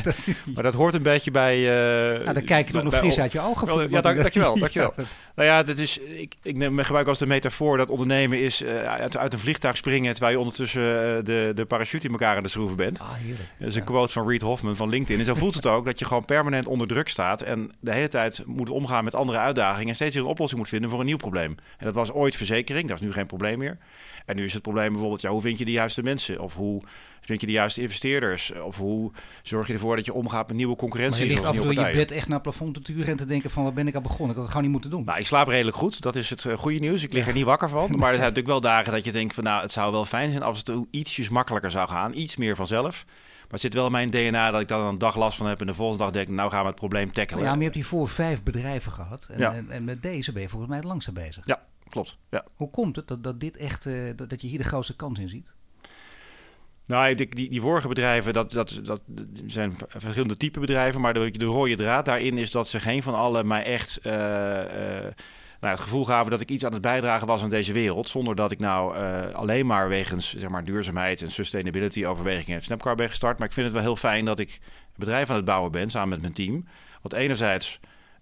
maar 0.53 0.63
dat 0.63 0.74
hoort 0.74 0.94
een 0.94 1.01
beetje 1.03 1.32
bij... 1.32 1.56
eh, 1.58 2.20
Nou, 2.24 2.34
dan 2.34 2.44
kijk 2.44 2.68
je 2.68 2.74
toch 2.74 2.82
nog 2.84 2.91
bij- 2.91 3.00
fris 3.01 3.20
uit 3.20 3.32
je 3.32 3.39
ogen. 3.41 3.68
Wel, 3.68 3.82
ja, 3.89 4.01
dank, 4.01 4.18
dankjewel. 4.18 4.60
dankjewel. 4.60 4.94
Ja, 4.98 5.03
Nou 5.46 5.48
ja, 5.58 5.63
dat 5.63 5.77
is, 5.77 5.98
ik, 5.98 6.36
ik 6.41 6.56
neem, 6.56 6.79
gebruik 6.79 7.08
als 7.08 7.18
de 7.18 7.25
metafoor 7.25 7.77
dat 7.77 7.89
ondernemen 7.89 8.39
is 8.39 8.62
eh, 8.63 8.84
uit, 8.84 9.18
uit 9.18 9.34
een 9.34 9.39
vliegtuig 9.39 9.77
springen... 9.77 10.12
terwijl 10.12 10.34
je 10.34 10.39
ondertussen 10.39 10.82
de, 11.25 11.51
de 11.56 11.65
parachute 11.65 12.06
in 12.06 12.12
elkaar 12.12 12.36
aan 12.38 12.44
de 12.44 12.50
schroeven 12.50 12.77
bent. 12.77 13.00
Ah, 13.00 13.08
heerlijk. 13.13 13.50
Dat 13.60 13.68
is 13.68 13.74
een 13.75 13.79
Ja. 13.82 13.86
quote 13.88 14.12
van 14.12 14.29
Reed 14.29 14.41
Hoffman 14.41 14.75
van 14.75 14.89
LinkedIn. 14.89 15.20
En 15.20 15.25
zo 15.25 15.36
voelt 15.36 15.56
het 15.56 15.65
ook 15.65 15.86
dat 15.86 16.00
je 16.00 16.06
gewoon 16.06 16.25
permanent 16.25 16.68
onder 16.68 16.88
druk 16.88 17.08
staat... 17.10 17.41
en 17.41 17.72
de 17.79 17.91
hele 17.94 18.08
tijd 18.10 18.44
moet 18.46 18.70
omgaan 18.70 19.03
met 19.03 19.15
andere 19.15 19.38
uitdagingen... 19.39 19.88
en 19.89 19.96
steeds 19.96 20.13
weer 20.13 20.24
een 20.24 20.29
oplossing 20.29 20.60
moet 20.60 20.70
vinden 20.70 20.89
voor 20.89 21.00
een 21.00 21.06
nieuw 21.06 21.18
probleem. 21.18 21.56
En 21.77 21.86
dat 21.86 21.96
was 21.96 22.12
ooit 22.12 22.36
verzekering, 22.36 22.88
dat 22.88 23.00
is 23.00 23.06
nu 23.06 23.12
geen 23.13 23.25
probleem 23.27 23.58
meer. 23.58 23.77
En 24.29 24.36
nu 24.36 24.43
is 24.43 24.53
het 24.53 24.62
probleem 24.62 24.89
bijvoorbeeld, 24.91 25.21
ja, 25.21 25.29
hoe 25.29 25.41
vind 25.41 25.59
je 25.59 25.65
de 25.65 25.71
juiste 25.71 26.03
mensen? 26.03 26.39
Of 26.39 26.55
hoe 26.55 26.81
vind 27.21 27.41
je 27.41 27.48
de 27.48 27.53
juiste 27.53 27.81
investeerders? 27.81 28.51
Of 28.63 28.77
hoe 28.77 29.12
zorg 29.43 29.67
je 29.67 29.74
ervoor 29.74 29.95
dat 29.95 30.05
je 30.05 30.13
omgaat 30.13 30.48
met 30.48 30.55
nieuwe 30.57 30.71
Maar 30.71 30.81
concurrentie? 30.81 31.24
je 31.25 31.31
ligt 31.31 31.43
af 31.43 31.55
en 31.55 31.62
toe 31.62 31.74
in 31.74 31.88
je 31.88 31.95
bed 31.95 32.12
echt 32.12 32.25
naar 32.27 32.33
het 32.33 32.43
plafond 32.43 32.74
te 32.74 32.81
turen 32.81 33.07
en 33.07 33.17
te 33.17 33.25
denken 33.25 33.50
van, 33.50 33.63
waar 33.63 33.74
ben 33.74 33.88
ik 33.88 33.95
aan 33.95 34.01
begonnen? 34.01 34.29
Ik 34.29 34.33
had 34.36 34.41
het 34.41 34.48
gewoon 34.50 34.63
niet 34.63 34.71
moeten 34.71 34.89
doen. 34.89 35.03
Nou, 35.05 35.19
ik 35.19 35.27
slaap 35.27 35.48
redelijk 35.48 35.77
goed. 35.77 36.01
Dat 36.01 36.15
is 36.15 36.29
het 36.29 36.45
eh, 36.45 36.57
goede 36.57 36.79
nieuws. 36.79 37.03
Ik 37.03 37.13
lig 37.13 37.27
er 37.27 37.33
niet 37.33 37.45
wakker 37.45 37.69
van. 37.69 37.89
Maar 37.98 38.09
er 38.09 38.19
zijn 38.19 38.19
natuurlijk 38.19 38.48
wel 38.48 38.62
dagen 38.62 38.91
dat 38.91 39.05
je 39.05 39.12
denkt 39.12 39.33
van... 39.33 39.43
nou, 39.43 39.62
het 39.62 39.71
zou 39.71 39.91
wel 39.91 40.05
fijn 40.05 40.29
zijn 40.29 40.43
als 40.43 40.57
het 40.57 40.71
ietsjes 40.91 41.29
makkelijker 41.29 41.71
zou 41.71 41.89
gaan. 41.89 42.13
Iets 42.13 42.38
meer 42.38 42.55
vanzelf. 42.55 43.05
Maar 43.05 43.48
het 43.59 43.62
zit 43.62 43.74
wel 43.74 43.86
in 43.86 43.91
mijn 43.91 44.09
DNA 44.09 44.51
dat 44.51 44.62
ik 44.62 44.67
dan 44.67 44.86
een 44.86 44.98
dag 44.98 45.15
last 45.15 45.38
van 45.38 45.48
heb... 45.48 45.62
en 45.62 45.67
de 45.67 45.74
volgende 45.74 46.03
dag 46.03 46.12
denk 46.12 46.27
ik, 46.27 46.33
nou 46.33 46.50
gaan 46.51 46.62
we 46.62 46.67
het 46.67 46.75
probleem 46.75 47.13
tackelen. 47.13 47.43
ja, 47.43 47.50
maar 47.50 47.57
je 47.57 47.63
hebt 47.63 47.75
hiervoor 47.75 48.07
vijf 48.09 48.43
bedrijven 48.43 48.91
gehad. 48.91 49.27
En, 49.31 49.39
Ja. 49.39 49.53
en, 49.53 49.71
en 49.71 49.83
met 49.83 50.01
deze 50.01 50.31
ben 50.31 50.41
je 50.41 50.50
volgens 50.50 50.69
mij 50.69 50.79
het 50.79 50.88
langste 50.88 51.12
bezig. 51.12 51.45
Ja, 51.45 51.62
klopt. 51.89 52.17
Ja. 52.29 52.46
Hoe 52.55 52.69
komt 52.69 52.96
het 52.96 53.08
dat, 53.08 53.24
dat 53.24 53.39
dit 53.39 53.58
echt, 53.58 53.86
eh, 53.86 53.93
dat, 54.15 54.29
dat 54.29 54.41
je 54.41 54.48
hier 54.48 54.58
de 54.58 54.63
grootste 54.63 54.96
kans 54.96 55.19
in 55.19 55.29
ziet? 55.29 55.53
Nou, 56.86 57.15
die, 57.15 57.36
die, 57.36 57.50
die 57.50 57.62
vorige 57.62 57.88
bedrijven, 57.88 58.34
dat, 58.34 58.51
dat, 58.51 58.79
dat 58.84 59.01
zijn 59.48 59.77
verschillende 59.88 60.38
type 60.38 60.60
bedrijven. 60.60 61.01
Maar 61.01 61.13
de, 61.13 61.31
de 61.31 61.46
rode 61.46 61.75
draad 61.75 62.05
daarin 62.05 62.38
is 62.38 62.51
dat 62.51 62.67
ze 62.67 62.79
geen 62.79 63.03
van 63.03 63.15
allen 63.15 63.48
mij 63.48 63.63
echt 63.63 63.98
eh, 63.98 64.98
eh, 64.98 65.13
nou, 65.60 65.74
het 65.74 65.84
gevoel 65.84 66.05
gaven 66.05 66.31
dat 66.31 66.41
ik 66.41 66.50
iets 66.50 66.65
aan 66.65 66.74
het 66.74 66.81
bijdragen 66.81 67.27
was 67.27 67.41
aan 67.41 67.50
deze 67.50 67.74
wereld. 67.74 68.10
Zonder 68.10 68.36
dat 68.36 68.51
ik 68.51 68.60
nou 68.60 68.98
alleen 69.34 69.65
maar 69.65 69.89
wegens 69.89 70.36
zeg 70.36 70.50
maar, 70.50 70.63
duurzaamheid 70.63 71.22
en 71.22 71.31
sustainability 71.31 72.05
overwegingen 72.05 72.62
Snapcar 72.62 72.96
ben 72.96 73.10
gestart. 73.10 73.38
Maar 73.38 73.48
ik 73.48 73.53
vind 73.53 73.65
het 73.65 73.75
wel 73.75 73.84
heel 73.84 73.96
fijn 73.96 74.25
dat 74.25 74.39
ik 74.39 74.60
een 74.62 74.93
bedrijf 74.96 75.29
aan 75.29 75.36
het 75.36 75.46
bouwen 75.46 75.72
ben 75.72 75.89
samen 75.89 76.10
met 76.10 76.22
mijn 76.22 76.34
team. 76.34 76.65
Want 77.01 77.13
enerzijds 77.13 77.79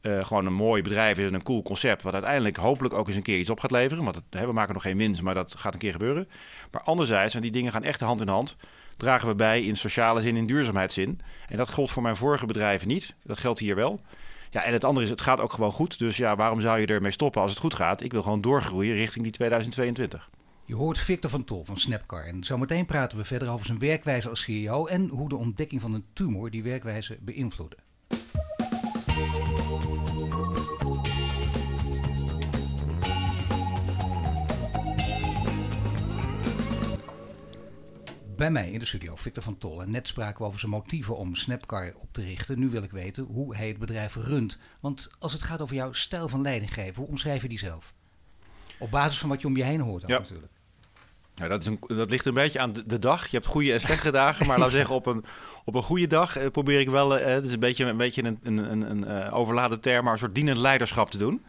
eh, 0.08 0.26
gewoon 0.26 0.46
een 0.46 0.54
mooi 0.54 0.82
bedrijf 0.82 1.18
is 1.18 1.28
en 1.28 1.34
een 1.34 1.44
cool 1.44 1.62
concept. 1.62 2.04
Wat 2.04 2.14
uiteindelijk 2.14 2.58
hopelijk 2.58 2.94
ook 2.94 3.08
eens 3.08 3.16
een 3.16 3.22
keer 3.22 3.40
iets 3.40 3.50
op 3.50 3.60
gaat 3.60 3.72
leveren. 3.72 4.04
Want 4.04 4.22
hè, 4.30 4.46
we 4.46 4.54
maken 4.54 4.74
nog 4.74 4.84
geen 4.84 4.98
winst, 4.98 5.22
maar 5.22 5.34
dat 5.34 5.56
gaat 5.58 5.74
een 5.74 5.80
keer 5.80 5.92
gebeuren. 5.92 6.30
Maar 6.72 6.82
anderzijds, 6.82 7.36
en 7.36 7.42
die 7.42 7.52
dingen 7.52 7.72
gaan 7.72 7.84
echt 7.84 8.00
hand 8.00 8.22
in 8.22 8.28
hand, 8.28 8.56
dragen 8.98 9.28
we 9.28 9.36
bij 9.36 9.64
in 9.64 9.76
sociale 9.76 10.22
zin, 10.22 10.36
in 10.36 10.46
duurzaamheidszin. 10.46 11.20
En 11.50 11.58
dat 11.58 11.70
gold 11.70 11.92
voor 11.92 12.04
mijn 12.04 12.16
vorige 12.16 12.46
bedrijven 12.46 12.88
niet. 12.88 13.16
Dat 13.24 13.38
geldt 13.38 13.60
hier 13.60 13.76
wel. 13.76 14.00
Ja, 14.50 14.64
en 14.64 14.74
het 14.74 14.84
andere 14.84 15.06
is, 15.06 15.12
het 15.12 15.22
gaat 15.22 15.40
ook 15.40 15.54
gewoon 15.54 15.72
goed. 15.72 16.00
Dus 16.00 16.18
ja, 16.18 16.36
waarom 16.36 16.62
zou 16.62 16.80
je 16.80 16.88
ermee 16.88 17.12
stoppen 17.12 17.42
als 17.42 17.52
het 17.52 17.60
goed 17.60 17.74
gaat? 17.74 18.02
Ik 18.02 18.12
wil 18.12 18.24
gewoon 18.24 18.42
doorgroeien 18.42 18.96
richting 18.96 19.24
die 19.24 19.34
2022. 19.34 20.30
Je 20.66 20.76
hoort 20.76 20.98
Victor 20.98 21.30
van 21.30 21.44
Tol 21.44 21.66
van 21.66 21.78
Snapcar. 21.78 22.26
En 22.26 22.44
zometeen 22.44 22.86
praten 22.86 23.18
we 23.18 23.26
verder 23.26 23.50
over 23.50 23.66
zijn 23.66 23.80
werkwijze 23.80 24.30
als 24.30 24.42
CEO 24.42 24.86
en 24.86 25.08
hoe 25.08 25.30
de 25.30 25.36
ontdekking 25.36 25.82
van 25.82 25.94
een 25.94 26.06
tumor 26.14 26.52
die 26.52 26.64
werkwijze 26.64 27.18
beïnvloedde. 27.22 27.78
Bij 38.38 38.52
mij 38.52 38.72
in 38.72 38.80
de 38.80 38.86
studio 38.86 39.16
Victor 39.16 39.44
van 39.44 39.58
Tol. 39.58 39.82
En 39.82 39.92
net 39.92 40.08
spraken 40.08 40.40
we 40.42 40.46
over 40.48 40.60
zijn 40.60 40.72
motieven 40.72 41.18
om 41.18 41.36
Snapcar 41.36 41.94
op 41.96 42.14
te 42.14 42.22
richten. 42.22 42.60
Nu 42.60 42.70
wil 42.70 42.84
ik 42.84 42.92
weten 42.92 43.24
hoe 43.24 43.56
hij 43.56 43.68
het 43.68 43.78
bedrijf 43.78 44.16
runt. 44.16 44.60
Want 44.80 45.12
als 45.20 45.34
het 45.34 45.44
gaat 45.44 45.62
over 45.62 45.76
jouw 45.76 45.92
stijl 45.94 46.28
van 46.28 46.42
leidinggeven, 46.42 46.96
hoe 46.96 47.08
omschrijf 47.12 47.42
je 47.42 47.48
die 47.48 47.60
zelf? 47.60 47.94
Op 48.80 48.92
basis 48.92 49.20
van 49.20 49.30
wat 49.30 49.42
je 49.42 49.48
om 49.48 49.58
je 49.58 49.64
heen 49.64 49.80
hoort 49.80 50.04
ook 50.04 50.10
Ja. 50.10 50.20
natuurlijk. 50.20 50.52
Nou, 51.38 51.50
dat, 51.50 51.62
is 51.62 51.68
een, 51.68 51.80
dat 51.88 52.10
ligt 52.10 52.26
een 52.26 52.34
beetje 52.34 52.60
aan 52.60 52.74
de, 52.74 52.86
de 52.86 53.00
dag. 53.00 53.28
Je 53.28 53.36
hebt 53.36 53.50
goede 53.50 53.74
en 53.74 53.82
slechte 53.82 54.12
dagen. 54.12 54.48
Maar 54.48 54.58
laten 54.58 54.72
we 54.72 54.78
zeggen, 54.82 54.96
op 54.96 55.06
een, 55.06 55.26
op 55.66 55.76
een 55.76 55.84
goede 55.84 56.08
dag 56.08 56.38
eh, 56.38 56.50
probeer 56.52 56.80
ik 56.80 56.90
wel... 56.90 57.18
eh, 57.18 57.34
het 57.34 57.46
is 57.46 57.52
een 57.52 57.60
beetje, 57.60 57.86
een, 57.86 57.98
beetje 57.98 58.24
een, 58.24 58.40
een, 58.44 58.58
een, 58.58 58.90
een 58.90 59.06
eh, 59.06 59.34
overladen 59.34 59.82
term, 59.82 60.04
maar 60.04 60.14
een 60.14 60.20
soort 60.20 60.36
dienend 60.36 60.58
leiderschap 60.58 61.12
te 61.12 61.18
doen. 61.18 61.42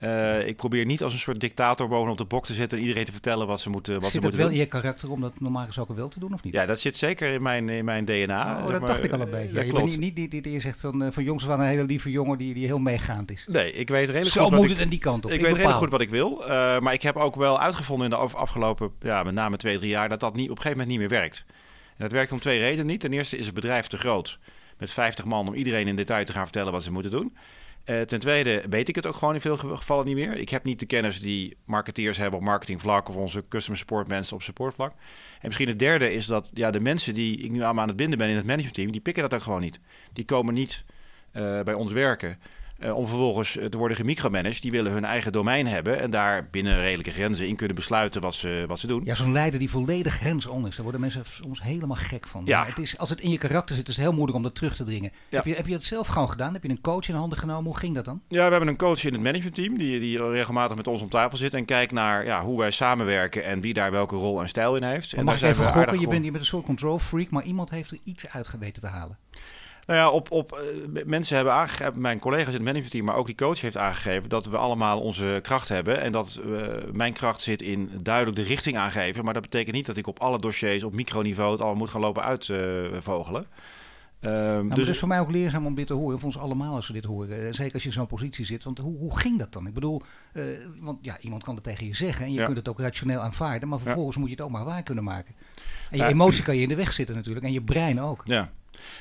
Uh, 0.00 0.46
ik 0.46 0.56
probeer 0.56 0.84
niet 0.84 1.02
als 1.02 1.12
een 1.12 1.18
soort 1.18 1.40
dictator 1.40 1.88
bovenop 1.88 2.18
de 2.18 2.24
bok 2.24 2.46
te 2.46 2.52
zitten 2.52 2.78
en 2.78 2.84
iedereen 2.84 3.04
te 3.04 3.12
vertellen 3.12 3.46
wat 3.46 3.60
ze 3.60 3.70
moeten, 3.70 3.94
wat 3.94 4.02
zit 4.02 4.12
ze 4.12 4.20
moeten 4.20 4.38
wel 4.38 4.48
doen. 4.48 4.56
in 4.56 4.62
je 4.62 4.68
karakter 4.68 5.10
om 5.10 5.20
dat 5.20 5.40
normaal 5.40 5.66
gesproken 5.66 5.94
wel 5.94 6.08
te 6.08 6.18
doen 6.18 6.32
of 6.34 6.42
niet? 6.42 6.52
Ja, 6.52 6.66
dat 6.66 6.80
zit 6.80 6.96
zeker 6.96 7.32
in 7.32 7.42
mijn, 7.42 7.68
in 7.68 7.84
mijn 7.84 8.04
DNA. 8.04 8.56
Oh, 8.56 8.70
dat 8.70 8.80
maar, 8.80 8.88
dacht 8.88 9.02
ik 9.02 9.12
al 9.12 9.20
een 9.20 9.30
beetje. 9.30 9.54
Ja, 9.54 9.62
je 9.62 9.72
bent 9.72 9.84
niet, 9.84 9.98
niet 9.98 10.16
die, 10.16 10.28
die, 10.28 10.42
die 10.42 10.60
zegt 10.60 10.80
van, 10.80 11.02
uh, 11.02 11.10
van 11.10 11.24
jongens 11.24 11.44
van 11.44 11.60
een 11.60 11.66
hele 11.66 11.84
lieve 11.84 12.10
jongen 12.10 12.38
die, 12.38 12.54
die 12.54 12.66
heel 12.66 12.78
meegaand 12.78 13.30
is. 13.30 13.46
Nee, 13.48 13.72
ik 13.72 13.88
weet 13.88 14.06
redelijk 14.06 14.30
Zo 14.30 14.42
goed 14.42 14.50
moet 14.50 14.60
wat 14.60 14.68
het 14.68 14.78
ik, 14.78 14.84
en 14.84 14.90
die 14.90 14.98
kant 14.98 15.24
op. 15.24 15.30
Ik, 15.30 15.36
Ik 15.36 15.42
weet 15.42 15.54
redelijk 15.54 15.78
goed 15.78 15.90
wat 15.90 16.00
ik 16.00 16.10
wil. 16.10 16.42
Uh, 16.42 16.48
maar 16.78 16.92
ik 16.92 17.02
heb 17.02 17.16
ook 17.16 17.34
wel 17.34 17.60
uitgevonden 17.60 18.04
in 18.04 18.10
de 18.10 18.36
afgelopen, 18.36 18.90
ja, 19.00 19.22
met 19.22 19.34
name 19.34 19.56
twee, 19.56 19.78
drie 19.78 19.90
jaar, 19.90 20.08
dat 20.08 20.20
dat 20.20 20.34
niet, 20.34 20.50
op 20.50 20.56
een 20.56 20.62
gegeven 20.62 20.78
moment 20.78 20.98
niet 20.98 21.10
meer 21.10 21.18
werkt. 21.18 21.44
En 21.96 22.02
dat 22.02 22.12
werkt 22.12 22.32
om 22.32 22.40
twee 22.40 22.58
redenen 22.58 22.86
niet. 22.86 23.00
Ten 23.00 23.12
eerste 23.12 23.36
is 23.36 23.46
het 23.46 23.54
bedrijf 23.54 23.86
te 23.86 23.98
groot. 23.98 24.38
Met 24.78 24.90
50 24.90 25.24
man 25.24 25.48
om 25.48 25.54
iedereen 25.54 25.88
in 25.88 25.96
detail 25.96 26.24
te 26.24 26.32
gaan 26.32 26.42
vertellen 26.42 26.72
wat 26.72 26.82
ze 26.82 26.92
moeten 26.92 27.10
doen. 27.10 27.36
Uh, 27.86 28.00
ten 28.00 28.20
tweede 28.20 28.62
weet 28.70 28.88
ik 28.88 28.94
het 28.94 29.06
ook 29.06 29.14
gewoon 29.14 29.34
in 29.34 29.40
veel 29.40 29.56
gevallen 29.56 30.06
niet 30.06 30.14
meer. 30.14 30.36
Ik 30.36 30.48
heb 30.48 30.64
niet 30.64 30.78
de 30.78 30.86
kennis 30.86 31.20
die 31.20 31.56
marketeers 31.64 32.18
hebben 32.18 32.38
op 32.38 32.44
marketingvlak 32.44 33.08
of 33.08 33.16
onze 33.16 33.44
customer 33.48 33.78
support 33.78 34.08
mensen 34.08 34.36
op 34.36 34.42
supportvlak. 34.42 34.92
En 35.40 35.46
misschien 35.46 35.68
het 35.68 35.78
derde 35.78 36.12
is 36.12 36.26
dat 36.26 36.48
ja, 36.52 36.70
de 36.70 36.80
mensen 36.80 37.14
die 37.14 37.38
ik 37.38 37.50
nu 37.50 37.62
aan 37.62 37.78
het 37.78 37.96
binden 37.96 38.18
ben 38.18 38.28
in 38.28 38.36
het 38.36 38.46
managementteam, 38.46 38.92
die 38.92 39.00
pikken 39.00 39.22
dat 39.22 39.34
ook 39.34 39.42
gewoon 39.42 39.60
niet. 39.60 39.80
Die 40.12 40.24
komen 40.24 40.54
niet 40.54 40.84
uh, 41.32 41.60
bij 41.62 41.74
ons 41.74 41.92
werken. 41.92 42.38
Uh, 42.78 42.96
om 42.96 43.06
vervolgens 43.06 43.58
te 43.70 43.78
worden 43.78 43.96
gemicromanaged. 43.96 44.62
Die 44.62 44.70
willen 44.70 44.92
hun 44.92 45.04
eigen 45.04 45.32
domein 45.32 45.66
hebben 45.66 46.00
en 46.00 46.10
daar 46.10 46.48
binnen 46.50 46.80
redelijke 46.80 47.10
grenzen 47.10 47.48
in 47.48 47.56
kunnen 47.56 47.76
besluiten 47.76 48.20
wat 48.20 48.34
ze, 48.34 48.64
wat 48.68 48.78
ze 48.78 48.86
doen. 48.86 49.04
Ja, 49.04 49.14
zo'n 49.14 49.32
leider 49.32 49.58
die 49.58 49.70
volledig 49.70 50.24
is, 50.24 50.44
daar 50.74 50.82
worden 50.82 51.00
mensen 51.00 51.22
soms 51.24 51.62
helemaal 51.62 51.96
gek 51.96 52.26
van. 52.26 52.42
Ja. 52.44 52.58
Maar 52.58 52.68
het 52.68 52.78
is, 52.78 52.98
als 52.98 53.10
het 53.10 53.20
in 53.20 53.30
je 53.30 53.38
karakter 53.38 53.76
zit, 53.76 53.88
is 53.88 53.96
het 53.96 54.04
heel 54.04 54.12
moeilijk 54.14 54.36
om 54.36 54.42
dat 54.42 54.54
terug 54.54 54.76
te 54.76 54.84
dringen. 54.84 55.10
Ja. 55.28 55.36
Heb, 55.36 55.44
je, 55.44 55.54
heb 55.54 55.66
je 55.66 55.72
het 55.72 55.84
zelf 55.84 56.06
gewoon 56.06 56.30
gedaan? 56.30 56.52
Heb 56.52 56.62
je 56.62 56.68
een 56.68 56.80
coach 56.80 57.08
in 57.08 57.14
handen 57.14 57.38
genomen? 57.38 57.64
Hoe 57.64 57.78
ging 57.78 57.94
dat 57.94 58.04
dan? 58.04 58.20
Ja, 58.28 58.44
we 58.44 58.50
hebben 58.50 58.68
een 58.68 58.76
coach 58.76 59.04
in 59.04 59.12
het 59.12 59.22
managementteam 59.22 59.78
die, 59.78 60.00
die 60.00 60.28
regelmatig 60.30 60.76
met 60.76 60.86
ons 60.86 61.02
om 61.02 61.08
tafel 61.08 61.38
zit 61.38 61.54
en 61.54 61.64
kijkt 61.64 61.92
naar 61.92 62.24
ja, 62.24 62.42
hoe 62.42 62.58
wij 62.58 62.70
samenwerken 62.70 63.44
en 63.44 63.60
wie 63.60 63.74
daar 63.74 63.90
welke 63.90 64.16
rol 64.16 64.40
en 64.40 64.48
stijl 64.48 64.76
in 64.76 64.82
heeft. 64.82 65.10
Maar 65.10 65.18
en 65.18 65.24
mag 65.24 65.38
daar 65.38 65.50
ik 65.50 65.56
even 65.56 65.72
gokken? 65.72 66.00
Je 66.00 66.08
bent, 66.08 66.24
je 66.24 66.30
bent 66.30 66.42
een 66.42 66.48
soort 66.48 66.64
control 66.64 66.98
freak, 66.98 67.30
maar 67.30 67.44
iemand 67.44 67.70
heeft 67.70 67.90
er 67.90 67.98
iets 68.02 68.28
uit 68.28 68.48
geweten 68.48 68.82
te 68.82 68.88
halen. 68.88 69.18
Nou 69.86 69.98
ja, 69.98 70.10
op, 70.10 70.30
op, 70.30 70.52
eh, 70.52 71.04
mensen 71.04 71.36
hebben 71.36 71.54
aangegeven, 71.54 72.00
mijn 72.00 72.18
collega's 72.18 72.46
in 72.46 72.52
het 72.52 72.62
managementteam, 72.62 73.04
maar 73.04 73.16
ook 73.16 73.26
die 73.26 73.34
coach 73.34 73.60
heeft 73.60 73.76
aangegeven 73.76 74.28
dat 74.28 74.46
we 74.46 74.56
allemaal 74.56 75.00
onze 75.00 75.38
kracht 75.42 75.68
hebben. 75.68 76.00
En 76.00 76.12
dat 76.12 76.40
eh, 76.44 76.66
mijn 76.92 77.12
kracht 77.12 77.40
zit 77.40 77.62
in 77.62 77.90
duidelijk 78.02 78.36
de 78.36 78.42
richting 78.42 78.76
aangeven. 78.76 79.24
Maar 79.24 79.34
dat 79.34 79.42
betekent 79.42 79.74
niet 79.76 79.86
dat 79.86 79.96
ik 79.96 80.06
op 80.06 80.18
alle 80.18 80.38
dossiers 80.40 80.82
op 80.84 80.92
microniveau 80.94 81.50
het 81.50 81.60
allemaal 81.60 81.78
moet 81.78 81.90
gaan 81.90 82.00
lopen 82.00 82.22
uitvogelen. 82.22 83.44
Ehm, 84.20 84.32
Nou, 84.32 84.68
dus 84.68 84.78
het 84.78 84.88
is 84.88 84.98
voor 84.98 85.08
mij 85.08 85.20
ook 85.20 85.30
leerzaam 85.30 85.66
om 85.66 85.74
dit 85.74 85.86
te 85.86 85.92
horen. 85.94 86.18
Voor 86.18 86.26
ons 86.28 86.38
allemaal 86.38 86.74
als 86.74 86.86
we 86.86 86.92
dit 86.92 87.04
horen. 87.04 87.46
Eh, 87.46 87.52
Zeker 87.52 87.72
als 87.74 87.82
je 87.82 87.88
in 87.88 87.94
zo'n 87.94 88.06
positie 88.06 88.44
zit. 88.44 88.64
Want 88.64 88.78
hoe, 88.78 88.98
hoe 88.98 89.18
ging 89.18 89.38
dat 89.38 89.52
dan? 89.52 89.66
Ik 89.66 89.74
bedoel, 89.74 90.02
eh, 90.32 90.42
want 90.80 90.98
ja, 91.02 91.18
iemand 91.20 91.42
kan 91.42 91.54
het 91.54 91.64
tegen 91.64 91.86
je 91.86 91.94
zeggen. 91.94 92.24
En 92.24 92.32
je 92.32 92.38
Ja. 92.38 92.44
kunt 92.44 92.56
het 92.56 92.68
ook 92.68 92.80
rationeel 92.80 93.20
aanvaarden. 93.20 93.68
Maar 93.68 93.78
vervolgens 93.78 94.16
moet 94.16 94.28
je 94.28 94.34
het 94.34 94.44
ook 94.44 94.50
maar 94.50 94.64
waar 94.64 94.82
kunnen 94.82 95.04
maken. 95.04 95.34
En 95.90 95.96
je 95.96 96.02
Ja. 96.02 96.08
emotie 96.08 96.42
kan 96.44 96.56
je 96.56 96.62
in 96.62 96.68
de 96.68 96.74
weg 96.74 96.92
zitten 96.92 97.14
natuurlijk. 97.14 97.46
En 97.46 97.52
je 97.52 97.62
brein 97.62 98.00
ook. 98.00 98.22
Ja. 98.24 98.50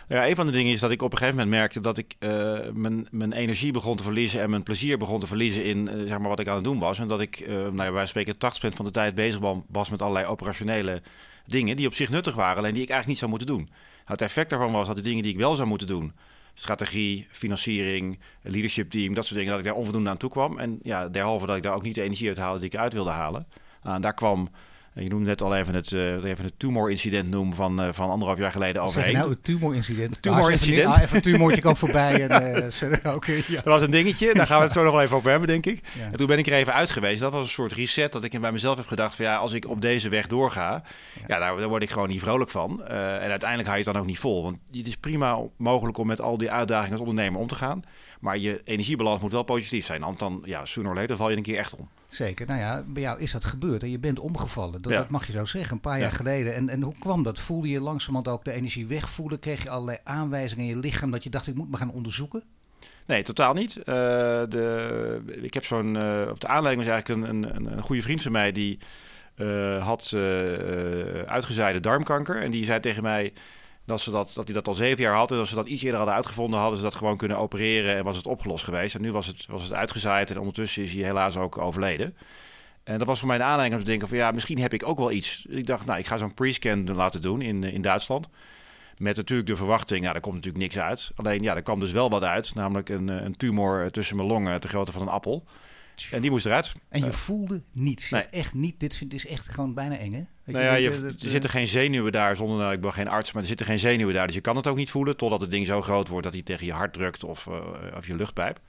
Ja, 0.07 0.27
een 0.27 0.35
van 0.35 0.45
de 0.45 0.51
dingen 0.51 0.73
is 0.73 0.79
dat 0.79 0.91
ik 0.91 1.01
op 1.01 1.11
een 1.11 1.17
gegeven 1.17 1.37
moment 1.39 1.55
merkte 1.55 1.81
dat 1.81 1.97
ik 1.97 2.15
eh, 2.19 2.29
mijn, 2.73 3.07
mijn 3.11 3.33
energie 3.33 3.71
begon 3.71 3.97
te 3.97 4.03
verliezen 4.03 4.41
en 4.41 4.49
mijn 4.49 4.63
plezier 4.63 4.97
begon 4.97 5.19
te 5.19 5.27
verliezen 5.27 5.65
in 5.65 5.87
eh, 5.87 6.07
zeg 6.07 6.17
maar 6.19 6.29
wat 6.29 6.39
ik 6.39 6.47
aan 6.47 6.55
het 6.55 6.63
doen 6.63 6.79
was. 6.79 6.99
En 6.99 7.07
dat 7.07 7.21
ik, 7.21 7.39
eh 7.39 7.53
nou 7.55 7.83
ja, 7.83 7.91
wij 7.91 8.05
spreken 8.05 8.35
80% 8.35 8.37
van 8.75 8.85
de 8.85 8.91
tijd 8.91 9.15
bezig 9.15 9.39
wa- 9.39 9.61
was 9.67 9.89
met 9.89 10.01
allerlei 10.01 10.25
operationele 10.25 11.01
dingen 11.45 11.75
die 11.75 11.87
op 11.87 11.93
zich 11.93 12.09
nuttig 12.09 12.35
waren, 12.35 12.57
alleen 12.57 12.73
die 12.73 12.83
ik 12.83 12.89
eigenlijk 12.89 13.07
niet 13.07 13.17
zou 13.17 13.29
moeten 13.29 13.47
doen. 13.47 13.63
Nou, 13.65 14.17
het 14.17 14.21
effect 14.21 14.49
daarvan 14.49 14.71
was 14.71 14.87
dat 14.87 14.95
de 14.95 15.01
dingen 15.01 15.23
die 15.23 15.31
ik 15.31 15.37
wel 15.37 15.55
zou 15.55 15.67
moeten 15.67 15.87
doen, 15.87 16.13
strategie, 16.53 17.27
financiering, 17.29 18.19
leadership 18.41 18.89
team, 18.89 19.13
dat 19.13 19.25
soort 19.25 19.35
dingen, 19.35 19.51
dat 19.51 19.59
ik 19.59 19.65
daar 19.65 19.75
onvoldoende 19.75 20.09
aan 20.09 20.17
toe 20.17 20.29
kwam. 20.29 20.59
En 20.59 20.79
ja, 20.81 21.07
derhalve 21.07 21.45
dat 21.45 21.55
ik 21.55 21.63
daar 21.63 21.73
ook 21.75 21.83
niet 21.83 21.95
de 21.95 22.01
energie 22.01 22.27
uit 22.27 22.37
haalde 22.37 22.59
die 22.59 22.67
ik 22.67 22.73
eruit 22.73 22.93
wilde 22.93 23.09
halen. 23.09 23.47
Nou, 23.83 24.01
daar 24.01 24.13
kwam, 24.13 24.49
je 25.03 25.09
noemde 25.09 25.25
net 25.25 25.41
al 25.41 25.55
even 25.55 25.73
het, 25.73 25.91
eh, 25.91 26.23
even 26.23 26.45
het 26.45 26.59
tumor-incident 26.59 27.29
noemen 27.29 27.55
van, 27.55 27.81
eh, 27.81 27.87
van 27.91 28.09
anderhalf 28.09 28.39
jaar 28.39 28.51
geleden 28.51 28.81
overheen. 28.81 29.13
nou, 29.13 29.29
het 29.29 29.43
tumorincident. 29.43 30.21
Tumorincident? 30.21 30.85
Ah, 30.85 30.93
even, 30.93 31.03
even 31.03 31.15
een 31.15 31.21
tumortje 31.21 31.61
kan 31.61 31.77
voorbij. 31.77 32.27
En, 32.27 32.29
eh, 32.41 33.47
ja. 33.47 33.55
Dat 33.55 33.63
was 33.63 33.81
een 33.81 33.91
dingetje, 33.91 34.33
daar 34.33 34.47
gaan 34.47 34.57
we 34.57 34.63
het 34.63 34.73
zo 34.73 34.83
nog 34.83 34.91
wel 34.91 35.01
even 35.01 35.15
over 35.15 35.29
hebben, 35.29 35.47
denk 35.47 35.65
ik. 35.65 35.81
Ja. 35.97 36.05
En 36.05 36.11
toen 36.11 36.27
ben 36.27 36.37
ik 36.37 36.47
er 36.47 36.53
even 36.53 36.73
uit 36.73 36.89
geweest. 36.89 37.19
Dat 37.19 37.31
was 37.31 37.41
een 37.41 37.49
soort 37.49 37.73
reset 37.73 38.11
dat 38.11 38.23
ik 38.23 38.39
bij 38.41 38.51
mezelf 38.51 38.77
heb 38.77 38.87
gedacht 38.87 39.15
van 39.15 39.25
ja, 39.25 39.35
als 39.35 39.53
ik 39.53 39.67
op 39.67 39.81
deze 39.81 40.09
weg 40.09 40.27
doorga, 40.27 40.83
ja, 41.27 41.39
daar, 41.39 41.57
daar 41.57 41.67
word 41.67 41.81
ik 41.81 41.89
gewoon 41.89 42.09
niet 42.09 42.21
vrolijk 42.21 42.49
van. 42.49 42.85
En 42.87 43.29
uiteindelijk 43.29 43.69
hou 43.69 43.79
je 43.79 43.83
het 43.83 43.93
dan 43.93 44.01
ook 44.01 44.07
niet 44.07 44.19
vol. 44.19 44.43
Want 44.43 44.57
het 44.71 44.87
is 44.87 44.97
prima 44.97 45.39
mogelijk 45.57 45.97
om 45.97 46.07
met 46.07 46.21
al 46.21 46.37
die 46.37 46.51
uitdagingen 46.51 46.91
als 46.91 47.07
ondernemer 47.07 47.39
om 47.39 47.47
te 47.47 47.55
gaan. 47.55 47.83
Maar 48.19 48.37
je 48.37 48.61
energiebalans 48.63 49.21
moet 49.21 49.31
wel 49.31 49.43
positief 49.43 49.85
zijn. 49.85 50.03
Anders 50.03 50.19
dan, 50.19 50.41
ja, 50.45 50.65
sooner 50.65 50.91
or 50.91 50.97
later 50.97 51.17
val 51.17 51.29
je 51.29 51.37
een 51.37 51.43
keer 51.43 51.57
echt 51.57 51.75
om. 51.75 51.89
Zeker. 52.07 52.47
Nou 52.47 52.59
ja, 52.59 52.83
bij 52.87 53.01
jou 53.01 53.19
is 53.19 53.31
dat 53.31 53.45
gebeurd. 53.45 53.83
En 53.83 53.91
je 53.91 53.99
bent 53.99 54.19
omgevallen. 54.19 54.81
Dat, 54.81 54.91
Ja. 54.91 54.97
dat 54.97 55.09
mag 55.09 55.25
je 55.25 55.31
zo 55.31 55.45
zeggen. 55.45 55.73
Een 55.73 55.79
paar 55.81 55.95
Ja. 55.97 56.01
jaar 56.03 56.11
geleden. 56.11 56.55
En, 56.55 56.69
en 56.69 56.81
hoe 56.81 56.93
kwam 56.99 57.23
dat? 57.23 57.39
Voelde 57.39 57.69
je 57.69 57.79
langzamerhand 57.79 58.27
ook 58.37 58.45
de 58.45 58.51
energie 58.51 58.85
wegvoelen? 58.87 59.39
Kreeg 59.39 59.63
je 59.63 59.69
allerlei 59.69 59.97
aanwijzingen 60.03 60.63
in 60.65 60.69
je 60.69 60.77
lichaam 60.77 61.11
dat 61.11 61.23
je 61.23 61.29
dacht, 61.29 61.47
ik 61.47 61.55
moet 61.55 61.71
me 61.71 61.77
gaan 61.77 61.91
onderzoeken? 61.91 62.43
Nee, 63.05 63.23
totaal 63.23 63.53
niet. 63.53 63.77
Eh, 63.77 63.85
de, 64.49 65.21
ik 65.41 65.53
heb 65.53 65.65
zo'n. 65.65 65.95
of 66.31 66.37
de 66.37 66.47
aanleiding 66.47 66.87
was 66.87 66.93
eigenlijk 66.93 67.27
een, 67.29 67.55
een, 67.55 67.71
een 67.77 67.81
goede 67.83 68.01
vriend 68.01 68.21
van 68.21 68.31
mij 68.31 68.51
die 68.51 68.79
eh, 69.35 69.85
had 69.85 70.13
uitgezaaide 71.25 71.79
darmkanker. 71.79 72.41
En 72.41 72.51
die 72.51 72.65
zei 72.65 72.79
tegen 72.79 73.03
mij 73.03 73.33
dat, 73.85 74.01
ze 74.01 74.11
dat, 74.11 74.31
dat 74.33 74.45
hij 74.45 74.53
dat 74.53 74.67
al 74.67 74.73
zeven 74.73 75.03
jaar 75.03 75.15
had. 75.15 75.31
En 75.31 75.37
als 75.37 75.49
ze 75.49 75.55
dat 75.55 75.67
iets 75.67 75.81
eerder 75.81 75.97
hadden 75.97 76.15
uitgevonden, 76.15 76.59
hadden 76.59 76.77
ze 76.77 76.83
dat 76.83 76.95
gewoon 76.95 77.17
kunnen 77.17 77.37
opereren 77.37 77.95
en 77.95 78.03
was 78.03 78.17
het 78.17 78.27
opgelost 78.27 78.63
geweest. 78.63 78.95
En 78.95 79.01
nu 79.01 79.11
was 79.11 79.27
het, 79.27 79.45
was 79.45 79.63
het 79.63 79.73
uitgezaaid 79.73 80.29
en 80.29 80.39
ondertussen 80.39 80.83
is 80.83 80.93
hij 80.93 81.03
helaas 81.03 81.37
ook 81.37 81.57
overleden. 81.57 82.15
En 82.83 82.97
dat 82.97 83.07
was 83.07 83.19
voor 83.19 83.27
mij 83.27 83.37
de 83.37 83.43
aanleiding 83.43 83.73
om 83.73 83.85
te 83.85 83.89
denken 83.89 84.07
van 84.07 84.17
ja, 84.17 84.31
misschien 84.31 84.59
heb 84.59 84.73
ik 84.73 84.87
ook 84.87 84.97
wel 84.97 85.11
iets. 85.11 85.45
Ik 85.49 85.65
dacht, 85.65 85.85
nou, 85.85 85.99
ik 85.99 86.07
ga 86.07 86.17
zo'n 86.17 86.33
pre-scan 86.33 86.95
laten 86.95 87.21
doen 87.21 87.41
in, 87.41 87.63
in 87.63 87.81
Duitsland. 87.81 88.27
Met 88.97 89.15
natuurlijk 89.15 89.49
de 89.49 89.55
verwachting, 89.55 90.05
ja, 90.05 90.11
daar 90.11 90.21
komt 90.21 90.35
natuurlijk 90.35 90.63
niks 90.63 90.79
uit. 90.79 91.11
Alleen, 91.15 91.41
ja, 91.41 91.55
er 91.55 91.61
kwam 91.61 91.79
dus 91.79 91.91
wel 91.91 92.09
wat 92.09 92.23
uit. 92.23 92.55
Namelijk 92.55 92.89
een, 92.89 93.07
een 93.07 93.37
tumor 93.37 93.91
tussen 93.91 94.15
mijn 94.15 94.27
longen, 94.27 94.59
te 94.59 94.67
grootte 94.67 94.91
van 94.91 95.01
een 95.01 95.07
appel. 95.07 95.43
En 96.11 96.21
die 96.21 96.29
moest 96.31 96.45
eruit. 96.45 96.73
En 96.89 96.99
je 96.99 97.05
Eh, 97.05 97.11
voelde 97.13 97.61
niets. 97.71 98.09
Je 98.09 98.15
nee. 98.15 98.23
echt 98.25 98.53
niet. 98.53 98.79
Dit 98.79 98.95
vind- 98.95 99.13
is 99.13 99.27
echt 99.27 99.47
gewoon 99.49 99.73
bijna 99.73 99.97
eng, 99.97 100.13
hè? 100.13 100.23
Nou 100.45 100.63
ja, 100.63 100.73
je, 100.73 100.89
dit, 100.89 100.99
eh, 100.99 101.23
er 101.23 101.29
zitten 101.29 101.49
geen 101.49 101.67
zenuwen 101.67 102.11
daar, 102.11 102.35
zonder, 102.35 102.57
nou, 102.57 102.73
ik 102.73 102.81
ben 102.81 102.93
geen 102.93 103.07
arts, 103.07 103.31
maar 103.31 103.41
er 103.41 103.47
zitten 103.47 103.65
geen 103.65 103.79
zenuwen 103.79 104.13
daar. 104.13 104.25
Dus 104.25 104.35
je 104.35 104.41
kan 104.41 104.55
het 104.55 104.67
ook 104.67 104.75
niet 104.75 104.91
voelen, 104.91 105.17
totdat 105.17 105.41
het 105.41 105.51
ding 105.51 105.65
zo 105.65 105.81
groot 105.81 106.07
wordt 106.07 106.23
dat 106.23 106.33
hij 106.33 106.41
tegen 106.43 106.65
je 106.65 106.71
hart 106.73 106.93
drukt 106.93 107.23
of, 107.23 107.47
eh, 107.47 107.57
of 107.97 108.07
je 108.07 108.15
luchtpijp. 108.15 108.59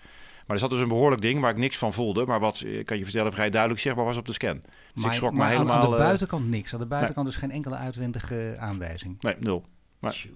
Maar 0.46 0.56
er 0.56 0.62
zat 0.62 0.70
dus 0.70 0.80
een 0.80 0.88
behoorlijk 0.88 1.22
ding 1.22 1.40
waar 1.40 1.50
ik 1.50 1.56
niks 1.56 1.76
van 1.78 1.92
voelde. 1.92 2.26
Maar 2.26 2.40
wat, 2.40 2.60
eh, 2.60 2.84
kan 2.84 2.98
je 2.98 3.04
vertellen, 3.04 3.32
vrij 3.32 3.50
duidelijk 3.50 3.80
zichtbaar 3.80 4.04
was 4.04 4.16
op 4.16 4.26
de 4.26 4.32
scan. 4.32 4.60
Dus 4.62 4.72
maar, 4.94 5.06
ik 5.06 5.12
schrok 5.12 5.32
me 5.32 5.38
maar 5.38 5.50
helemaal... 5.50 5.82
Aan 5.82 5.90
de 5.90 5.96
eh, 5.96 6.02
buitenkant 6.02 6.48
niks. 6.48 6.72
Aan 6.72 6.80
de 6.80 6.86
buitenkant 6.86 7.26
dus 7.26 7.36
geen 7.36 7.50
enkele 7.50 7.74
uitwendige 7.74 8.56
aanwijzing. 8.58 9.16
nee, 9.22 9.34
nul. 9.40 9.64
Maar-. 9.98 10.26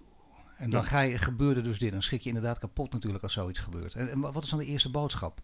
En 0.56 0.70
dan 0.70 0.84
ga 0.84 1.00
je, 1.00 1.18
gebeurde 1.18 1.62
dus 1.62 1.78
dit. 1.78 1.92
Dan 1.92 2.02
schrik 2.02 2.20
je 2.20 2.28
inderdaad 2.28 2.58
kapot 2.58 2.92
natuurlijk 2.92 3.22
als 3.22 3.32
zoiets 3.32 3.58
gebeurt. 3.58 3.94
En, 3.94 4.10
en 4.10 4.20
wat 4.20 4.44
is 4.44 4.50
dan 4.50 4.58
de 4.58 4.64
eerste 4.66 4.90
boodschap? 4.90 5.40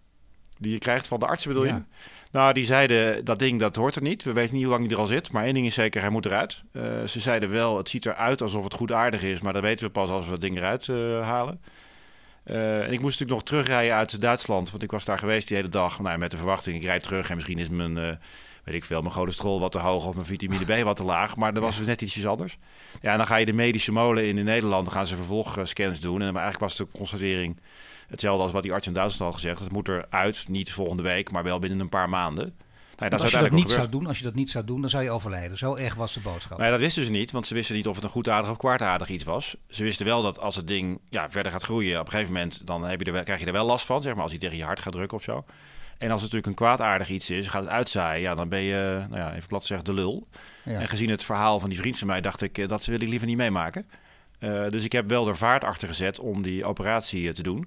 Die 0.58 0.72
je 0.72 0.78
krijgt 0.78 1.06
van 1.06 1.18
de 1.20 1.26
artsen 1.26 1.48
bedoel 1.48 1.66
Ja. 1.66 1.74
je? 1.74 1.82
Nou, 2.32 2.52
die 2.52 2.64
zeiden 2.64 3.24
dat 3.24 3.38
ding 3.38 3.60
dat 3.60 3.76
hoort 3.76 3.96
er 3.96 4.02
niet. 4.02 4.22
We 4.22 4.32
weten 4.32 4.54
niet 4.54 4.62
hoe 4.64 4.72
lang 4.72 4.86
die 4.86 4.96
er 4.96 5.02
al 5.02 5.08
zit. 5.08 5.32
Maar 5.32 5.44
één 5.44 5.54
ding 5.54 5.66
is 5.66 5.74
zeker, 5.74 6.00
hij 6.00 6.10
moet 6.10 6.26
eruit. 6.26 6.62
Eh, 6.72 6.82
ze 7.06 7.20
zeiden 7.20 7.50
wel, 7.50 7.76
het 7.76 7.88
ziet 7.88 8.06
eruit 8.06 8.42
alsof 8.42 8.64
het 8.64 8.74
goed 8.74 8.92
aardig 8.92 9.22
is. 9.22 9.40
Maar 9.40 9.52
dat 9.52 9.62
weten 9.62 9.86
we 9.86 9.92
pas 9.92 10.08
als 10.10 10.24
we 10.26 10.32
het 10.32 10.40
ding 10.40 10.56
eruit 10.56 10.88
eh, 10.88 10.96
halen. 11.22 11.60
Eh, 12.44 12.78
en 12.84 12.92
ik 12.92 13.00
moest 13.00 13.20
natuurlijk 13.20 13.30
nog 13.30 13.42
terugrijden 13.42 13.96
uit 13.96 14.20
Duitsland. 14.20 14.70
Want 14.70 14.82
ik 14.82 14.90
was 14.90 15.04
daar 15.04 15.18
geweest 15.18 15.48
die 15.48 15.56
hele 15.56 15.68
dag. 15.68 16.00
Nou, 16.00 16.18
met 16.18 16.30
de 16.30 16.36
verwachting, 16.36 16.76
ik 16.76 16.82
rijd 16.84 17.02
terug. 17.02 17.30
En 17.30 17.34
misschien 17.34 17.58
is 17.58 17.68
mijn, 17.68 17.94
weet 18.64 18.74
ik 18.74 18.84
veel, 18.84 19.00
mijn 19.00 19.14
cholesterol 19.14 19.60
wat 19.60 19.72
te 19.72 19.78
hoog. 19.78 20.06
Of 20.06 20.14
mijn 20.14 20.26
vitamine 20.26 20.64
B 20.64 20.84
wat 20.84 20.96
te 20.96 21.04
laag. 21.04 21.36
Maar 21.36 21.54
dat 21.54 21.62
was 21.62 21.76
dus 21.76 21.86
net 21.86 22.02
ietsjes 22.02 22.26
anders. 22.26 22.58
Ja, 23.02 23.12
en 23.12 23.18
dan 23.18 23.26
ga 23.26 23.36
je 23.36 23.46
de 23.46 23.52
medische 23.52 23.92
molen 23.92 24.26
in 24.26 24.38
in 24.38 24.44
Nederland. 24.44 24.84
Dan 24.84 24.94
gaan 24.94 25.06
ze 25.06 25.16
vervolgscans 25.16 26.00
doen. 26.00 26.22
En 26.22 26.32
maar 26.32 26.42
eigenlijk 26.42 26.72
was 26.72 26.76
de 26.76 26.98
constatering 26.98 27.56
hetzelfde 28.08 28.42
als 28.42 28.52
wat 28.52 28.62
die 28.62 28.72
arts 28.72 28.86
in 28.86 28.92
Duitsland 28.92 29.32
had 29.32 29.40
gezegd. 29.40 29.60
Het 29.60 29.72
moet 29.72 29.88
eruit, 29.88 30.48
niet 30.48 30.72
volgende 30.72 31.02
week, 31.02 31.30
maar 31.30 31.42
wel 31.42 31.58
binnen 31.58 31.80
een 31.80 31.88
paar 31.88 32.08
maanden. 32.08 32.54
Nou, 32.98 33.10
dat 33.10 33.20
als 33.20 33.30
je 33.30 33.38
dat 33.38 33.50
niet 33.50 33.70
zou 33.70 33.88
doen, 33.88 34.06
als 34.06 34.18
je 34.18 34.24
dat 34.24 34.34
niet 34.34 34.50
zou 34.50 34.64
doen, 34.64 34.80
dan 34.80 34.90
zou 34.90 35.02
je 35.02 35.10
overlijden. 35.10 35.58
Zo 35.58 35.74
erg 35.74 35.94
was 35.94 36.12
de 36.12 36.20
boodschap. 36.20 36.58
Nee, 36.58 36.70
dat 36.70 36.80
wisten 36.80 37.04
ze 37.04 37.10
niet, 37.10 37.30
want 37.30 37.46
ze 37.46 37.54
wisten 37.54 37.74
niet 37.74 37.86
of 37.86 37.94
het 37.94 38.04
een 38.04 38.10
goedaardig 38.10 38.50
of 38.50 38.56
kwaadaardig 38.56 39.08
iets 39.08 39.24
was. 39.24 39.56
Ze 39.68 39.84
wisten 39.84 40.06
wel 40.06 40.22
dat 40.22 40.40
als 40.40 40.56
het 40.56 40.68
ding 40.68 41.00
ja, 41.08 41.30
verder 41.30 41.52
gaat 41.52 41.62
groeien, 41.62 42.00
op 42.00 42.06
een 42.06 42.12
gegeven 42.12 42.32
moment 42.32 42.66
dan 42.66 42.84
heb 42.84 43.02
je 43.02 43.12
er, 43.12 43.22
krijg 43.24 43.40
je 43.40 43.46
er 43.46 43.52
wel 43.52 43.66
last 43.66 43.86
van, 43.86 44.02
zeg 44.02 44.14
maar, 44.14 44.22
als 44.22 44.30
hij 44.30 44.40
tegen 44.40 44.56
je 44.56 44.64
hart 44.64 44.80
gaat 44.80 44.92
drukken 44.92 45.18
of 45.18 45.24
zo. 45.24 45.44
En 45.98 46.10
als 46.10 46.22
het 46.22 46.32
natuurlijk 46.32 46.46
een 46.46 46.66
kwaadaardig 46.66 47.08
iets 47.08 47.30
is, 47.30 47.46
gaat 47.46 47.62
het 47.62 47.70
uitzaaien, 47.70 48.20
ja, 48.20 48.34
dan 48.34 48.48
ben 48.48 48.60
je, 48.60 49.06
nou 49.08 49.20
ja, 49.20 49.34
even 49.34 49.48
plat 49.48 49.60
gezegd, 49.60 49.86
de 49.86 49.92
lul. 49.92 50.28
Ja. 50.64 50.80
En 50.80 50.88
gezien 50.88 51.10
het 51.10 51.24
verhaal 51.24 51.60
van 51.60 51.68
die 51.68 51.78
vriend 51.78 51.98
van 51.98 52.06
mij, 52.06 52.20
dacht 52.20 52.42
ik, 52.42 52.58
eh, 52.58 52.68
dat 52.68 52.84
wil 52.84 53.00
ik 53.00 53.08
liever 53.08 53.26
niet 53.26 53.36
meemaken. 53.36 53.86
Eh, 54.38 54.68
dus 54.68 54.84
ik 54.84 54.92
heb 54.92 55.08
wel 55.08 55.28
er 55.28 55.36
vaart 55.36 55.64
achter 55.64 55.88
gezet 55.88 56.18
om 56.18 56.42
die 56.42 56.64
operatie 56.64 57.28
eh, 57.28 57.34
te 57.34 57.42
doen. 57.42 57.66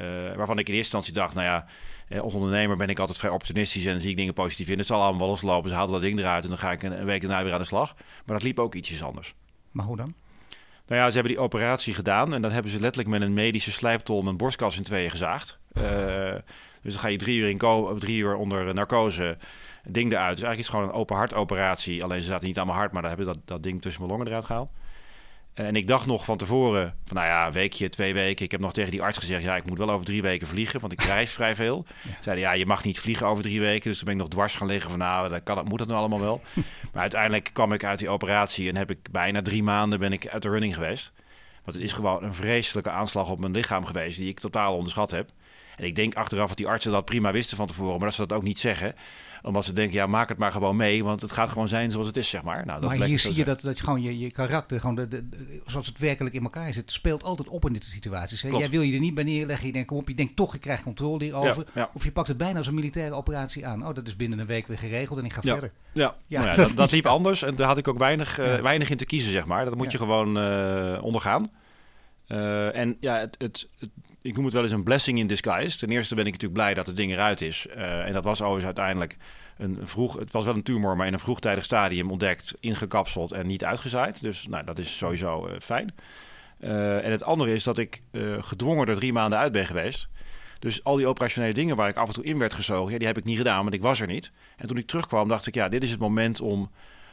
Eh, 0.00 0.36
waarvan 0.36 0.58
ik 0.58 0.68
in 0.68 0.74
eerste 0.74 0.96
instantie 0.96 1.12
dacht, 1.12 1.34
nou 1.34 1.46
ja, 1.46 1.66
eh, 2.08 2.20
als 2.20 2.34
ondernemer 2.34 2.76
ben 2.76 2.88
ik 2.88 2.98
altijd 2.98 3.18
vrij 3.18 3.30
opportunistisch 3.30 3.86
en 3.86 4.00
zie 4.00 4.10
ik 4.10 4.16
dingen 4.16 4.34
positief 4.34 4.68
in. 4.68 4.78
Het 4.78 4.86
zal 4.86 5.00
allemaal 5.00 5.20
wel 5.20 5.28
loslopen, 5.28 5.70
ze 5.70 5.76
halen 5.76 5.92
dat 5.92 6.00
ding 6.00 6.18
eruit 6.18 6.42
en 6.44 6.48
dan 6.48 6.58
ga 6.58 6.72
ik 6.72 6.82
een, 6.82 7.04
week 7.04 7.20
daarna 7.20 7.42
weer 7.44 7.52
aan 7.52 7.58
de 7.58 7.64
slag. 7.64 7.94
Maar 7.96 8.36
dat 8.36 8.42
liep 8.42 8.58
ook 8.58 8.74
ietsjes 8.74 9.02
anders. 9.02 9.34
Maar 9.70 9.84
hoe 9.84 9.96
dan? 9.96 10.14
Nou 10.86 11.00
ja, 11.02 11.08
ze 11.08 11.14
hebben 11.14 11.32
die 11.32 11.42
operatie 11.42 11.94
gedaan 11.94 12.34
en 12.34 12.42
dan 12.42 12.52
hebben 12.52 12.72
ze 12.72 12.80
letterlijk 12.80 13.08
met 13.08 13.22
een 13.22 13.32
medische 13.32 13.72
slijptol 13.72 14.22
mijn 14.22 14.36
borstkas 14.36 14.76
in 14.76 14.82
tweeën 14.82 15.10
gezaagd. 15.10 15.58
Eh, 15.72 16.34
Dus 16.82 16.92
dan 16.92 17.02
ga 17.02 17.08
je 17.08 17.16
drie 17.16 17.38
uur, 17.38 17.48
in 17.48 17.98
drie 17.98 18.18
uur 18.18 18.34
onder 18.34 18.74
narcose, 18.74 19.36
ding 19.84 20.12
eruit. 20.12 20.36
Dus 20.36 20.44
eigenlijk 20.44 20.58
is 20.58 20.66
het 20.66 20.74
gewoon 20.74 20.88
een 20.88 20.94
open 20.94 21.16
hartoperatie. 21.16 22.04
Alleen 22.04 22.20
ze 22.20 22.26
zaten 22.26 22.46
niet 22.46 22.58
aan 22.58 22.66
mijn 22.66 22.78
hart, 22.78 22.92
maar 22.92 23.02
dan 23.02 23.10
hebben 23.10 23.28
ze 23.28 23.32
dat, 23.32 23.48
dat 23.48 23.62
ding 23.62 23.82
tussen 23.82 24.00
mijn 24.00 24.12
longen 24.12 24.28
eruit 24.28 24.44
gehaald. 24.44 24.70
En 25.54 25.76
ik 25.76 25.86
dacht 25.86 26.06
nog 26.06 26.24
van 26.24 26.36
tevoren, 26.36 26.96
van 27.04 27.16
nou 27.16 27.28
ja, 27.28 27.46
een 27.46 27.52
weekje, 27.52 27.88
twee 27.88 28.14
weken. 28.14 28.44
Ik 28.44 28.50
heb 28.50 28.60
nog 28.60 28.72
tegen 28.72 28.90
die 28.90 29.02
arts 29.02 29.18
gezegd, 29.18 29.42
ja, 29.42 29.56
ik 29.56 29.66
moet 29.66 29.78
wel 29.78 29.90
over 29.90 30.04
drie 30.04 30.22
weken 30.22 30.46
vliegen, 30.46 30.80
want 30.80 30.92
ik 30.92 31.02
reis 31.02 31.32
vrij 31.40 31.56
veel. 31.56 31.86
Ja. 32.02 32.10
Zeiden, 32.20 32.44
ja, 32.44 32.52
je 32.52 32.66
mag 32.66 32.84
niet 32.84 33.00
vliegen 33.00 33.26
over 33.26 33.42
drie 33.42 33.60
weken. 33.60 33.88
Dus 33.88 33.96
toen 33.96 34.06
ben 34.06 34.14
ik 34.14 34.20
nog 34.20 34.30
dwars 34.30 34.54
gaan 34.54 34.66
liggen 34.66 34.90
van, 34.90 34.98
nou, 34.98 35.28
dat 35.28 35.42
kan, 35.42 35.64
moet 35.64 35.78
dat 35.78 35.88
nou 35.88 36.00
allemaal 36.00 36.20
wel? 36.20 36.40
maar 36.92 37.02
uiteindelijk 37.02 37.50
kwam 37.52 37.72
ik 37.72 37.84
uit 37.84 37.98
die 37.98 38.08
operatie 38.08 38.68
en 38.68 38.76
heb 38.76 38.90
ik 38.90 39.10
bijna 39.10 39.42
drie 39.42 39.62
maanden 39.62 39.98
ben 39.98 40.12
ik 40.12 40.28
uit 40.28 40.42
de 40.42 40.48
running 40.48 40.74
geweest. 40.74 41.12
Want 41.64 41.76
het 41.76 41.86
is 41.86 41.92
gewoon 41.92 42.24
een 42.24 42.34
vreselijke 42.34 42.90
aanslag 42.90 43.30
op 43.30 43.40
mijn 43.40 43.52
lichaam 43.52 43.84
geweest, 43.84 44.18
die 44.18 44.28
ik 44.28 44.40
totaal 44.40 44.76
onderschat 44.76 45.10
heb. 45.10 45.30
En 45.76 45.84
ik 45.84 45.94
denk 45.94 46.14
achteraf 46.14 46.48
dat 46.48 46.56
die 46.56 46.68
artsen 46.68 46.92
dat 46.92 47.04
prima 47.04 47.32
wisten 47.32 47.56
van 47.56 47.66
tevoren, 47.66 47.96
maar 47.96 48.06
dat 48.06 48.14
ze 48.14 48.26
dat 48.26 48.36
ook 48.36 48.42
niet 48.42 48.58
zeggen 48.58 48.94
omdat 49.42 49.64
ze 49.64 49.72
denken, 49.72 49.94
ja, 49.94 50.06
maak 50.06 50.28
het 50.28 50.38
maar 50.38 50.52
gewoon 50.52 50.76
mee. 50.76 51.04
Want 51.04 51.20
het 51.20 51.32
gaat 51.32 51.48
gewoon 51.48 51.68
zijn 51.68 51.90
zoals 51.90 52.06
het 52.06 52.16
is, 52.16 52.28
zeg 52.28 52.42
maar. 52.42 52.66
Nou, 52.66 52.80
dat 52.80 52.98
maar 52.98 53.06
hier 53.06 53.18
zie 53.18 53.34
je 53.34 53.44
dat, 53.44 53.60
dat 53.60 53.78
je 53.78 53.84
gewoon 53.84 54.02
je, 54.02 54.18
je 54.18 54.30
karakter, 54.30 54.80
gewoon 54.80 54.94
de, 54.94 55.08
de, 55.08 55.28
zoals 55.66 55.86
het 55.86 55.98
werkelijk 55.98 56.34
in 56.34 56.42
elkaar 56.42 56.72
zit, 56.72 56.92
speelt 56.92 57.22
altijd 57.22 57.48
op 57.48 57.66
in 57.66 57.72
dit 57.72 57.84
situaties. 57.84 58.42
Hè? 58.42 58.48
Jij 58.48 58.70
wil 58.70 58.82
je 58.82 58.94
er 58.94 59.00
niet 59.00 59.14
bij 59.14 59.24
neerleggen. 59.24 59.66
Je 59.66 59.72
denkt, 59.72 59.88
kom 59.88 59.98
op, 59.98 60.08
je 60.08 60.14
denkt 60.14 60.36
toch, 60.36 60.54
ik 60.54 60.60
krijg 60.60 60.82
controle 60.82 61.24
hierover. 61.24 61.64
Ja, 61.74 61.80
ja. 61.80 61.90
Of 61.94 62.04
je 62.04 62.12
pakt 62.12 62.28
het 62.28 62.36
bijna 62.36 62.58
als 62.58 62.66
een 62.66 62.74
militaire 62.74 63.14
operatie 63.14 63.66
aan. 63.66 63.86
Oh, 63.86 63.94
dat 63.94 64.06
is 64.06 64.16
binnen 64.16 64.38
een 64.38 64.46
week 64.46 64.66
weer 64.66 64.78
geregeld 64.78 65.18
en 65.18 65.24
ik 65.24 65.32
ga 65.32 65.40
verder. 65.40 65.72
Ja, 65.92 66.16
ja. 66.26 66.44
Nou 66.44 66.56
dat, 66.56 66.72
dat, 66.76 66.90
liep 67.00 67.06
anders. 67.06 67.42
En 67.42 67.56
daar 67.56 67.66
had 67.66 67.78
ik 67.78 67.88
ook 67.88 67.98
weinig, 67.98 68.40
uh, 68.40 68.54
weinig 68.54 68.90
in 68.90 68.96
te 68.96 69.06
kiezen, 69.06 69.32
zeg 69.32 69.46
maar. 69.46 69.64
Dat 69.64 69.76
moet 69.76 69.92
je 69.92 69.98
gewoon 69.98 70.38
uh, 70.38 70.98
ondergaan. 71.02 71.50
Uh, 72.28 72.76
en 72.76 72.96
ja, 73.00 73.18
het, 73.18 73.36
het, 73.38 73.68
het, 73.78 73.90
ik 74.22 74.34
noem 74.34 74.44
het 74.44 74.54
wel 74.54 74.62
eens 74.62 74.72
een 74.72 74.82
blessing 74.82 75.18
in 75.18 75.26
disguise. 75.26 75.78
Ten 75.78 75.88
eerste 75.88 76.14
ben 76.14 76.26
ik 76.26 76.32
natuurlijk 76.32 76.60
blij 76.60 76.74
dat 76.74 76.86
het 76.86 76.96
ding 76.96 77.12
eruit 77.12 77.40
is. 77.40 77.66
Uh, 77.76 78.06
en 78.06 78.12
dat 78.12 78.24
was 78.24 78.40
overigens 78.40 78.64
uiteindelijk 78.64 79.16
een 79.58 79.78
vroeg... 79.82 80.18
Het 80.18 80.32
was 80.32 80.44
wel 80.44 80.54
een 80.54 80.62
tumor, 80.62 80.96
maar 80.96 81.06
in 81.06 81.12
een 81.12 81.18
vroegtijdig 81.18 81.64
stadium 81.64 82.10
ontdekt, 82.10 82.54
ingekapseld 82.60 83.32
en 83.32 83.46
niet 83.46 83.64
uitgezaaid. 83.64 84.22
Dus 84.22 84.46
nou, 84.48 84.64
dat 84.64 84.78
is 84.78 84.96
sowieso 84.96 85.48
uh, 85.48 85.52
fijn. 85.60 85.94
Uh, 86.60 87.04
en 87.04 87.10
het 87.10 87.22
andere 87.22 87.52
is 87.52 87.64
dat 87.64 87.78
ik 87.78 88.02
gedwongen 88.40 88.88
er 88.88 88.94
drie 88.94 89.12
maanden 89.12 89.38
uit 89.38 89.52
ben 89.52 89.66
geweest. 89.66 90.08
Dus 90.58 90.84
al 90.84 90.96
die 90.96 91.06
operationele 91.06 91.54
dingen 91.54 91.76
waar 91.76 91.88
ik 91.88 91.96
af 91.96 92.08
en 92.08 92.14
toe 92.14 92.24
in 92.24 92.38
werd 92.38 92.54
gezogen, 92.54 92.92
ja, 92.92 92.98
die 92.98 93.06
heb 93.06 93.18
ik 93.18 93.24
niet 93.24 93.36
gedaan, 93.36 93.62
want 93.62 93.74
ik 93.74 93.82
was 93.82 94.00
er 94.00 94.06
niet. 94.06 94.30
En 94.56 94.68
toen 94.68 94.76
ik 94.76 94.86
terugkwam, 94.86 95.28
dacht 95.28 95.46
ik, 95.46 95.54
ja, 95.54 95.68
dit 95.68 95.82
is 95.82 95.90
het 95.90 96.00
moment 96.00 96.40
om 96.40 96.70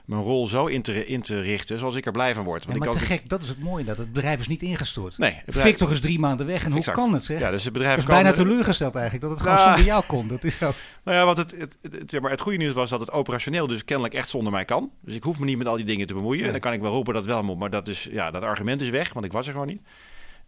mijn 0.07 0.21
rol 0.21 0.47
zo 0.47 0.65
in 0.65 0.81
te, 0.81 1.05
in 1.05 1.21
te 1.21 1.39
richten 1.41 1.79
zoals 1.79 1.95
ik 1.95 2.05
er 2.05 2.11
blij 2.11 2.33
van 2.33 2.43
word. 2.43 2.65
Want 2.65 2.77
ja, 2.77 2.85
maar 2.85 2.93
ik 2.93 2.99
te 2.99 3.05
gek, 3.05 3.29
dat 3.29 3.41
is 3.41 3.47
het 3.47 3.59
mooie, 3.59 3.83
dat 3.83 3.97
het 3.97 4.13
bedrijf 4.13 4.39
is 4.39 4.47
niet 4.47 4.61
ingestort. 4.61 5.17
Nee, 5.17 5.41
bedrijf... 5.45 5.67
Victor 5.67 5.91
is 5.91 5.99
drie 5.99 6.19
maanden 6.19 6.45
weg 6.45 6.63
en 6.63 6.73
exact. 6.73 6.97
hoe 6.97 7.05
kan 7.05 7.13
het 7.13 7.23
zeg? 7.23 7.39
Ja, 7.39 7.51
dus 7.51 7.63
het 7.63 7.73
bedrijf 7.73 7.97
is 7.97 8.03
kan... 8.03 8.13
bijna 8.13 8.31
teleurgesteld 8.31 8.95
eigenlijk, 8.95 9.23
dat 9.23 9.33
het 9.33 9.41
gewoon 9.41 9.55
Nou, 9.55 9.67
zonder 9.67 9.85
jou 9.85 10.03
kon. 10.07 10.27
Dat 10.27 10.43
is 10.43 10.63
ook... 10.63 10.73
Nou 11.03 11.17
ja, 11.19 11.25
want 11.25 11.37
het, 11.37 11.67
het, 11.81 12.21
maar 12.21 12.31
het 12.31 12.41
goede 12.41 12.57
nieuws 12.57 12.73
was 12.73 12.89
dat 12.89 12.99
het 12.99 13.11
operationeel 13.11 13.67
dus 13.67 13.85
kennelijk 13.85 14.13
echt 14.15 14.29
zonder 14.29 14.51
mij 14.51 14.65
kan. 14.65 14.91
Dus 15.01 15.15
ik 15.15 15.23
hoef 15.23 15.39
me 15.39 15.45
niet 15.45 15.57
met 15.57 15.67
al 15.67 15.75
die 15.75 15.85
dingen 15.85 16.07
te 16.07 16.13
bemoeien. 16.13 16.45
En 16.45 16.51
dan 16.51 16.59
kan 16.59 16.73
ik 16.73 16.81
wel 16.81 16.91
roepen 16.91 17.13
dat 17.13 17.25
wel 17.25 17.43
moet, 17.43 17.57
maar 17.57 17.69
dat, 17.69 17.87
is, 17.87 18.07
ja, 18.11 18.31
dat 18.31 18.43
argument 18.43 18.81
is 18.81 18.89
weg, 18.89 19.13
want 19.13 19.25
ik 19.25 19.31
was 19.31 19.45
er 19.45 19.51
gewoon 19.51 19.67
niet. 19.67 19.81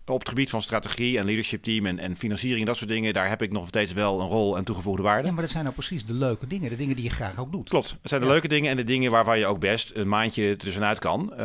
Op 0.10 0.20
het 0.20 0.30
gebied 0.30 0.50
van 0.50 0.62
strategie 0.62 1.18
en 1.18 1.26
leadership 1.26 1.64
team 1.64 1.86
en, 1.86 2.00
en 2.00 2.18
financiering 2.18 2.60
en 2.60 2.66
dat 2.66 2.78
soort 2.78 2.90
dingen, 2.90 3.14
daar 3.14 3.30
heb 3.30 3.42
ik 3.42 3.52
nog 3.52 3.68
steeds 3.68 3.94
wel 3.94 4.22
een 4.22 4.28
rol 4.28 4.58
en 4.58 4.64
toegevoegde 4.64 5.04
waarde. 5.04 5.28
Ja, 5.28 5.34
maar 5.34 5.42
dat 5.42 5.52
zijn 5.52 5.64
nou 5.64 5.76
precies 5.76 6.06
de 6.06 6.14
leuke 6.14 6.48
dingen, 6.48 6.70
de 6.70 6.76
dingen 6.76 6.96
die 6.96 7.04
je 7.04 7.10
graag 7.10 7.40
ook 7.40 7.52
doet. 7.52 7.70
Klopt, 7.70 7.90
het 7.90 8.10
zijn 8.10 8.22
de 8.22 8.28
Ja. 8.28 8.34
leuke 8.34 8.48
dingen 8.48 8.70
en 8.72 8.78
de 8.78 8.84
dingen 8.84 9.12
waarvan 9.12 9.40
je 9.40 9.46
ook 9.46 9.60
best 9.60 9.92
een 9.96 10.08
maandje 10.08 10.56
tussenuit 10.58 11.00
kan. 11.00 11.34
Uh, 11.34 11.38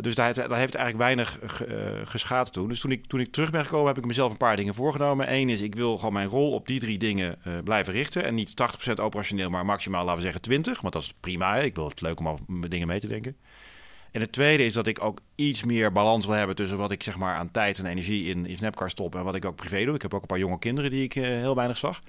dus 0.00 0.14
daar, 0.14 0.26
heeft- 0.26 0.48
daar 0.48 0.58
heeft 0.58 0.74
eigenlijk 0.74 0.96
weinig 0.96 1.38
eh, 1.40 1.76
geschaad 2.04 2.52
toe. 2.52 2.68
Dus 2.68 2.80
toen 2.80 2.90
ik, 2.90 3.06
toen 3.06 3.20
ik 3.20 3.32
terug 3.32 3.50
ben 3.50 3.64
gekomen 3.64 3.86
heb 3.86 3.98
ik 3.98 4.06
mezelf 4.06 4.30
een 4.30 4.36
paar 4.36 4.56
dingen 4.56 4.74
voorgenomen. 4.74 5.32
Eén 5.34 5.48
is, 5.48 5.60
ik 5.60 5.74
wil 5.74 5.96
gewoon 5.98 6.12
mijn 6.12 6.28
rol 6.28 6.52
op 6.52 6.66
die 6.66 6.80
drie 6.80 6.98
dingen 6.98 7.36
eh, 7.44 7.52
blijven 7.64 7.92
richten. 7.92 8.24
En 8.24 8.34
niet 8.34 8.54
80% 8.90 8.92
operationeel, 9.00 9.50
maar 9.50 9.64
maximaal, 9.64 10.00
laten 10.00 10.16
we 10.16 10.22
zeggen, 10.22 10.40
20. 10.40 10.80
Want 10.80 10.92
dat 10.92 11.02
is 11.02 11.14
prima. 11.20 11.56
Ik 11.56 11.74
wil 11.74 11.88
het 11.88 12.00
leuk 12.00 12.18
om 12.20 12.38
mijn 12.46 12.70
dingen 12.70 12.86
mee 12.86 13.00
te 13.00 13.08
denken. 13.08 13.36
En 14.12 14.20
het 14.20 14.32
tweede 14.32 14.64
is 14.64 14.72
dat 14.72 14.86
ik 14.86 15.04
ook 15.04 15.20
iets 15.34 15.64
meer 15.64 15.92
balans 15.92 16.26
wil 16.26 16.34
hebben 16.34 16.56
tussen 16.56 16.78
wat 16.78 16.90
ik 16.90 17.02
zeg 17.02 17.16
maar 17.18 17.34
aan 17.34 17.50
tijd 17.50 17.78
en 17.78 17.86
energie 17.86 18.24
in, 18.24 18.46
in 18.46 18.56
Snapcar 18.56 18.90
stop 18.90 19.14
en 19.14 19.24
wat 19.24 19.34
ik 19.34 19.44
ook 19.44 19.56
privé 19.56 19.84
doe. 19.84 19.94
Ik 19.94 20.02
heb 20.02 20.14
ook 20.14 20.20
een 20.20 20.26
paar 20.26 20.38
jonge 20.38 20.58
kinderen 20.58 20.90
die 20.90 21.04
ik 21.04 21.14
eh, 21.14 21.24
heel 21.24 21.54
weinig 21.54 21.76
zag. 21.76 22.00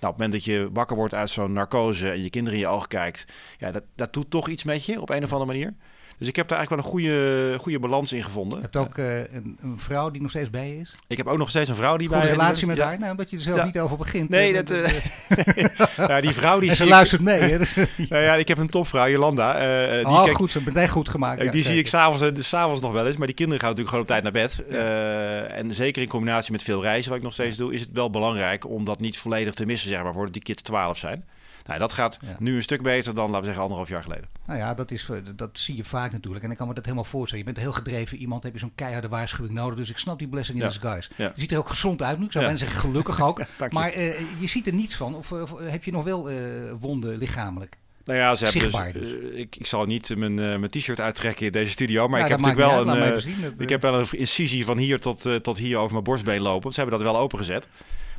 Nou, 0.00 0.12
op 0.12 0.18
het 0.18 0.28
moment 0.28 0.32
dat 0.32 0.44
je 0.44 0.68
wakker 0.72 0.96
wordt 0.96 1.14
uit 1.14 1.30
zo'n 1.30 1.52
narcose 1.52 2.10
en 2.10 2.22
je 2.22 2.30
kinderen 2.30 2.58
in 2.58 2.64
je 2.64 2.70
ogen 2.70 2.88
kijkt, 2.88 3.24
ja, 3.58 3.70
dat, 3.70 3.82
dat 3.94 4.12
doet 4.12 4.30
toch 4.30 4.48
iets 4.48 4.64
met 4.64 4.84
je 4.84 5.00
op 5.00 5.10
een 5.10 5.24
of 5.24 5.32
andere 5.32 5.52
manier. 5.52 5.74
Dus 6.20 6.28
ik 6.28 6.36
heb 6.36 6.48
daar 6.48 6.58
eigenlijk 6.58 6.86
wel 6.88 6.92
een 6.92 6.98
goede, 7.00 7.58
goede 7.58 7.78
balans 7.78 8.12
in 8.12 8.22
gevonden. 8.22 8.56
Je 8.58 8.62
hebt 8.64 8.76
ook 8.76 8.98
eh, 8.98 9.18
een, 9.18 9.58
een 9.62 9.78
vrouw 9.78 10.10
die 10.10 10.20
nog 10.22 10.30
steeds 10.30 10.50
bij 10.50 10.68
je 10.68 10.76
is. 10.76 10.94
Ik 11.08 11.16
heb 11.16 11.26
ook 11.26 11.38
nog 11.38 11.48
steeds 11.50 11.68
een 11.70 11.76
vrouw 11.76 11.96
die 11.96 12.08
Goede 12.08 12.22
bij 12.22 12.30
relatie 12.30 12.66
met 12.66 12.76
ja. 12.76 12.84
haar, 12.84 12.98
nou, 12.98 13.10
omdat 13.10 13.30
je 13.30 13.36
er 13.36 13.42
zelf 13.42 13.56
Ja. 13.58 13.64
niet 13.64 13.78
over 13.78 13.96
begint. 13.96 14.28
Nee, 14.28 14.56
Eh, 14.56 14.64
dat, 14.66 14.70
eh, 14.70 15.64
ja, 16.08 16.20
die 16.20 16.30
vrouw 16.30 16.60
die 16.60 16.74
ze 16.74 16.82
ik- 16.84 16.88
luistert 16.90 17.20
mee. 17.22 17.40
Hè? 17.40 17.58
Dus, 17.58 17.74
Nou 18.08 18.22
ja, 18.22 18.34
ik 18.34 18.48
heb 18.48 18.58
een 18.58 18.68
topvrouw, 18.68 19.08
Jolanda. 19.08 19.54
eh, 19.56 19.96
die 19.96 20.06
oh, 20.06 20.24
kijk- 20.24 20.36
goed, 20.36 20.50
ze 20.50 20.60
meteen 20.64 20.88
goed 20.88 21.08
gemaakt. 21.08 21.52
Die 21.52 21.62
zie 21.62 21.78
ik 21.78 21.86
s'avonds 21.86 22.22
uh, 22.38 22.44
s'avonds 22.44 22.80
nog 22.80 22.92
wel 22.92 23.06
eens. 23.06 23.16
Maar 23.16 23.26
die 23.26 23.36
kinderen 23.36 23.60
gaan 23.60 23.74
natuurlijk 23.76 23.96
gewoon 23.96 24.02
op 24.04 24.10
tijd 24.10 24.22
naar 24.22 24.32
bed. 24.32 25.54
En 25.54 25.74
zeker 25.74 26.02
in 26.02 26.08
combinatie 26.08 26.52
met 26.52 26.62
veel 26.62 26.82
reizen, 26.82 27.08
wat 27.08 27.18
ik 27.18 27.24
nog 27.24 27.32
steeds 27.32 27.56
doe, 27.56 27.72
is 27.74 27.80
het 27.80 27.90
wel 27.92 28.10
belangrijk 28.10 28.68
om 28.68 28.84
dat 28.84 29.00
niet 29.00 29.18
volledig 29.18 29.54
te 29.54 29.66
missen, 29.66 29.90
zeg 29.90 30.02
maar, 30.02 30.12
voordat 30.12 30.32
die 30.32 30.42
kids 30.42 30.62
12 30.62 30.98
zijn. 30.98 31.24
Nou, 31.70 31.82
dat 31.82 31.92
gaat 31.92 32.18
Ja. 32.20 32.36
nu 32.38 32.56
een 32.56 32.62
stuk 32.62 32.82
beter 32.82 33.14
dan, 33.14 33.24
laten 33.24 33.38
we 33.38 33.44
zeggen, 33.44 33.62
anderhalf 33.62 33.88
jaar 33.88 34.02
geleden. 34.02 34.28
Nou 34.46 34.58
ja, 34.58 34.74
dat, 34.74 34.90
is, 34.90 35.08
eh, 35.08 35.16
dat 35.36 35.50
zie 35.52 35.76
je 35.76 35.84
vaak 35.84 36.12
natuurlijk. 36.12 36.44
En 36.44 36.50
ik 36.50 36.56
kan 36.56 36.68
me 36.68 36.74
dat 36.74 36.84
helemaal 36.84 37.04
voorstellen. 37.04 37.38
Je 37.38 37.52
bent 37.52 37.56
een 37.56 37.70
heel 37.72 37.80
gedreven 37.82 38.18
iemand, 38.18 38.42
heb 38.42 38.52
je 38.52 38.58
zo'n 38.58 38.72
keiharde 38.74 39.08
waarschuwing 39.08 39.54
nodig. 39.54 39.76
Dus 39.78 39.90
ik 39.90 39.98
snap 39.98 40.18
die 40.18 40.28
blessing 40.28 40.58
in 40.58 40.64
Ja. 40.64 40.70
disguise. 40.70 41.10
Ja. 41.16 41.32
Je 41.34 41.40
ziet 41.40 41.52
er 41.52 41.58
ook 41.58 41.68
gezond 41.68 42.02
uit 42.02 42.18
nu. 42.18 42.24
Ik 42.24 42.32
zou 42.32 42.56
zeggen 42.56 42.80
gelukkig 42.80 43.22
ook. 43.22 43.42
Maar 43.70 43.90
eh, 43.90 44.20
je 44.38 44.46
ziet 44.46 44.66
er 44.66 44.74
niets 44.74 44.94
van. 44.96 45.14
Of, 45.14 45.32
eh, 45.32 45.40
of 45.42 45.58
heb 45.58 45.84
je 45.84 45.92
nog 45.92 46.04
wel 46.04 46.30
wonden 46.78 47.18
lichamelijk? 47.18 47.76
Nou 48.04 48.18
ja, 48.18 48.34
ze 48.34 48.44
hebben 48.44 48.62
Zichtbaar 48.62 48.92
dus, 48.92 49.10
dus. 49.10 49.30
ik, 49.32 49.56
ik 49.56 49.66
zal 49.66 49.84
niet 49.84 50.16
mijn, 50.16 50.34
mijn 50.34 50.70
t-shirt 50.70 51.00
uittrekken 51.00 51.46
in 51.46 51.52
deze 51.52 51.70
studio, 51.70 52.08
maar 52.08 52.18
Ja, 52.18 52.24
ik 52.24 52.30
heb 52.30 52.40
natuurlijk 52.40 52.86
wel 52.86 52.96
een, 52.96 53.20
zien. 53.20 53.40
Dat, 53.40 53.52
ik 53.58 53.68
heb 53.68 53.82
wel 53.82 53.98
een 53.98 54.06
incisie 54.10 54.64
van 54.64 54.78
hier 54.78 55.00
tot, 55.00 55.26
tot 55.42 55.58
hier 55.58 55.78
over 55.78 55.92
mijn 55.92 56.04
borstbeen 56.04 56.40
lopen. 56.40 56.62
Want 56.62 56.74
ze 56.74 56.80
hebben 56.80 56.98
dat 56.98 57.12
wel 57.12 57.20
opengezet. 57.20 57.68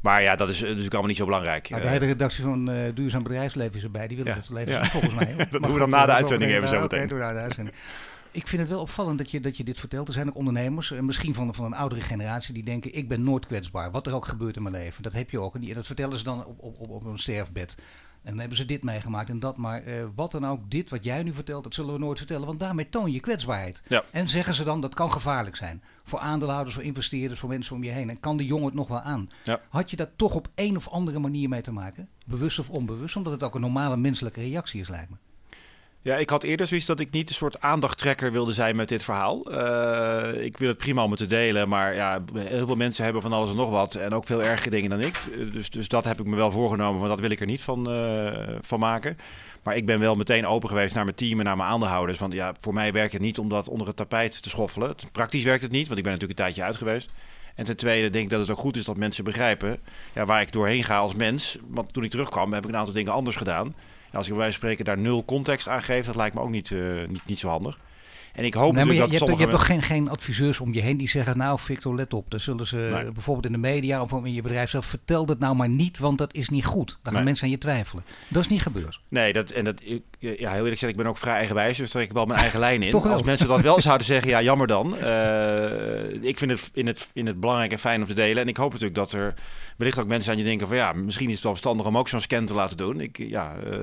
Maar 0.01 0.21
ja, 0.21 0.35
dat 0.35 0.49
is 0.49 0.55
eh, 0.61 0.61
natuurlijk 0.67 0.91
allemaal 0.91 1.07
niet 1.09 1.17
zo 1.19 1.25
belangrijk. 1.25 1.69
Nou, 1.69 1.81
de 1.81 1.87
Eh, 1.87 1.93
hele 1.93 2.05
redactie 2.05 2.43
van 2.43 2.69
eh, 2.69 2.95
Duurzaam 2.95 3.23
Bedrijfsleven 3.23 3.75
is 3.75 3.83
erbij. 3.83 4.07
Die 4.07 4.17
willen 4.17 4.35
dat 4.35 4.49
leven 4.49 4.71
Ja. 4.73 4.83
volgens 4.85 5.13
mij. 5.13 5.33
hoor. 5.33 5.45
doen 5.61 5.73
we 5.73 5.79
dan 5.79 5.89
na 5.89 6.05
de 6.05 6.11
eh, 6.11 6.17
uitzending 6.17 6.51
even 6.51 6.67
zo 6.67 6.73
oké, 6.75 6.81
meteen. 6.81 7.07
doen 7.07 7.17
we 7.17 7.23
na 7.23 7.33
de 7.33 7.39
uitzending. 7.39 7.75
Ik 8.33 8.47
vind 8.47 8.61
het 8.61 8.71
wel 8.71 8.79
opvallend 8.81 9.17
dat 9.17 9.31
je, 9.31 9.39
dat 9.39 9.57
je 9.57 9.63
dit 9.63 9.79
vertelt. 9.79 10.07
Er 10.07 10.13
zijn 10.13 10.27
ook 10.29 10.35
ondernemers, 10.35 10.91
eh, 10.91 10.99
misschien 10.99 11.33
van, 11.33 11.53
van 11.53 11.65
een 11.65 11.73
oudere 11.73 12.01
generatie, 12.01 12.53
die 12.53 12.63
denken: 12.63 12.95
ik 12.95 13.07
ben 13.07 13.23
nooit 13.23 13.45
kwetsbaar. 13.45 13.91
Wat 13.91 14.07
er 14.07 14.13
ook 14.13 14.27
gebeurt 14.27 14.55
in 14.55 14.61
mijn 14.63 14.75
leven. 14.75 15.03
Dat 15.03 15.13
heb 15.13 15.29
je 15.29 15.39
ook. 15.39 15.55
En 15.55 15.61
die- 15.61 15.73
dat 15.73 15.85
vertellen 15.85 16.17
ze 16.17 16.23
dan 16.23 16.45
op, 16.45 16.55
op, 16.59 16.79
op, 16.79 16.89
op 16.89 17.03
een 17.05 17.17
sterfbed. 17.17 17.75
En 18.23 18.29
dan 18.29 18.39
hebben 18.39 18.57
ze 18.57 18.65
dit 18.65 18.83
meegemaakt 18.83 19.29
en 19.29 19.39
dat. 19.39 19.57
Maar 19.57 19.83
eh, 19.83 20.05
wat 20.15 20.31
dan 20.31 20.47
ook, 20.47 20.71
dit 20.71 20.89
wat 20.89 21.03
jij 21.03 21.23
nu 21.23 21.33
vertelt, 21.33 21.63
dat 21.63 21.73
zullen 21.73 21.93
we 21.93 21.99
nooit 21.99 22.17
vertellen. 22.17 22.47
Want 22.47 22.59
daarmee 22.59 22.89
toon 22.89 23.11
je 23.11 23.19
kwetsbaarheid. 23.19 23.81
Ja. 23.87 24.03
En 24.11 24.27
zeggen 24.27 24.53
ze 24.53 24.63
dan, 24.63 24.81
dat 24.81 24.93
kan 24.93 25.11
gevaarlijk 25.11 25.55
zijn. 25.55 25.83
Voor 26.03 26.19
aandeelhouders, 26.19 26.75
voor 26.75 26.83
investeerders, 26.83 27.39
voor 27.39 27.49
mensen 27.49 27.75
om 27.75 27.83
je 27.83 27.89
heen. 27.89 28.09
En 28.09 28.19
kan 28.19 28.37
de 28.37 28.45
jongen 28.45 28.65
het 28.65 28.73
nog 28.73 28.87
wel 28.87 28.99
aan? 28.99 29.29
Ja. 29.43 29.59
Had 29.69 29.89
je 29.89 29.95
daar 29.95 30.15
toch 30.15 30.35
op 30.35 30.47
een 30.55 30.75
of 30.75 30.87
andere 30.87 31.19
manier 31.19 31.49
mee 31.49 31.61
te 31.61 31.71
maken? 31.71 32.09
Bewust 32.25 32.59
of 32.59 32.69
onbewust? 32.69 33.15
Omdat 33.15 33.33
het 33.33 33.43
ook 33.43 33.55
een 33.55 33.61
normale 33.61 33.97
menselijke 33.97 34.41
reactie 34.41 34.81
is, 34.81 34.89
lijkt 34.89 35.09
me. 35.09 35.15
Ja, 36.03 36.15
ik 36.15 36.29
had 36.29 36.43
eerder 36.43 36.67
zoiets 36.67 36.85
dat 36.85 36.99
ik 36.99 37.11
niet 37.11 37.29
een 37.29 37.35
soort 37.35 37.61
aandachttrekker 37.61 38.31
wilde 38.31 38.53
zijn 38.53 38.75
met 38.75 38.87
dit 38.87 39.03
verhaal. 39.03 39.43
Eh, 39.51 40.43
ik 40.43 40.57
wil 40.57 40.67
het 40.67 40.77
prima 40.77 41.03
om 41.03 41.15
te 41.15 41.25
delen, 41.25 41.69
maar 41.69 41.95
ja, 41.95 42.19
heel 42.33 42.65
veel 42.65 42.75
mensen 42.75 43.03
hebben 43.03 43.21
van 43.21 43.33
alles 43.33 43.49
en 43.49 43.55
nog 43.55 43.69
wat. 43.69 43.95
En 43.95 44.13
ook 44.13 44.25
veel 44.25 44.43
ergere 44.43 44.69
dingen 44.69 44.89
dan 44.89 44.99
ik. 44.99 45.19
Dus, 45.53 45.69
dus 45.69 45.87
dat 45.87 46.03
heb 46.03 46.19
ik 46.19 46.25
me 46.25 46.35
wel 46.35 46.51
voorgenomen, 46.51 46.99
maar 46.99 47.09
dat 47.09 47.19
wil 47.19 47.29
ik 47.29 47.39
er 47.39 47.45
niet 47.45 47.61
van, 47.61 47.89
eh, 47.91 48.55
van 48.61 48.79
maken. 48.79 49.17
Maar 49.63 49.75
ik 49.75 49.85
ben 49.85 49.99
wel 49.99 50.15
meteen 50.15 50.47
open 50.47 50.69
geweest 50.69 50.95
naar 50.95 51.03
mijn 51.03 51.15
team 51.15 51.39
en 51.39 51.45
naar 51.45 51.57
mijn 51.57 51.69
aandeelhouders. 51.69 52.19
Want 52.19 52.33
ja, 52.33 52.53
voor 52.59 52.73
mij 52.73 52.91
werkt 52.91 53.13
het 53.13 53.21
niet 53.21 53.39
om 53.39 53.49
dat 53.49 53.69
onder 53.69 53.87
het 53.87 53.95
tapijt 53.95 54.41
te 54.41 54.49
schoffelen. 54.49 54.95
Praktisch 55.11 55.43
werkt 55.43 55.61
het 55.61 55.71
niet, 55.71 55.87
want 55.87 55.97
ik 55.97 56.03
ben 56.03 56.13
natuurlijk 56.13 56.39
een 56.39 56.45
tijdje 56.45 56.63
uit 56.63 56.77
geweest. 56.77 57.09
En 57.55 57.65
ten 57.65 57.77
tweede 57.77 58.09
denk 58.09 58.23
ik 58.23 58.29
dat 58.29 58.39
het 58.39 58.51
ook 58.51 58.57
goed 58.57 58.75
is 58.75 58.85
dat 58.85 58.97
mensen 58.97 59.23
begrijpen 59.23 59.79
ja, 60.13 60.25
waar 60.25 60.41
ik 60.41 60.51
doorheen 60.51 60.83
ga 60.83 60.97
als 60.97 61.15
mens. 61.15 61.57
Want 61.67 61.93
toen 61.93 62.03
ik 62.03 62.09
terugkwam 62.09 62.53
heb 62.53 62.63
ik 62.63 62.69
een 62.69 62.77
aantal 62.77 62.93
dingen 62.93 63.13
anders 63.13 63.35
gedaan. 63.35 63.75
Ja, 64.11 64.17
als 64.17 64.25
ik 64.27 64.33
bij 64.33 64.41
wijze 64.41 64.59
van 64.59 64.67
spreken 64.67 64.85
daar 64.85 64.97
nul 65.03 65.25
context 65.25 65.67
aan 65.67 65.81
geef, 65.81 66.05
dat 66.05 66.15
lijkt 66.15 66.35
me 66.35 66.41
ook 66.41 66.49
niet, 66.49 66.71
eh, 66.71 67.07
niet, 67.07 67.25
niet 67.25 67.39
zo 67.39 67.47
handig. 67.47 67.79
En 68.33 68.45
ik 68.45 68.53
hoop 68.53 68.73
Nee, 68.73 68.85
maar 68.85 68.93
je, 68.93 68.99
dat 68.99 69.09
hebt, 69.11 69.25
je 69.31 69.35
hebt 69.35 69.51
toch 69.51 69.65
geen, 69.65 69.81
geen 69.81 70.09
adviseurs 70.09 70.59
om 70.59 70.73
je 70.73 70.81
heen 70.81 70.97
die 70.97 71.09
zeggen... 71.09 71.37
nou 71.37 71.59
Victor, 71.59 71.95
let 71.95 72.13
op. 72.13 72.31
Dan 72.31 72.39
zullen 72.39 72.67
ze 72.67 72.75
Nee. 72.93 73.11
bijvoorbeeld 73.11 73.45
in 73.45 73.51
de 73.51 73.57
media 73.67 74.01
of 74.01 74.11
in 74.11 74.33
je 74.33 74.41
bedrijf 74.41 74.69
zelf... 74.69 74.85
vertel 74.85 75.25
dat 75.25 75.39
nou 75.39 75.55
maar 75.55 75.69
niet, 75.69 75.99
want 75.99 76.17
dat 76.17 76.33
is 76.33 76.49
niet 76.49 76.65
goed. 76.65 76.87
Dan 76.89 76.97
gaan 77.03 77.13
Nee. 77.13 77.23
mensen 77.23 77.45
aan 77.45 77.51
je 77.51 77.57
twijfelen. 77.57 78.03
Dat 78.27 78.43
is 78.43 78.49
niet 78.49 78.61
gebeurd. 78.61 78.99
Nee, 79.07 79.33
dat, 79.33 79.51
en 79.51 79.63
dat, 79.63 79.79
ik, 79.83 80.01
ja, 80.19 80.29
heel 80.29 80.49
eerlijk 80.49 80.71
gezegd, 80.71 80.91
ik 80.91 80.97
ben 80.97 81.07
ook 81.07 81.17
vrij 81.17 81.35
eigenwijs, 81.35 81.77
dus 81.77 81.89
trek 81.89 82.03
ik 82.03 82.11
wel 82.11 82.25
mijn 82.25 82.39
eigen 82.39 82.59
lijn 82.67 82.83
in. 82.83 82.93
Als 82.93 83.23
mensen 83.23 83.47
dat 83.47 83.61
wel 83.61 83.81
zouden 83.91 84.07
zeggen, 84.07 84.29
ja, 84.29 84.41
jammer 84.41 84.67
dan. 84.67 84.97
Eh, 84.97 86.23
ik 86.23 86.37
vind 86.37 86.51
het 86.51 86.69
in, 86.73 86.87
het 86.87 87.07
in 87.13 87.25
het 87.25 87.39
belangrijk 87.39 87.71
en 87.71 87.79
fijn 87.79 88.01
om 88.01 88.07
te 88.07 88.13
delen. 88.13 88.43
En 88.43 88.47
ik 88.49 88.57
hoop 88.57 88.71
natuurlijk 88.71 88.95
dat 88.95 89.11
er 89.11 89.33
wellicht 89.77 89.99
ook 89.99 90.07
mensen 90.07 90.31
aan 90.31 90.37
je 90.37 90.43
denken 90.43 90.67
van, 90.67 90.77
ja, 90.77 90.93
misschien 90.93 91.27
is 91.27 91.33
het 91.33 91.43
wel 91.43 91.51
verstandig 91.51 91.85
om 91.85 91.97
ook 91.97 92.07
zo'n 92.07 92.21
scan 92.21 92.45
te 92.45 92.53
laten 92.53 92.77
doen. 92.77 92.99
Ik, 92.99 93.17
ja, 93.17 93.53
eh, 93.65 93.79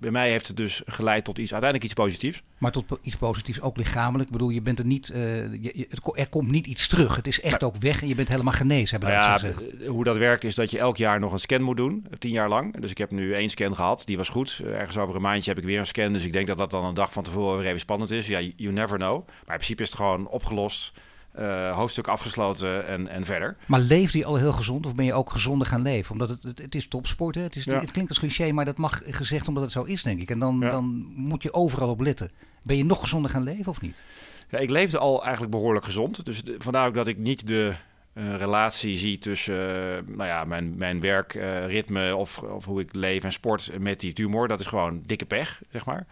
bij 0.00 0.10
mij 0.10 0.30
heeft 0.30 0.46
het 0.46 0.56
dus 0.56 0.82
geleid 0.86 1.24
tot 1.24 1.38
iets, 1.38 1.52
uiteindelijk 1.52 1.90
iets 1.90 2.00
positiefs. 2.02 2.42
Maar 2.58 2.72
tot 2.72 2.98
iets 3.02 3.16
positiefs 3.16 3.60
ook 3.60 3.76
lichamelijk. 3.76 3.91
Lichamelijk? 3.94 4.28
Ik 4.28 4.36
bedoel, 4.36 4.50
je 4.50 4.60
bent 4.60 4.78
er 4.78 4.84
niet, 4.84 5.10
uh, 5.14 5.18
je, 5.62 5.86
er 6.14 6.28
komt 6.28 6.50
niet 6.50 6.66
iets 6.66 6.88
terug. 6.88 7.16
Het 7.16 7.26
is 7.26 7.40
echt 7.40 7.62
ook 7.62 7.76
weg 7.76 8.02
en 8.02 8.08
je 8.08 8.14
bent 8.14 8.28
helemaal 8.28 8.52
genezen, 8.52 8.90
hebben 8.90 9.08
nou 9.08 9.22
ja, 9.22 9.38
gezegd. 9.38 9.86
Hoe 9.86 10.04
dat 10.04 10.16
werkt 10.16 10.44
is 10.44 10.54
dat 10.54 10.70
je 10.70 10.78
elk 10.78 10.96
jaar 10.96 11.20
nog 11.20 11.32
een 11.32 11.38
scan 11.38 11.62
moet 11.62 11.76
doen, 11.76 12.06
tien 12.18 12.30
jaar 12.30 12.48
lang. 12.48 12.80
Dus 12.80 12.90
ik 12.90 12.98
heb 12.98 13.10
nu 13.10 13.34
één 13.34 13.50
scan 13.50 13.74
gehad, 13.74 14.02
die 14.04 14.16
was 14.16 14.28
goed. 14.28 14.60
Ergens 14.64 14.98
over 14.98 15.14
een 15.14 15.22
maandje 15.22 15.50
heb 15.50 15.58
ik 15.58 15.64
weer 15.64 15.78
een 15.78 15.86
scan, 15.86 16.12
dus 16.12 16.24
ik 16.24 16.32
denk 16.32 16.46
dat 16.46 16.58
dat 16.58 16.70
dan 16.70 16.84
een 16.84 16.94
dag 16.94 17.12
van 17.12 17.22
tevoren 17.22 17.58
weer 17.58 17.66
even 17.66 17.80
spannend 17.80 18.10
is. 18.10 18.26
Ja, 18.26 18.40
you 18.56 18.72
never 18.72 18.98
know. 18.98 19.26
Maar 19.26 19.36
in 19.36 19.44
principe 19.46 19.82
is 19.82 19.88
het 19.88 19.96
gewoon 19.96 20.28
opgelost. 20.28 20.92
Uh, 21.38 21.74
hoofdstuk 21.76 22.08
afgesloten 22.08 22.86
en, 22.86 23.08
en 23.08 23.24
verder. 23.24 23.56
Maar 23.66 23.80
leefde 23.80 24.18
je 24.18 24.24
al 24.24 24.36
heel 24.36 24.52
gezond 24.52 24.86
of 24.86 24.94
ben 24.94 25.04
je 25.04 25.14
ook 25.14 25.30
gezonder 25.30 25.66
gaan 25.66 25.82
leven? 25.82 26.12
Omdat 26.12 26.28
het, 26.28 26.58
het, 26.58 26.74
is 26.74 26.88
topsport, 26.88 27.34
hè? 27.34 27.42
Het, 27.42 27.56
is, 27.56 27.64
het 27.64 27.90
klinkt 27.90 28.10
als 28.10 28.18
cliché, 28.18 28.52
maar 28.52 28.64
dat 28.64 28.78
mag 28.78 29.02
gezegd 29.06 29.48
omdat 29.48 29.62
het 29.62 29.72
zo 29.72 29.82
is, 29.82 30.02
denk 30.02 30.20
ik. 30.20 30.30
En 30.30 30.38
dan, 30.38 30.60
dan 30.60 31.12
moet 31.14 31.42
je 31.42 31.54
overal 31.54 31.88
op 31.88 32.00
letten. 32.00 32.30
Ben 32.62 32.76
je 32.76 32.84
nog 32.84 33.00
gezonder 33.00 33.30
gaan 33.30 33.42
leven 33.42 33.70
of 33.70 33.80
niet? 33.80 34.02
Ja, 34.48 34.58
ik 34.58 34.70
leefde 34.70 34.98
al 34.98 35.22
eigenlijk 35.22 35.52
behoorlijk 35.52 35.84
gezond. 35.84 36.24
Dus 36.24 36.42
vandaar 36.58 36.86
ook 36.86 36.94
dat 36.94 37.06
ik 37.06 37.18
niet 37.18 37.46
de 37.46 37.74
uh, 38.14 38.36
relatie 38.36 38.96
zie 38.96 39.18
tussen 39.18 39.54
uh, 39.54 40.16
nou 40.16 40.28
ja, 40.28 40.44
mijn, 40.44 40.76
mijn 40.76 41.00
werkritme 41.00 42.16
of, 42.16 42.42
of 42.42 42.64
hoe 42.64 42.80
ik 42.80 42.94
leef 42.94 43.24
en 43.24 43.32
sport 43.32 43.70
met 43.78 44.00
die 44.00 44.12
tumor. 44.12 44.48
Dat 44.48 44.60
is 44.60 44.66
gewoon 44.66 45.02
dikke 45.06 45.26
pech, 45.26 45.62
zeg 45.70 45.84
maar. 45.84 46.06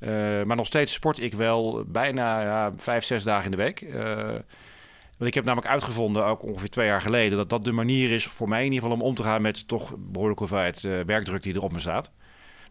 Uh, 0.00 0.08
maar 0.42 0.56
nog 0.56 0.66
steeds 0.66 0.92
sport 0.92 1.20
ik 1.20 1.34
wel 1.34 1.84
bijna 1.86 2.42
ja, 2.42 2.72
vijf, 2.76 3.04
zes 3.04 3.24
dagen 3.24 3.44
in 3.44 3.50
de 3.50 3.56
week. 3.56 3.86
want 5.16 5.30
ik 5.30 5.34
heb 5.34 5.44
namelijk 5.44 5.72
uitgevonden, 5.72 6.26
ook 6.26 6.42
ongeveer 6.42 6.70
twee 6.70 6.86
jaar 6.86 7.00
geleden, 7.00 7.38
dat 7.38 7.50
dat 7.50 7.64
de 7.64 7.72
manier 7.72 8.10
is 8.10 8.26
voor 8.26 8.48
mij 8.48 8.64
in 8.64 8.72
ieder 8.72 8.82
geval 8.82 8.96
om 8.96 9.02
om 9.02 9.14
te 9.14 9.22
gaan 9.22 9.42
met 9.42 9.68
toch 9.68 9.94
behoorlijke 9.98 10.42
hoeveelheid 10.42 10.80
werkdruk 11.06 11.42
die 11.42 11.54
er 11.54 11.62
op 11.62 11.72
me 11.72 11.78
staat. 11.78 12.10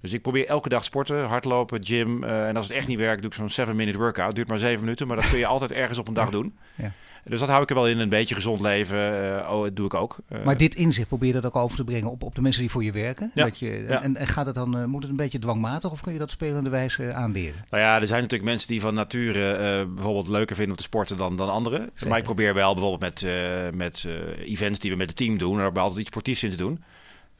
Dus 0.03 0.13
ik 0.13 0.21
probeer 0.21 0.47
elke 0.47 0.69
dag 0.69 0.83
sporten, 0.83 1.25
hardlopen, 1.25 1.85
gym. 1.85 2.23
Uh, 2.23 2.47
en 2.47 2.55
als 2.55 2.67
het 2.67 2.77
echt 2.77 2.87
niet 2.87 2.97
werkt, 2.97 3.21
doe 3.21 3.31
ik 3.31 3.53
zo'n 3.53 3.67
7-minute 3.67 3.97
workout. 3.97 4.35
Duurt 4.35 4.47
maar 4.47 4.57
7 4.57 4.79
minuten, 4.79 5.07
maar 5.07 5.15
dat 5.15 5.29
kun 5.29 5.37
je 5.37 5.45
altijd 5.55 5.71
ergens 5.71 5.99
op 5.99 6.07
een 6.07 6.13
dag 6.13 6.29
doen. 6.29 6.57
Ja. 6.75 6.91
Dus 7.25 7.39
dat 7.39 7.49
hou 7.49 7.61
ik 7.61 7.69
er 7.69 7.75
wel 7.75 7.87
in. 7.87 7.99
Een 7.99 8.09
beetje 8.09 8.35
gezond 8.35 8.61
leven, 8.61 8.97
uh, 8.97 9.49
oh, 9.51 9.63
dat 9.63 9.75
doe 9.75 9.85
ik 9.85 9.93
ook. 9.93 10.17
Uh, 10.29 10.43
maar 10.45 10.57
dit 10.57 10.75
inzicht 10.75 11.07
probeer 11.07 11.27
je 11.27 11.41
dat 11.41 11.45
ook 11.45 11.55
over 11.55 11.77
te 11.77 11.83
brengen 11.83 12.11
op, 12.11 12.23
op 12.23 12.35
de 12.35 12.41
mensen 12.41 12.61
die 12.61 12.71
voor 12.71 12.83
je 12.83 12.91
werken? 12.91 13.31
Ja. 13.33 13.43
Dat 13.43 13.59
je, 13.59 13.85
en, 13.85 14.15
en, 14.15 14.27
gaat 14.27 14.45
het 14.45 14.55
dan, 14.55 14.89
moet 14.89 15.01
het 15.01 15.11
een 15.11 15.17
beetje 15.17 15.39
dwangmatig 15.39 15.91
of 15.91 16.01
kun 16.01 16.13
je 16.13 16.19
dat 16.19 16.31
spelende 16.31 16.69
wijze 16.69 17.13
aanleren? 17.13 17.65
Nou 17.69 17.83
ja, 17.83 18.01
er 18.01 18.07
zijn 18.07 18.21
natuurlijk 18.21 18.49
mensen 18.49 18.67
die 18.67 18.81
van 18.81 18.93
nature 18.93 19.85
bijvoorbeeld 19.85 20.27
leuker 20.27 20.55
vinden 20.55 20.73
om 20.73 20.77
te 20.77 20.87
sporten 20.87 21.17
dan, 21.17 21.35
dan 21.35 21.49
anderen. 21.49 21.89
Maar 22.07 22.17
ik 22.17 22.23
probeer 22.23 22.53
wel 22.53 22.73
bijvoorbeeld 22.73 23.21
met, 23.21 23.25
met 23.73 24.07
events 24.39 24.79
die 24.79 24.91
we 24.91 24.97
met 24.97 25.07
het 25.07 25.17
team 25.17 25.37
doen, 25.37 25.59
er 25.59 25.79
altijd 25.79 25.99
iets 25.99 26.09
sportiefs 26.09 26.43
in 26.43 26.51
te 26.51 26.57
doen. 26.57 26.83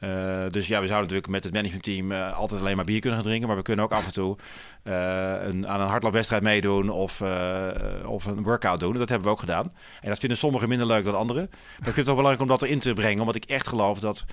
Uh, 0.00 0.44
dus 0.50 0.66
ja, 0.66 0.80
we 0.80 0.86
zouden 0.86 1.00
natuurlijk 1.00 1.28
met 1.28 1.44
het 1.44 1.52
managementteam 1.52 2.12
uh, 2.12 2.36
altijd 2.36 2.60
alleen 2.60 2.76
maar 2.76 2.84
bier 2.84 3.00
kunnen 3.00 3.18
gaan 3.18 3.28
drinken. 3.28 3.48
Maar 3.48 3.56
we 3.56 3.62
kunnen 3.62 3.84
ook 3.84 3.92
af 3.92 4.06
en 4.06 4.12
toe 4.12 4.36
uh, 4.84 4.94
een, 5.44 5.68
aan 5.68 5.80
een 5.80 5.88
hardloopwedstrijd 5.88 6.42
meedoen 6.42 6.90
of, 6.90 7.22
of 8.06 8.24
een 8.24 8.42
workout 8.42 8.80
doen. 8.80 8.98
Dat 8.98 9.08
hebben 9.08 9.26
we 9.26 9.32
ook 9.32 9.40
gedaan. 9.40 9.72
En 10.00 10.08
dat 10.08 10.18
vinden 10.18 10.38
sommigen 10.38 10.68
minder 10.68 10.86
leuk 10.86 11.04
dan 11.04 11.16
anderen. 11.16 11.48
Maar 11.50 11.88
ik 11.88 11.94
vind 11.94 11.96
het 11.96 12.06
wel 12.06 12.14
belangrijk 12.14 12.42
om 12.42 12.56
dat 12.56 12.62
erin 12.62 12.78
te 12.78 12.92
brengen. 12.92 13.20
Omdat 13.20 13.34
ik 13.34 13.44
echt 13.44 13.68
geloof 13.68 14.00
dat 14.00 14.24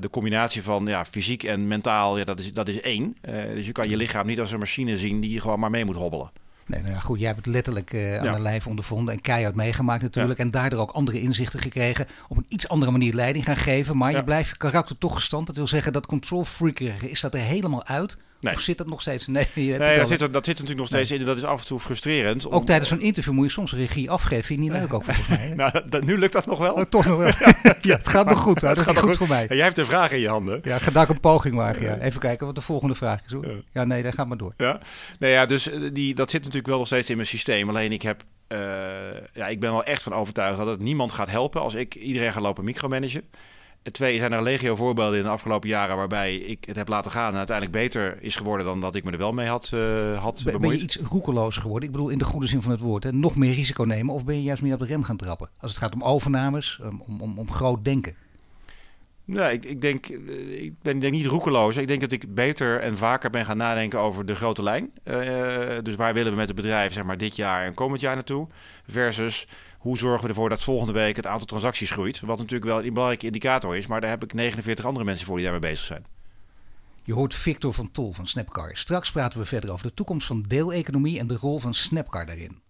de 0.00 0.08
combinatie 0.10 0.62
van 0.62 0.86
ja, 0.86 1.04
fysiek 1.04 1.42
en 1.42 1.68
mentaal, 1.68 2.18
ja, 2.18 2.24
dat, 2.24 2.38
is, 2.38 2.52
dat 2.52 2.68
is 2.68 2.80
één. 2.80 3.16
dus 3.54 3.66
je 3.66 3.72
kan 3.72 3.88
je 3.88 3.96
lichaam 3.96 4.26
niet 4.26 4.40
als 4.40 4.52
een 4.52 4.58
machine 4.58 4.96
zien 4.96 5.20
die 5.20 5.40
gewoon 5.40 5.60
maar 5.60 5.70
mee 5.70 5.84
moet 5.84 5.96
hobbelen. 5.96 6.30
Nee, 6.68 6.82
nou 6.82 6.94
ja, 6.94 7.00
goed, 7.00 7.18
jij 7.18 7.26
hebt 7.26 7.44
het 7.44 7.54
letterlijk 7.54 7.92
uh, 7.92 8.16
aan 8.16 8.32
de 8.32 8.40
lijf 8.40 8.66
ondervonden 8.66 9.14
en 9.14 9.20
keihard 9.20 9.54
meegemaakt 9.54 10.02
natuurlijk. 10.02 10.38
En 10.38 10.50
daardoor 10.50 10.80
ook 10.80 10.90
andere 10.90 11.20
inzichten 11.20 11.60
gekregen. 11.60 12.06
Op 12.28 12.36
een 12.36 12.46
iets 12.48 12.68
andere 12.68 12.90
manier 12.90 13.14
leiding 13.14 13.44
gaan 13.44 13.56
geven. 13.56 13.96
Maar 13.96 14.12
je 14.12 14.24
blijft 14.24 14.50
je 14.50 14.56
karakter 14.56 14.98
toch 14.98 15.14
gestand. 15.14 15.46
Dat 15.46 15.56
wil 15.56 15.66
zeggen, 15.66 15.92
dat 15.92 16.06
control 16.06 16.44
freak 16.44 16.80
is 16.80 17.20
dat 17.20 17.34
er 17.34 17.40
helemaal 17.40 17.84
uit. 17.84 18.18
Nee. 18.40 18.54
Of 18.54 18.60
zit 18.60 18.78
dat 18.78 18.86
nog 18.86 19.00
steeds? 19.00 19.26
Nee, 19.26 19.46
nee 19.54 19.98
dat, 19.98 20.08
zit 20.08 20.20
er, 20.20 20.30
dat 20.30 20.44
zit 20.44 20.54
natuurlijk 20.54 20.78
nog 20.78 20.86
steeds 20.86 21.10
in. 21.10 21.24
Dat 21.24 21.36
is 21.36 21.44
af 21.44 21.60
en 21.60 21.66
toe 21.66 21.80
frustrerend. 21.80 22.50
Ook 22.50 22.66
tijdens 22.66 22.88
zo'n 22.88 23.00
interview 23.00 23.32
moet 23.32 23.46
je 23.46 23.52
soms 23.52 23.72
regie 23.72 24.10
afgeven. 24.10 24.44
Vind 24.44 24.64
je 24.64 24.70
niet 24.70 24.80
leuk 24.80 24.94
ook 24.94 25.04
volgens 25.10 25.28
mij? 25.28 25.52
nou, 25.56 25.88
dat, 25.88 26.04
nu 26.04 26.18
lukt 26.18 26.32
dat 26.32 26.46
nog 26.46 26.58
wel. 26.58 26.74
Oh, 26.74 26.82
toch 26.82 27.06
nog 27.06 27.18
wel. 27.18 27.26
ja, 27.82 27.96
het 27.96 28.08
gaat 28.08 28.28
nog 28.28 28.38
goed. 28.38 28.60
Het 28.60 28.78
gaat, 28.78 28.98
goed 28.98 29.16
voor 29.16 29.28
mij. 29.28 29.46
Ja, 29.48 29.54
jij 29.54 29.64
hebt 29.64 29.78
een 29.78 29.86
vraag 29.86 30.10
in 30.10 30.20
je 30.20 30.28
handen. 30.28 30.60
Ja, 30.64 30.78
ga 30.78 30.90
daar 30.90 31.10
een 31.10 31.20
poging. 31.20 31.56
Ja. 31.80 31.98
Even 31.98 32.20
kijken 32.20 32.46
wat 32.46 32.54
de 32.54 32.60
volgende 32.60 32.94
vraag 32.94 33.24
is. 33.26 33.32
Hoor. 33.32 33.62
Ja, 33.72 33.84
nee, 33.84 34.02
dan 34.02 34.12
gaat 34.12 34.26
maar 34.26 34.36
door. 34.36 34.52
Ja, 34.56 34.80
nee, 35.18 35.32
ja 35.32 35.46
dus 35.46 35.68
eh, 35.70 35.80
die, 35.92 36.14
dat 36.14 36.30
zit 36.30 36.40
natuurlijk 36.40 36.66
wel 36.66 36.78
nog 36.78 36.86
steeds 36.86 37.10
in 37.10 37.16
mijn 37.16 37.28
systeem. 37.28 37.68
Alleen 37.68 37.92
ik 37.92 38.02
heb... 38.02 38.22
Uh, 38.48 38.58
ja, 39.32 39.46
ik 39.48 39.60
ben 39.60 39.70
wel 39.70 39.84
echt 39.84 40.02
van 40.02 40.12
overtuigd 40.12 40.58
dat 40.58 40.66
het 40.66 40.80
niemand 40.80 41.12
gaat 41.12 41.30
helpen 41.30 41.60
als 41.60 41.74
ik 41.74 41.94
iedereen 41.94 42.32
ga 42.32 42.40
lopen 42.40 42.64
micromanagen. 42.64 43.24
Twee 43.82 44.18
zijn 44.18 44.32
er 44.32 44.42
legio 44.42 44.76
voorbeelden 44.76 45.18
in 45.18 45.24
de 45.24 45.30
afgelopen 45.30 45.68
jaren 45.68 45.96
waarbij 45.96 46.36
ik 46.36 46.64
het 46.64 46.76
heb 46.76 46.88
laten 46.88 47.10
gaan 47.10 47.32
en 47.32 47.36
uiteindelijk 47.36 47.76
beter 47.76 48.22
is 48.22 48.36
geworden 48.36 48.66
dan 48.66 48.80
dat 48.80 48.94
ik 48.94 49.04
me 49.04 49.10
er 49.10 49.18
wel 49.18 49.32
mee 49.32 49.46
had, 49.46 49.70
uh, 49.74 50.22
had 50.22 50.42
ben, 50.44 50.60
ben 50.60 50.70
je 50.70 50.82
iets 50.82 50.96
roekelozer 50.96 51.62
geworden? 51.62 51.88
Ik 51.88 51.94
bedoel 51.94 52.08
in 52.08 52.18
de 52.18 52.24
goede 52.24 52.46
zin 52.46 52.62
van 52.62 52.70
het 52.70 52.80
woord. 52.80 53.02
Hè? 53.02 53.12
Nog 53.12 53.36
meer 53.36 53.54
risico 53.54 53.84
nemen 53.84 54.14
of 54.14 54.24
ben 54.24 54.36
je 54.36 54.42
juist 54.42 54.62
meer 54.62 54.72
op 54.72 54.80
de 54.80 54.86
rem 54.86 55.02
gaan 55.02 55.16
trappen? 55.16 55.48
Als 55.60 55.70
het 55.70 55.80
gaat 55.80 55.94
om 55.94 56.02
overnames, 56.02 56.80
om, 57.06 57.20
om, 57.20 57.38
om 57.38 57.50
groot 57.50 57.84
denken. 57.84 58.14
Nee, 59.28 59.52
ik, 59.52 59.64
ik, 59.64 59.80
denk, 59.80 60.06
eh, 60.06 60.62
ik 60.62 60.72
ben 60.82 60.98
denk 60.98 61.12
niet 61.12 61.26
roekeloos. 61.26 61.76
Ik 61.76 61.86
denk 61.86 62.00
dat 62.00 62.12
ik 62.12 62.34
beter 62.34 62.80
en 62.80 62.96
vaker 62.96 63.30
ben 63.30 63.44
gaan 63.44 63.56
nadenken 63.56 63.98
over 63.98 64.26
de 64.26 64.34
grote 64.34 64.62
lijn. 64.62 64.90
Uh, 65.04 65.14
dus 65.82 65.96
waar 65.96 66.14
willen 66.14 66.32
we 66.32 66.38
met 66.38 66.46
het 66.46 66.56
bedrijf 66.56 66.92
zeg 66.92 67.04
maar, 67.04 67.18
dit 67.18 67.36
jaar 67.36 67.64
en 67.64 67.74
komend 67.74 68.00
jaar 68.00 68.14
naartoe? 68.14 68.46
Versus 68.86 69.46
hoe 69.78 69.98
zorgen 69.98 70.22
we 70.22 70.28
ervoor 70.28 70.48
dat 70.48 70.62
volgende 70.62 70.92
week 70.92 71.16
het 71.16 71.26
aantal 71.26 71.46
transacties 71.46 71.90
groeit? 71.90 72.20
Wat 72.20 72.38
natuurlijk 72.38 72.70
wel 72.70 72.84
een 72.84 72.88
belangrijke 72.88 73.26
indicator 73.26 73.76
is, 73.76 73.86
maar 73.86 74.00
daar 74.00 74.10
heb 74.10 74.24
ik 74.24 74.32
49 74.32 74.84
andere 74.84 75.04
mensen 75.04 75.26
voor 75.26 75.36
die 75.36 75.44
daarmee 75.44 75.70
bezig 75.70 75.86
zijn. 75.86 76.06
Je 77.02 77.14
hoort 77.14 77.34
Victor 77.34 77.72
van 77.72 77.90
Tol 77.90 78.12
van 78.12 78.26
Snapcar. 78.26 78.76
Straks 78.76 79.12
praten 79.12 79.38
we 79.38 79.46
verder 79.46 79.70
over 79.70 79.86
de 79.86 79.94
toekomst 79.94 80.26
van 80.26 80.44
deeleconomie 80.48 81.18
en 81.18 81.26
de 81.26 81.36
rol 81.36 81.58
van 81.58 81.74
Snapcar 81.74 82.26
daarin. 82.26 82.60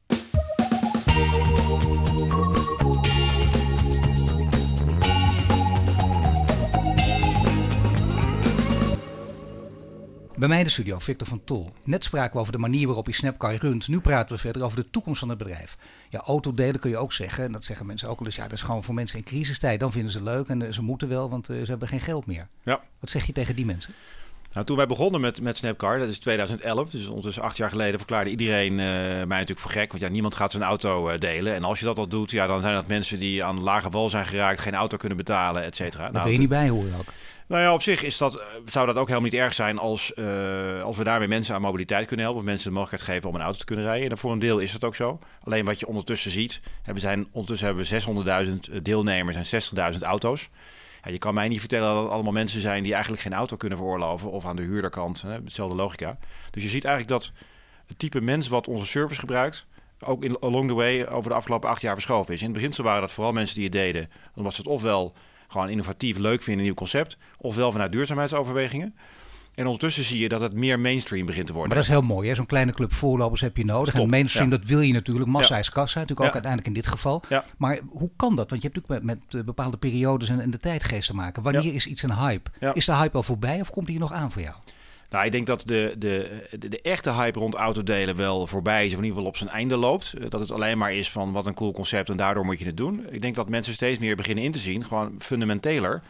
Bij 10.38 10.48
mij 10.48 10.58
in 10.58 10.64
de 10.64 10.70
studio, 10.70 10.98
Victor 10.98 11.26
van 11.26 11.44
Tol. 11.44 11.72
Net 11.84 12.04
spraken 12.04 12.32
we 12.32 12.38
over 12.38 12.52
de 12.52 12.58
manier 12.58 12.86
waarop 12.86 13.06
je 13.06 13.12
Snapcar 13.12 13.54
runt. 13.54 13.88
Nu 13.88 14.00
praten 14.00 14.34
we 14.34 14.40
verder 14.40 14.62
over 14.62 14.76
de 14.76 14.90
toekomst 14.90 15.18
van 15.18 15.28
het 15.28 15.38
bedrijf. 15.38 15.76
Ja, 16.08 16.20
autodelen 16.20 16.80
kun 16.80 16.90
je 16.90 16.96
ook 16.96 17.12
zeggen. 17.12 17.44
En 17.44 17.52
dat 17.52 17.64
zeggen 17.64 17.86
mensen 17.86 18.08
ook 18.08 18.18
wel 18.18 18.26
eens. 18.26 18.36
Ja, 18.36 18.42
dat 18.42 18.52
is 18.52 18.62
gewoon 18.62 18.82
voor 18.82 18.94
mensen 18.94 19.18
in 19.18 19.24
crisistijd. 19.24 19.80
Dan 19.80 19.92
vinden 19.92 20.12
ze 20.12 20.22
leuk 20.22 20.48
en 20.48 20.62
eh, 20.62 20.72
ze 20.72 20.82
moeten 20.82 21.08
wel, 21.08 21.30
want 21.30 21.50
uh, 21.50 21.58
ze 21.58 21.70
hebben 21.70 21.88
geen 21.88 22.00
geld 22.00 22.26
meer. 22.26 22.48
Ja. 22.62 22.80
Wat 23.00 23.10
zeg 23.10 23.26
je 23.26 23.32
tegen 23.32 23.56
die 23.56 23.66
mensen? 23.66 23.94
Nou, 24.52 24.66
toen 24.66 24.76
wij 24.76 24.86
begonnen 24.86 25.20
met, 25.20 25.40
met 25.40 25.56
Snapcar, 25.56 25.98
dat 25.98 26.08
is 26.08 26.18
2011, 26.18 26.90
dus 26.90 27.06
ondertussen 27.06 27.42
acht 27.42 27.56
jaar 27.56 27.70
geleden, 27.70 27.98
verklaarde 27.98 28.30
iedereen 28.30 28.72
uh, 28.72 28.78
mij 28.78 29.24
natuurlijk 29.26 29.60
voor 29.60 29.70
gek. 29.70 29.90
Want 29.90 30.02
ja, 30.02 30.08
niemand 30.08 30.34
gaat 30.34 30.50
zijn 30.50 30.62
auto 30.62 31.18
delen. 31.18 31.54
En 31.54 31.64
als 31.64 31.78
je 31.78 31.84
dat 31.84 31.98
al 31.98 32.08
doet, 32.08 32.30
ja, 32.30 32.46
dan 32.46 32.60
zijn 32.60 32.74
dat 32.74 32.86
mensen 32.86 33.18
die 33.18 33.44
aan 33.44 33.62
lage 33.62 33.90
wal 33.90 34.08
zijn 34.08 34.26
geraakt, 34.26 34.60
geen 34.60 34.74
auto 34.74 34.96
kunnen 34.96 35.16
betalen, 35.16 35.62
et 35.62 35.76
cetera. 35.76 36.02
Daar 36.02 36.12
nou, 36.12 36.24
ben 36.24 36.32
je 36.32 36.38
niet 36.38 36.48
bij, 36.48 36.68
hoor 36.68 36.84
je 36.84 36.92
ook. 36.98 37.12
Nou 37.48 37.62
ja, 37.62 37.72
op 37.72 37.82
zich 37.82 38.02
is 38.02 38.18
dat, 38.18 38.42
zou 38.66 38.86
dat 38.86 38.96
ook 38.96 39.08
helemaal 39.08 39.30
niet 39.30 39.40
erg 39.40 39.54
zijn 39.54 39.78
als, 39.78 40.12
uh, 40.14 40.82
als 40.82 40.96
we 40.96 41.04
daarmee 41.04 41.28
mensen 41.28 41.54
aan 41.54 41.60
mobiliteit 41.60 42.06
kunnen 42.06 42.24
helpen. 42.24 42.42
Of 42.42 42.48
mensen 42.48 42.68
de 42.68 42.76
mogelijkheid 42.76 43.10
geven 43.10 43.28
om 43.28 43.34
een 43.34 43.40
auto 43.44 43.58
te 43.58 43.64
kunnen 43.64 43.84
rijden. 43.84 44.10
En 44.10 44.18
voor 44.18 44.32
een 44.32 44.38
deel 44.38 44.58
is 44.58 44.72
dat 44.72 44.84
ook 44.84 44.96
zo. 44.96 45.18
Alleen 45.44 45.64
wat 45.64 45.80
je 45.80 45.86
ondertussen 45.86 46.30
ziet, 46.30 46.60
we 46.84 47.00
zijn, 47.00 47.26
ondertussen 47.30 47.66
hebben 47.66 47.84
we 48.24 48.46
600.000 48.68 48.72
eh, 48.72 48.80
deelnemers 48.82 49.52
en 49.52 49.92
60.000 49.94 49.98
auto's. 50.00 50.48
Ja, 51.02 51.10
je 51.10 51.18
kan 51.18 51.34
mij 51.34 51.48
niet 51.48 51.60
vertellen 51.60 51.94
dat 51.94 52.02
het 52.02 52.12
allemaal 52.12 52.32
mensen 52.32 52.60
zijn 52.60 52.82
die 52.82 52.92
eigenlijk 52.92 53.22
geen 53.22 53.32
auto 53.32 53.56
kunnen 53.56 53.78
veroorloven. 53.78 54.30
Of 54.30 54.46
aan 54.46 54.56
de 54.56 54.62
huurderkant, 54.62 55.22
hè, 55.22 55.32
hetzelfde 55.32 55.76
logica. 55.76 56.18
Dus 56.50 56.62
je 56.62 56.68
ziet 56.68 56.84
eigenlijk 56.84 57.20
dat 57.22 57.32
het 57.86 57.98
type 57.98 58.20
mens 58.20 58.48
wat 58.48 58.68
onze 58.68 58.86
service 58.86 59.20
gebruikt, 59.20 59.66
ook 60.00 60.24
in, 60.24 60.40
along 60.40 60.68
the 60.68 60.74
way 60.74 61.04
over 61.04 61.30
de 61.30 61.36
afgelopen 61.36 61.68
acht 61.68 61.80
jaar 61.80 61.94
verschoven 61.94 62.34
is. 62.34 62.42
In 62.42 62.52
het 62.52 62.62
begin 62.62 62.84
waren 62.84 63.00
dat 63.00 63.12
vooral 63.12 63.32
mensen 63.32 63.54
die 63.54 63.64
het 63.64 63.72
deden, 63.72 64.10
omdat 64.34 64.54
ze 64.54 64.60
het 64.60 64.70
ofwel 64.70 65.12
gewoon 65.48 65.68
innovatief 65.68 66.16
leuk 66.16 66.42
vinden, 66.42 66.58
een 66.58 66.64
nieuw 66.64 66.74
concept. 66.74 67.16
Ofwel 67.38 67.72
vanuit 67.72 67.92
duurzaamheidsoverwegingen. 67.92 68.94
En 69.58 69.64
ondertussen 69.64 70.04
zie 70.04 70.18
je 70.18 70.28
dat 70.28 70.40
het 70.40 70.52
meer 70.52 70.80
mainstream 70.80 71.26
begint 71.26 71.46
te 71.46 71.52
worden. 71.52 71.74
Maar 71.74 71.84
dat 71.84 71.86
is 71.88 71.98
heel 72.00 72.08
mooi. 72.14 72.34
Zo'n 72.34 72.46
kleine 72.46 72.72
club 72.72 72.92
voorlopers 72.92 73.40
heb 73.40 73.56
je 73.56 73.64
nodig. 73.64 73.94
en 73.94 74.08
mainstream, 74.08 74.50
dat 74.50 74.64
wil 74.64 74.80
je 74.80 74.92
natuurlijk. 74.92 75.30
Massa 75.30 75.58
is 75.58 75.70
kassa, 75.70 75.98
natuurlijk 75.98 76.26
ook 76.26 76.32
uiteindelijk 76.32 76.66
in 76.66 76.82
dit 76.82 76.86
geval. 76.86 77.22
Maar 77.56 77.78
hoe 77.88 78.10
kan 78.16 78.36
dat? 78.36 78.50
Want 78.50 78.62
je 78.62 78.68
hebt 78.68 78.86
natuurlijk 78.86 79.04
met, 79.04 79.18
met 79.18 79.40
eh, 79.40 79.46
bepaalde 79.46 79.76
periodes 79.76 80.28
en, 80.28 80.40
en 80.40 80.50
de 80.50 80.58
tijdgeest 80.58 81.08
te 81.08 81.14
maken. 81.14 81.42
Wanneer 81.42 81.74
is 81.74 81.86
iets 81.86 82.02
een 82.02 82.14
hype? 82.14 82.50
Is 82.72 82.84
de 82.84 82.94
hype 82.94 83.16
al 83.16 83.22
voorbij 83.22 83.60
of 83.60 83.70
komt 83.70 83.86
die 83.86 83.98
nog 83.98 84.12
aan 84.12 84.32
voor 84.32 84.42
jou? 84.42 84.54
Nou, 85.10 85.24
ik 85.24 85.32
denk 85.32 85.46
dat 85.46 85.62
de, 85.66 85.94
de, 85.98 86.42
de, 86.58 86.80
echte 86.80 87.12
hype 87.12 87.38
rond 87.38 87.54
autodelen 87.54 88.16
wel 88.16 88.46
voorbij 88.46 88.86
is, 88.86 88.92
of 88.92 88.98
in 88.98 89.04
ieder 89.04 89.16
geval 89.16 89.30
op 89.30 89.36
zijn 89.36 89.50
einde 89.50 89.76
loopt. 89.76 90.12
Eh, 90.12 90.30
dat 90.30 90.40
het 90.40 90.52
alleen 90.52 90.78
maar 90.78 90.92
is 90.92 91.10
van 91.10 91.32
wat 91.32 91.46
een 91.46 91.54
cool 91.54 91.72
concept 91.72 92.10
en 92.10 92.16
daardoor 92.16 92.44
moet 92.44 92.58
je 92.58 92.66
het 92.66 92.76
doen. 92.76 93.06
Ik 93.10 93.20
denk 93.20 93.34
dat 93.34 93.48
mensen 93.48 93.74
steeds 93.74 93.98
meer 93.98 94.16
beginnen 94.16 94.44
in 94.44 94.52
te 94.52 94.58
zien, 94.58 94.84
gewoon 94.84 95.14
fundamenteler, 95.18 96.02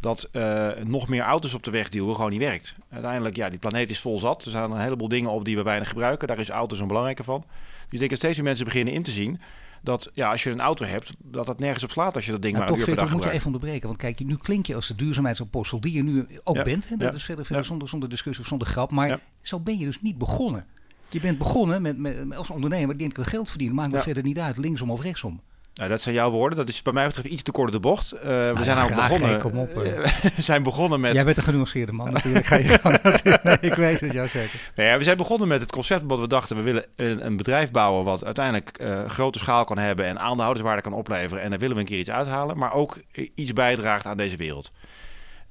dat 0.00 0.28
uh, 0.32 0.68
nog 0.84 1.08
meer 1.08 1.22
auto's 1.22 1.54
op 1.54 1.62
de 1.62 1.70
weg 1.70 1.88
duwen 1.88 2.14
gewoon 2.14 2.30
niet 2.30 2.40
werkt. 2.40 2.74
Uiteindelijk, 2.88 3.36
ja, 3.36 3.48
die 3.48 3.58
planeet 3.58 3.90
is 3.90 4.00
vol 4.00 4.18
zat. 4.18 4.44
Er 4.44 4.50
zijn 4.50 4.70
een 4.70 4.80
heleboel 4.80 5.08
dingen 5.08 5.30
op 5.30 5.44
die 5.44 5.56
we 5.56 5.62
weinig 5.62 5.88
gebruiken. 5.88 6.28
Daar 6.28 6.38
is 6.38 6.48
auto's 6.48 6.80
een 6.80 6.86
belangrijke 6.86 7.24
van. 7.24 7.40
Dus 7.40 7.92
ik 7.92 7.98
denk 7.98 8.10
dat 8.10 8.18
steeds 8.18 8.36
meer 8.36 8.44
mensen 8.44 8.64
beginnen 8.64 8.94
in 8.94 9.02
te 9.02 9.10
zien 9.10 9.40
dat 9.82 10.10
ja, 10.12 10.30
als 10.30 10.42
je 10.42 10.50
een 10.50 10.60
auto 10.60 10.84
hebt, 10.84 11.12
dat 11.22 11.46
dat 11.46 11.58
nergens 11.58 11.84
op 11.84 11.90
slaat 11.90 12.14
als 12.14 12.24
je 12.24 12.30
dat 12.30 12.42
ding 12.42 12.54
nou, 12.54 12.64
maar 12.64 12.74
een 12.74 12.80
uur 12.80 12.86
per 12.86 12.96
dag 12.96 13.12
moet 13.12 13.24
je 13.24 13.30
even 13.30 13.46
onderbreken. 13.46 13.86
Want 13.86 13.98
kijk, 13.98 14.24
nu 14.24 14.36
klink 14.36 14.66
je 14.66 14.74
als 14.74 14.86
de 14.86 14.94
duurzaamheidsapostel 14.94 15.80
die 15.80 15.92
je 15.92 16.02
nu 16.02 16.26
ook 16.44 16.64
bent. 16.64 16.88
Hè? 16.88 16.96
Dat 16.96 17.14
is 17.14 17.24
verder, 17.24 17.44
verder 17.44 17.64
zonder, 17.64 17.88
zonder 17.88 18.08
discussie 18.08 18.42
of 18.42 18.48
zonder 18.48 18.68
grap. 18.68 18.90
Maar 18.90 19.20
zo 19.40 19.60
ben 19.60 19.78
je 19.78 19.84
dus 19.84 20.02
niet 20.02 20.18
begonnen. 20.18 20.66
Je 21.08 21.20
bent 21.20 21.38
begonnen 21.38 21.82
met, 21.82 21.98
met, 21.98 22.36
als 22.36 22.50
ondernemer, 22.50 22.98
denk 22.98 23.18
ik, 23.18 23.24
geld 23.24 23.48
verdienen. 23.48 23.76
Maakt 23.76 23.92
me 23.92 24.00
verder 24.00 24.22
niet 24.22 24.38
uit, 24.38 24.56
linksom 24.56 24.90
of 24.90 25.00
rechtsom. 25.00 25.40
Nou, 25.80 25.92
dat 25.92 26.02
zijn 26.02 26.14
jouw 26.14 26.30
woorden. 26.30 26.58
Dat 26.58 26.68
is 26.68 26.82
bij 26.82 26.92
mij 26.92 27.06
betreft 27.06 27.28
iets 27.28 27.42
te 27.42 27.52
kort 27.52 27.72
de 27.72 27.80
bocht. 27.80 28.12
Eh, 28.12 28.22
we 28.22 28.50
Nou 28.52 28.64
zijn 28.64 28.76
nou 28.76 28.94
begonnen. 28.94 29.38
kom 29.38 29.58
op, 29.58 29.74
we 30.36 30.42
zijn 30.42 30.62
begonnen 30.62 31.00
met. 31.00 31.14
Jij 31.14 31.24
bent 31.24 31.36
een 31.36 31.42
genuanceerde 31.42 31.92
man 31.92 32.12
natuurlijk. 32.12 32.46
Ga 32.46 32.56
je 32.56 32.68
gang 32.82 33.02
natuurlijk. 33.02 33.42
nee, 33.42 33.58
ik 33.60 33.74
weet 33.74 34.00
het, 34.00 34.12
ja 34.12 34.26
zeker. 34.26 34.60
Nee, 34.74 34.86
ja, 34.86 34.98
we 34.98 35.04
zijn 35.04 35.16
begonnen 35.16 35.48
met 35.48 35.60
het 35.60 35.72
concept 35.72 36.02
omdat 36.02 36.18
we 36.18 36.26
dachten 36.26 36.56
we 36.56 36.62
willen 36.62 36.84
een, 36.96 37.26
een 37.26 37.36
bedrijf 37.36 37.70
bouwen 37.70 38.04
wat 38.04 38.24
uiteindelijk 38.24 38.78
eh, 38.78 39.04
grote 39.08 39.38
schaal 39.38 39.64
kan 39.64 39.78
hebben 39.78 40.06
en 40.06 40.18
aandeelhouderswaarde 40.18 40.82
kan 40.82 40.92
opleveren. 40.92 41.42
En 41.42 41.50
daar 41.50 41.58
willen 41.58 41.74
we 41.74 41.80
een 41.80 41.88
keer 41.88 41.98
iets 41.98 42.10
uithalen, 42.10 42.58
maar 42.58 42.72
ook 42.72 42.98
iets 43.34 43.52
bijdraagt 43.52 44.06
aan 44.06 44.16
deze 44.16 44.36
wereld. 44.36 44.72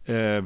Eh, 0.04 0.38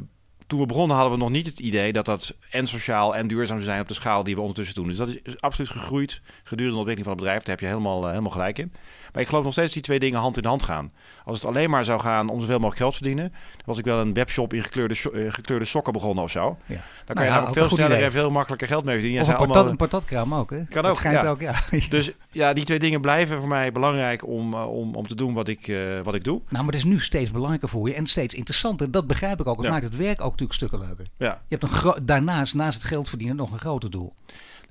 toen 0.47 0.59
we 0.59 0.65
begonnen 0.65 0.95
hadden 0.95 1.13
we 1.13 1.23
nog 1.23 1.29
niet 1.29 1.45
het 1.45 1.59
idee 1.59 1.93
dat 1.93 2.05
dat 2.05 2.35
en 2.49 2.67
sociaal 2.67 3.15
en 3.15 3.27
duurzaam 3.27 3.57
zou 3.57 3.69
zijn 3.69 3.81
op 3.81 3.87
de 3.87 3.93
schaal 3.93 4.23
die 4.23 4.35
we 4.35 4.41
ondertussen 4.41 4.75
doen. 4.75 4.87
Dus 4.87 4.97
dat 4.97 5.09
is, 5.23 5.41
absoluut 5.41 5.69
gegroeid 5.69 6.21
gedurende 6.43 6.73
de 6.73 6.79
ontwikkeling 6.79 7.03
van 7.03 7.11
het 7.11 7.21
bedrijf. 7.21 7.39
Daar 7.39 7.55
heb 7.55 7.59
je 7.59 7.65
helemaal, 7.65 8.07
helemaal 8.07 8.31
gelijk 8.31 8.57
in. 8.57 8.73
Maar 9.13 9.21
ik 9.21 9.27
geloof 9.27 9.43
nog 9.43 9.51
steeds 9.51 9.65
dat 9.67 9.73
die 9.75 9.83
twee 9.83 9.99
dingen 9.99 10.19
hand 10.19 10.37
in 10.37 10.45
hand 10.45 10.63
gaan. 10.63 10.91
Als 11.25 11.35
het 11.35 11.45
alleen 11.45 11.69
maar 11.69 11.85
zou 11.85 11.99
gaan 11.99 12.29
om 12.29 12.39
zoveel 12.39 12.55
mogelijk 12.55 12.77
geld 12.77 12.91
te 12.91 12.97
verdienen, 12.97 13.29
dan 13.31 13.61
was 13.65 13.77
ik 13.77 13.85
wel 13.85 13.99
een 13.99 14.13
webshop 14.13 14.53
in 14.53 14.63
gekleurde, 14.63 14.93
eh, 15.13 15.31
gekleurde 15.33 15.65
sokken 15.65 15.93
begonnen 15.93 16.23
of 16.23 16.31
zo. 16.31 16.45
Dan 16.45 16.55
kan 16.67 16.77
Nou 17.15 17.25
je 17.25 17.31
namelijk 17.31 17.47
ook 17.47 17.53
veel 17.67 17.69
sneller 17.75 17.91
idee. 17.91 18.05
en 18.05 18.11
veel 18.11 18.29
makkelijker 18.31 18.67
geld 18.67 18.83
mee 18.83 18.93
verdienen. 18.93 19.21
Of 19.21 19.27
En 19.27 19.33
een 19.33 19.39
patat, 19.39 19.55
allemaal- 19.55 19.71
een 19.71 19.77
patatkraam 19.77 20.33
ook, 20.33 20.49
hè? 20.49 20.63
Kan 20.69 20.85
ook, 20.85 20.95
schijnt 20.95 21.21
ja. 21.21 21.29
ook, 21.29 21.41
ja. 21.41 21.53
dus 21.89 22.11
ja, 22.31 22.53
die 22.53 22.63
twee 22.65 22.79
dingen 22.79 23.01
blijven 23.01 23.39
voor 23.39 23.47
mij 23.47 23.71
belangrijk 23.71 24.27
om, 24.27 24.53
eh, 24.53 24.67
om, 24.69 24.95
om 24.95 25.07
te 25.07 25.15
doen 25.15 25.33
wat 25.33 25.47
ik, 25.47 25.67
eh, 25.67 25.77
wat 26.03 26.15
ik 26.15 26.23
doe. 26.23 26.41
Nou, 26.49 26.63
maar 26.63 26.73
het 26.73 26.83
is 26.83 26.89
nu 26.89 26.99
steeds 26.99 27.31
belangrijker 27.31 27.69
voor 27.69 27.87
je 27.87 27.93
en 27.93 28.05
steeds 28.07 28.33
interessanter. 28.35 28.91
Dat 28.91 29.07
begrijp 29.07 29.39
ik 29.39 29.47
ook. 29.47 29.61
Het 29.61 29.69
maakt 29.71 29.83
het 29.83 29.95
werk 29.97 30.21
ook 30.21 30.31
natuurlijk 30.31 30.53
stukken 30.53 30.79
leuker. 30.79 31.05
Ja. 31.17 31.41
Je 31.47 31.57
hebt 31.57 31.83
een 31.85 32.05
daarnaast, 32.05 32.53
naast 32.53 32.73
het 32.77 32.83
geld 32.83 33.09
verdienen, 33.09 33.35
nog 33.35 33.51
een 33.51 33.59
groter 33.59 33.89
doel. 33.91 34.13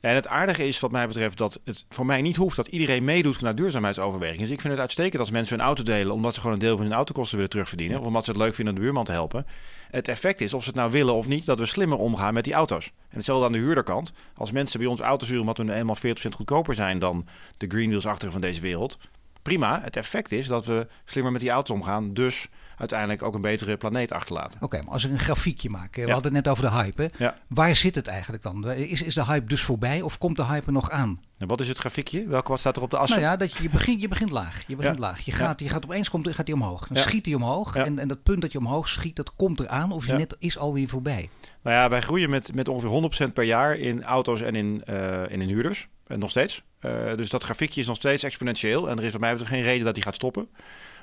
En 0.03 0.15
het 0.15 0.27
aardige 0.27 0.67
is 0.67 0.81
wat 0.81 0.91
mij 0.91 1.07
betreft 1.07 1.39
dat 1.39 1.61
het 1.65 1.87
voor 1.89 2.07
mij 2.07 2.23
niet 2.23 2.37
hoeft 2.37 2.57
dat 2.57 2.69
iedereen 2.69 3.05
meedoet 3.05 3.37
vanuit 3.37 3.57
duurzaamheidsoverwegingen. 3.57 4.43
Dus 4.43 4.51
ik 4.51 4.61
vind 4.61 4.73
het 4.73 4.83
uitstekend 4.83 5.21
als 5.21 5.31
mensen 5.31 5.57
hun 5.57 5.67
auto 5.67 5.83
delen 5.83 6.13
omdat 6.13 6.35
ze 6.35 6.41
gewoon 6.41 6.55
een 6.55 6.63
deel 6.63 6.77
van 6.77 6.87
hun 6.87 6.95
autokosten 6.95 7.35
willen 7.35 7.51
terugverdienen. 7.51 7.99
Of 7.99 8.07
omdat 8.07 8.25
ze 8.25 8.31
het 8.31 8.41
leuk 8.41 8.55
vinden 8.55 8.75
om 8.75 8.81
de 8.81 8.85
buurman 8.85 9.05
te 9.05 9.13
helpen. 9.13 9.47
Het 9.91 10.09
effect 10.09 10.41
is, 10.41 10.55
of 10.55 10.63
ze 10.63 10.69
het 10.69 10.79
nou 10.79 10.91
willen 10.91 11.15
of 11.15 11.29
niet, 11.29 11.47
dat 11.47 11.59
we 11.59 11.67
slimmer 11.67 11.99
omgaan 11.99 12.35
met 12.35 12.45
die 12.45 12.53
auto's. 12.53 12.87
En 12.87 13.17
hetzelfde 13.17 13.47
aan 13.47 13.53
de 13.53 13.59
huurderkant. 13.59 14.13
Als 14.37 14.53
mensen 14.53 14.81
bij 14.81 14.89
ons 14.89 15.01
auto's 15.01 15.29
huren 15.29 15.43
omdat 15.43 15.59
we 15.59 15.65
nu 15.65 15.73
eenmaal 15.73 15.97
40% 15.97 16.01
goedkoper 16.37 16.75
zijn 16.75 16.99
dan 16.99 17.27
de 17.57 17.67
greenwheels-achtige 17.67 18.33
van 18.33 18.41
deze 18.41 18.61
wereld. 18.61 18.99
Prima, 19.43 19.81
het 19.83 19.97
effect 19.97 20.33
is 20.33 20.47
dat 20.47 20.67
we 20.67 20.87
slimmer 21.05 21.33
met 21.33 21.41
die 21.41 21.51
auto's 21.51 21.77
omgaan. 21.77 22.15
Dus 22.15 22.49
uiteindelijk 22.83 23.23
ook 23.23 23.35
een 23.35 23.41
betere 23.41 23.77
planeet 23.77 24.13
achterlaten. 24.13 24.59
Oké, 24.63 24.83
maar 24.83 24.93
als 24.93 25.05
ik 25.05 25.11
een 25.11 25.19
grafiekje 25.19 25.71
maak. 25.71 25.95
hè, 25.95 26.01
We 26.03 26.07
Ja. 26.09 26.13
hadden 26.15 26.35
het 26.35 26.45
net 26.45 26.53
over 26.53 26.65
de 26.71 26.77
hype. 26.77 27.03
Hè? 27.03 27.25
Ja. 27.25 27.37
Waar 27.49 27.75
zit 27.75 27.95
het 27.95 28.07
eigenlijk 28.07 28.43
dan? 28.43 28.71
Is, 28.73 29.03
is 29.03 29.15
de 29.15 29.25
hype 29.25 29.47
dus 29.47 29.63
voorbij 29.63 30.01
of 30.01 30.19
komt 30.19 30.37
de 30.37 30.45
hype 30.45 30.67
er 30.67 30.73
nog 30.73 30.91
aan? 30.91 31.21
En 31.39 31.47
wat 31.49 31.61
is 31.61 31.69
het 31.69 31.79
grafiekje? 31.79 32.27
Welke 32.27 32.49
wat 32.51 32.61
staat 32.61 32.77
er 32.77 32.83
op 32.83 32.91
de 32.91 32.97
as? 32.97 33.09
Nou 33.09 33.21
ja, 33.21 33.37
dat 33.37 33.53
je, 33.53 33.63
je, 33.63 33.69
begint, 33.69 34.01
je 34.01 34.09
begint 34.09 34.31
laag. 34.31 34.65
Je 34.67 34.77
begint 34.77 34.95
Ja. 34.95 35.01
laag. 35.01 35.21
Je 35.21 35.33
gaat, 35.33 35.61
je 35.61 35.69
gaat 35.69 35.85
opeens 35.85 36.11
komt, 36.11 36.35
gaat 36.35 36.47
hij 36.47 36.57
omhoog. 36.57 36.87
Dan 36.87 36.97
schiet 37.03 37.27
hij 37.27 37.35
omhoog. 37.35 37.75
En, 37.77 37.99
en 37.99 38.09
dat 38.09 38.23
punt 38.23 38.41
dat 38.41 38.53
je 38.53 38.59
omhoog 38.59 38.89
schiet, 38.89 39.17
dat 39.17 39.35
komt 39.37 39.61
eraan. 39.61 39.93
Of 39.93 40.07
je 40.07 40.13
net 40.13 40.37
is 40.39 40.59
alweer 40.59 40.89
voorbij. 40.89 41.29
Nou 41.63 41.77
ja, 41.77 41.89
wij 41.89 42.01
groeien 42.01 42.31
met, 42.31 42.55
met 42.55 42.69
ongeveer 42.69 43.29
100% 43.29 43.33
per 43.33 43.45
jaar 43.45 43.77
in 43.77 44.03
auto's 44.05 44.41
en 44.41 44.55
in, 44.55 44.83
eh, 44.85 45.21
en 45.33 45.41
in 45.41 45.49
huurders. 45.49 45.89
En 46.07 46.19
nog 46.19 46.31
steeds. 46.31 46.63
Eh, 46.79 47.17
dus 47.17 47.29
dat 47.29 47.45
grafiekje 47.45 47.81
is 47.81 47.87
nog 47.87 47.97
steeds 47.97 48.23
exponentieel. 48.23 48.89
En 48.89 48.99
er 48.99 49.05
is 49.05 49.13
wat 49.13 49.21
mij 49.21 49.31
betreft 49.31 49.53
geen 49.53 49.63
reden 49.63 49.85
dat 49.85 49.95
die 49.95 50.03
gaat 50.03 50.15
stoppen. 50.15 50.49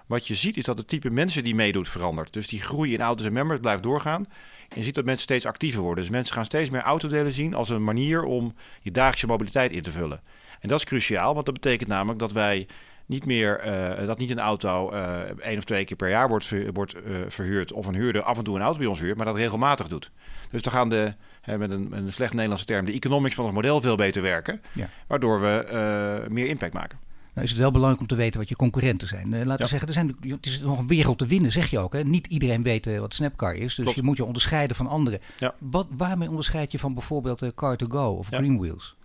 Wat 0.10 0.28
je 0.28 0.36
ziet 0.36 0.58
is 0.58 0.64
dat 0.64 0.78
het 0.78 0.88
type 0.88 1.10
mensen 1.10 1.44
die 1.44 1.56
meedoet 1.56 1.90
verandert. 1.90 2.34
Dus 2.34 2.48
die 2.48 2.62
groei 2.62 2.94
in 2.94 3.02
auto's 3.02 3.26
en 3.26 3.34
members 3.34 3.60
blijft 3.60 3.84
doorgaan. 3.84 4.26
En 4.70 4.78
je 4.78 4.84
ziet 4.84 4.96
dat 4.96 5.06
mensen 5.06 5.24
steeds 5.24 5.46
actiever 5.46 5.82
worden. 5.82 6.04
Dus 6.04 6.14
mensen 6.14 6.34
gaan 6.34 6.46
steeds 6.46 6.70
meer 6.70 6.82
autodelen 6.82 7.34
zien 7.34 7.54
als 7.54 7.70
een 7.70 7.84
manier 7.84 8.24
om 8.24 8.54
je 8.82 8.92
dagelijkse 8.92 9.28
mobiliteit 9.28 9.72
in 9.72 9.82
te 9.82 9.92
vullen. 9.92 10.22
En 10.60 10.68
dat 10.70 10.80
is 10.80 10.86
cruciaal, 10.86 11.34
want 11.34 11.46
dat 11.46 11.54
betekent 11.54 11.90
namelijk 11.90 12.20
dat 12.20 12.32
wij 12.32 12.68
niet 13.06 13.26
meer, 13.26 13.60
eh, 13.60 14.06
dat 14.08 14.18
niet 14.18 14.32
een 14.32 14.40
auto 14.40 14.92
eh 14.92 15.20
één 15.40 15.58
of 15.58 15.64
twee 15.64 15.86
keer 15.86 15.98
per 15.98 16.10
jaar 16.10 16.28
wordt, 16.30 16.46
ver- 16.46 16.74
wordt 16.74 16.94
eh, 16.94 17.02
verhuurd. 17.28 17.72
Of 17.72 17.86
een 17.88 17.96
huurder 17.96 18.22
af 18.22 18.38
en 18.38 18.44
toe 18.44 18.56
een 18.56 18.62
auto 18.62 18.78
bij 18.78 18.88
ons 18.88 19.00
huurt, 19.00 19.18
maar 19.18 19.26
dat 19.26 19.36
regelmatig 19.36 19.88
doet. 19.88 20.12
Dus 20.52 20.62
dan 20.62 20.74
gaan 20.74 20.90
de, 20.90 21.14
hè, 21.42 21.58
met 21.58 21.72
een, 21.72 21.88
een 21.92 22.14
slecht 22.14 22.34
Nederlandse 22.34 22.66
term, 22.66 22.86
de 22.86 22.92
economics 22.94 23.36
van 23.36 23.46
ons 23.46 23.54
model 23.54 23.82
veel 23.82 23.96
beter 23.96 24.22
werken. 24.22 24.62
Ja. 24.72 24.90
Waardoor 25.08 25.42
we 25.42 26.26
meer 26.30 26.48
impact 26.48 26.74
maken. 26.74 27.00
Nou 27.34 27.46
is 27.46 27.50
het 27.50 27.60
wel 27.60 27.72
belangrijk 27.72 28.02
om 28.02 28.08
te 28.08 28.16
weten 28.16 28.40
wat 28.40 28.50
je 28.50 28.56
concurrenten 28.56 29.08
zijn. 29.08 29.26
Eh, 29.34 29.46
laten 29.46 29.52
we 29.56 29.62
Ja. 29.62 29.68
zeggen, 29.68 29.88
er 29.88 29.94
zijn, 29.94 30.16
het 30.30 30.46
is 30.46 30.60
nog 30.60 30.80
een 30.80 30.88
wereld 30.88 31.18
te 31.18 31.26
winnen, 31.26 31.52
zeg 31.52 31.70
je 31.70 31.80
ook. 31.80 31.94
Hè? 31.94 32.04
Niet 32.04 32.28
iedereen 32.28 32.64
weet 32.64 32.88
eh, 32.88 33.00
wat 33.00 33.14
Snapcar 33.14 33.56
is. 33.56 33.76
Dus 33.76 33.84
Klopt. 33.84 33.96
je 33.96 34.04
moet 34.04 34.18
je 34.18 34.26
onderscheiden 34.26 34.76
van 34.76 34.88
anderen. 34.88 35.20
Ja. 35.40 35.54
Wat, 35.58 35.88
waarmee 35.98 36.30
onderscheid 36.30 36.72
je 36.72 36.80
van 36.80 36.94
bijvoorbeeld 36.94 37.42
eh, 37.42 37.50
Car2Go 37.50 37.94
of 38.18 38.30
Ja. 38.32 38.38
Greenwheels? 38.38 38.96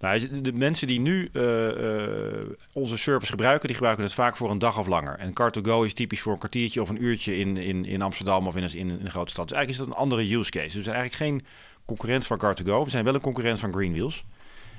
Nou, 0.00 0.40
de- 0.42 0.52
mensen 0.52 0.86
die 0.86 1.00
nu 1.00 1.30
onze 2.72 2.96
service 2.96 3.30
gebruiken, 3.30 3.66
die 3.66 3.76
gebruiken 3.76 4.04
het 4.04 4.14
vaak 4.14 4.36
voor 4.36 4.50
een 4.50 4.58
dag 4.58 4.78
of 4.78 4.86
langer. 4.86 5.18
En 5.18 5.32
Car2Go 5.32 5.84
is 5.84 5.94
typisch 5.94 6.20
voor 6.20 6.32
een 6.32 6.38
kwartiertje 6.38 6.82
of 6.82 6.88
een 6.88 7.02
uurtje 7.04 7.36
in, 7.38 7.56
in, 7.56 7.84
in 7.84 8.02
Amsterdam 8.02 8.46
of 8.46 8.56
in 8.56 8.62
een, 8.62 8.74
in 8.74 8.90
een 8.90 9.10
grote 9.10 9.30
stad. 9.30 9.48
Dus 9.48 9.56
eigenlijk 9.56 9.70
is 9.70 9.76
dat 9.76 9.86
een 9.86 10.02
andere 10.02 10.34
use 10.36 10.50
case. 10.50 10.64
Dus 10.66 10.74
we 10.74 10.82
zijn 10.82 10.94
eigenlijk 10.96 11.14
geen 11.30 11.46
concurrent 11.86 12.26
van 12.26 12.38
Car2Go. 12.38 12.84
We 12.84 12.90
zijn 12.90 13.04
wel 13.04 13.14
een 13.14 13.20
concurrent 13.20 13.58
van 13.58 13.72
Greenwheels. 13.72 14.24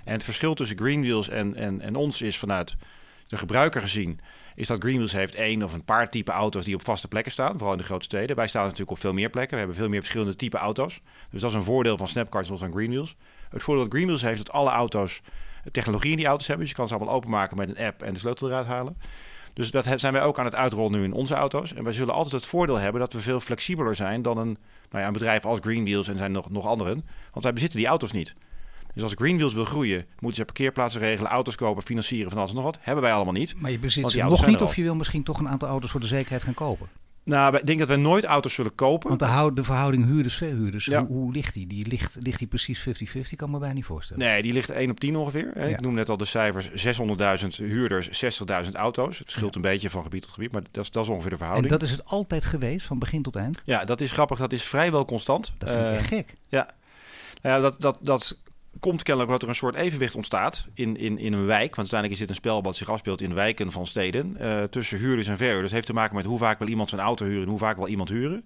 En 0.03 0.13
het 0.13 0.23
verschil 0.23 0.53
tussen 0.53 0.77
Greenwheels 0.77 1.29
en, 1.29 1.55
en, 1.55 1.81
en 1.81 1.95
ons 1.95 2.21
is 2.21 2.37
vanuit 2.37 2.75
de 3.27 3.37
gebruiker 3.37 3.81
gezien... 3.81 4.19
is 4.55 4.67
dat 4.67 4.81
Greenwheels 4.81 5.11
heeft 5.11 5.35
één 5.35 5.63
of 5.63 5.73
een 5.73 5.85
paar 5.85 6.09
type 6.09 6.31
auto's 6.31 6.65
die 6.65 6.75
op 6.75 6.83
vaste 6.83 7.07
plekken 7.07 7.31
staan. 7.31 7.51
Vooral 7.51 7.71
in 7.71 7.77
de 7.77 7.83
grote 7.83 8.03
steden. 8.03 8.35
Wij 8.35 8.47
staan 8.47 8.63
natuurlijk 8.63 8.91
op 8.91 8.99
veel 8.99 9.13
meer 9.13 9.29
plekken. 9.29 9.53
We 9.53 9.57
hebben 9.57 9.77
veel 9.77 9.89
meer 9.89 9.99
verschillende 9.99 10.35
type 10.35 10.57
auto's. 10.57 11.01
Dus 11.29 11.41
dat 11.41 11.49
is 11.49 11.55
een 11.55 11.63
voordeel 11.63 11.97
van 11.97 12.07
ten 12.07 12.25
opzichte 12.25 12.57
van 12.57 12.71
Greenwheels. 12.71 13.15
Het 13.49 13.63
voordeel 13.63 13.83
dat 13.83 13.93
Greenwheels 13.93 14.21
heeft, 14.21 14.37
dat 14.37 14.51
alle 14.51 14.69
auto's 14.69 15.21
technologie 15.71 16.11
in 16.11 16.17
die 16.17 16.25
auto's 16.25 16.47
hebben. 16.47 16.65
Dus 16.65 16.75
je 16.75 16.81
kan 16.81 16.87
ze 16.89 16.95
allemaal 16.95 17.13
openmaken 17.13 17.57
met 17.57 17.69
een 17.69 17.85
app 17.85 18.03
en 18.03 18.13
de 18.13 18.19
sleutel 18.19 18.47
eruit 18.47 18.65
halen. 18.65 18.97
Dus 19.53 19.71
dat 19.71 19.85
zijn 19.95 20.13
wij 20.13 20.21
ook 20.21 20.39
aan 20.39 20.45
het 20.45 20.55
uitrollen 20.55 20.91
nu 20.91 21.03
in 21.03 21.13
onze 21.13 21.33
auto's. 21.35 21.73
En 21.73 21.83
wij 21.83 21.93
zullen 21.93 22.13
altijd 22.13 22.35
het 22.35 22.45
voordeel 22.45 22.77
hebben 22.77 23.01
dat 23.01 23.13
we 23.13 23.19
veel 23.19 23.39
flexibeler 23.39 23.95
zijn 23.95 24.21
dan 24.21 24.37
een, 24.37 24.57
nou 24.89 25.01
ja, 25.01 25.07
een 25.07 25.13
bedrijf 25.13 25.45
als 25.45 25.59
Greenwheels 25.61 26.07
en 26.07 26.17
zijn 26.17 26.31
nog, 26.31 26.49
nog 26.49 26.65
anderen. 26.65 27.05
Want 27.31 27.43
wij 27.43 27.53
bezitten 27.53 27.79
die 27.79 27.87
auto's 27.87 28.11
niet. 28.11 28.35
Dus 28.93 29.03
als 29.03 29.13
Greenwheels 29.15 29.53
wil 29.53 29.65
groeien, 29.65 30.05
moeten 30.19 30.39
ze 30.39 30.45
parkeerplaatsen 30.45 30.99
regelen, 31.01 31.31
auto's 31.31 31.55
kopen, 31.55 31.83
financieren 31.83 32.29
van 32.29 32.37
alles 32.37 32.49
en 32.49 32.55
nog 32.55 32.65
wat. 32.65 32.77
Hebben 32.81 33.03
wij 33.03 33.13
allemaal 33.13 33.33
niet. 33.33 33.53
Maar 33.57 33.71
je 33.71 33.79
bezit 33.79 34.11
ze 34.11 34.21
nog 34.23 34.47
niet 34.47 34.61
of 34.61 34.75
je 34.75 34.83
wil 34.83 34.95
misschien 34.95 35.23
toch 35.23 35.39
een 35.39 35.49
aantal 35.49 35.67
auto's 35.67 35.91
voor 35.91 35.99
de 35.99 36.07
zekerheid 36.07 36.43
gaan 36.43 36.53
kopen. 36.53 36.87
Nou, 37.23 37.57
ik 37.57 37.65
denk 37.65 37.79
dat 37.79 37.87
wij 37.87 37.97
nooit 37.97 38.23
auto's 38.23 38.53
zullen 38.53 38.75
kopen. 38.75 39.07
Want 39.17 39.19
de, 39.19 39.51
de 39.53 39.63
verhouding 39.63 40.05
huurders-verhuurders, 40.05 40.85
Ja. 40.85 41.05
hoe, 41.05 41.17
hoe 41.17 41.31
ligt 41.31 41.53
die? 41.53 41.67
die 41.67 41.87
ligt, 41.87 42.17
ligt 42.19 42.39
die 42.39 42.47
precies 42.47 42.87
50-50? 42.89 43.35
Kan 43.35 43.51
me 43.51 43.57
bijna 43.59 43.73
niet 43.73 43.85
voorstellen. 43.85 44.23
Nee, 44.27 44.41
die 44.41 44.53
ligt 44.53 44.69
1 44.69 44.89
op 44.89 44.99
10 44.99 45.15
ongeveer. 45.15 45.51
Hè. 45.53 45.63
Ja. 45.67 45.69
Ik 45.75 45.81
noem 45.81 45.93
net 45.93 46.09
al 46.09 46.17
de 46.17 46.25
cijfers 46.25 46.85
600.000 47.41 47.47
huurders, 47.55 48.23
60.000 48.65 48.71
auto's. 48.71 49.17
Het 49.17 49.27
verschilt 49.29 49.55
een 49.55 49.61
beetje 49.61 49.89
van 49.89 50.03
gebied 50.03 50.21
tot 50.21 50.31
gebied, 50.31 50.51
maar 50.51 50.61
dat 50.71 50.83
is, 50.83 50.91
dat 50.91 51.03
is 51.03 51.09
ongeveer 51.09 51.29
de 51.29 51.35
en 51.35 51.41
verhouding. 51.41 51.71
dat 51.73 51.83
is 51.83 51.91
het 51.91 52.05
altijd 52.05 52.45
geweest, 52.45 52.85
van 52.85 52.99
begin 52.99 53.21
tot 53.21 53.35
eind? 53.35 53.61
Ja, 53.65 53.85
dat 53.85 54.01
is 54.01 54.11
grappig. 54.11 54.37
Dat 54.37 54.51
is 54.53 54.63
vrijwel 54.63 55.05
constant. 55.05 55.53
Dat 55.57 55.69
vind 55.69 55.81
ik 55.81 55.87
Eh, 55.87 55.95
echt 55.97 56.07
gek. 56.07 56.33
Ja, 56.47 56.67
Nou 57.41 57.55
ja 57.55 57.61
dat, 57.61 57.81
dat, 57.81 57.97
dat 58.01 58.37
komt 58.79 59.03
kennelijk 59.03 59.31
omdat 59.31 59.41
er 59.41 59.49
een 59.49 59.59
soort 59.59 59.75
evenwicht 59.75 60.15
ontstaat 60.15 60.67
in, 60.73 60.97
in, 60.97 61.17
in 61.17 61.33
een 61.33 61.45
wijk. 61.45 61.75
Want 61.75 61.77
uiteindelijk 61.77 62.11
is 62.13 62.19
dit 62.19 62.29
een 62.29 62.35
spel 62.35 62.63
wat 62.63 62.75
zich 62.75 62.89
afspeelt 62.89 63.21
in 63.21 63.33
wijken 63.33 63.71
van 63.71 63.87
steden. 63.87 64.37
eh, 64.37 64.63
tussen 64.63 64.97
huurders 64.97 65.27
en 65.27 65.37
verhuurders. 65.37 65.65
Dat 65.65 65.75
heeft 65.75 65.87
te 65.87 65.93
maken 65.93 66.15
met 66.15 66.25
hoe 66.25 66.37
vaak 66.37 66.59
wil 66.59 66.67
iemand 66.67 66.89
zijn 66.89 67.01
auto 67.01 67.25
huren 67.25 67.43
en 67.43 67.49
hoe 67.49 67.59
vaak 67.59 67.77
wil 67.77 67.87
iemand 67.87 68.09
huren. 68.09 68.45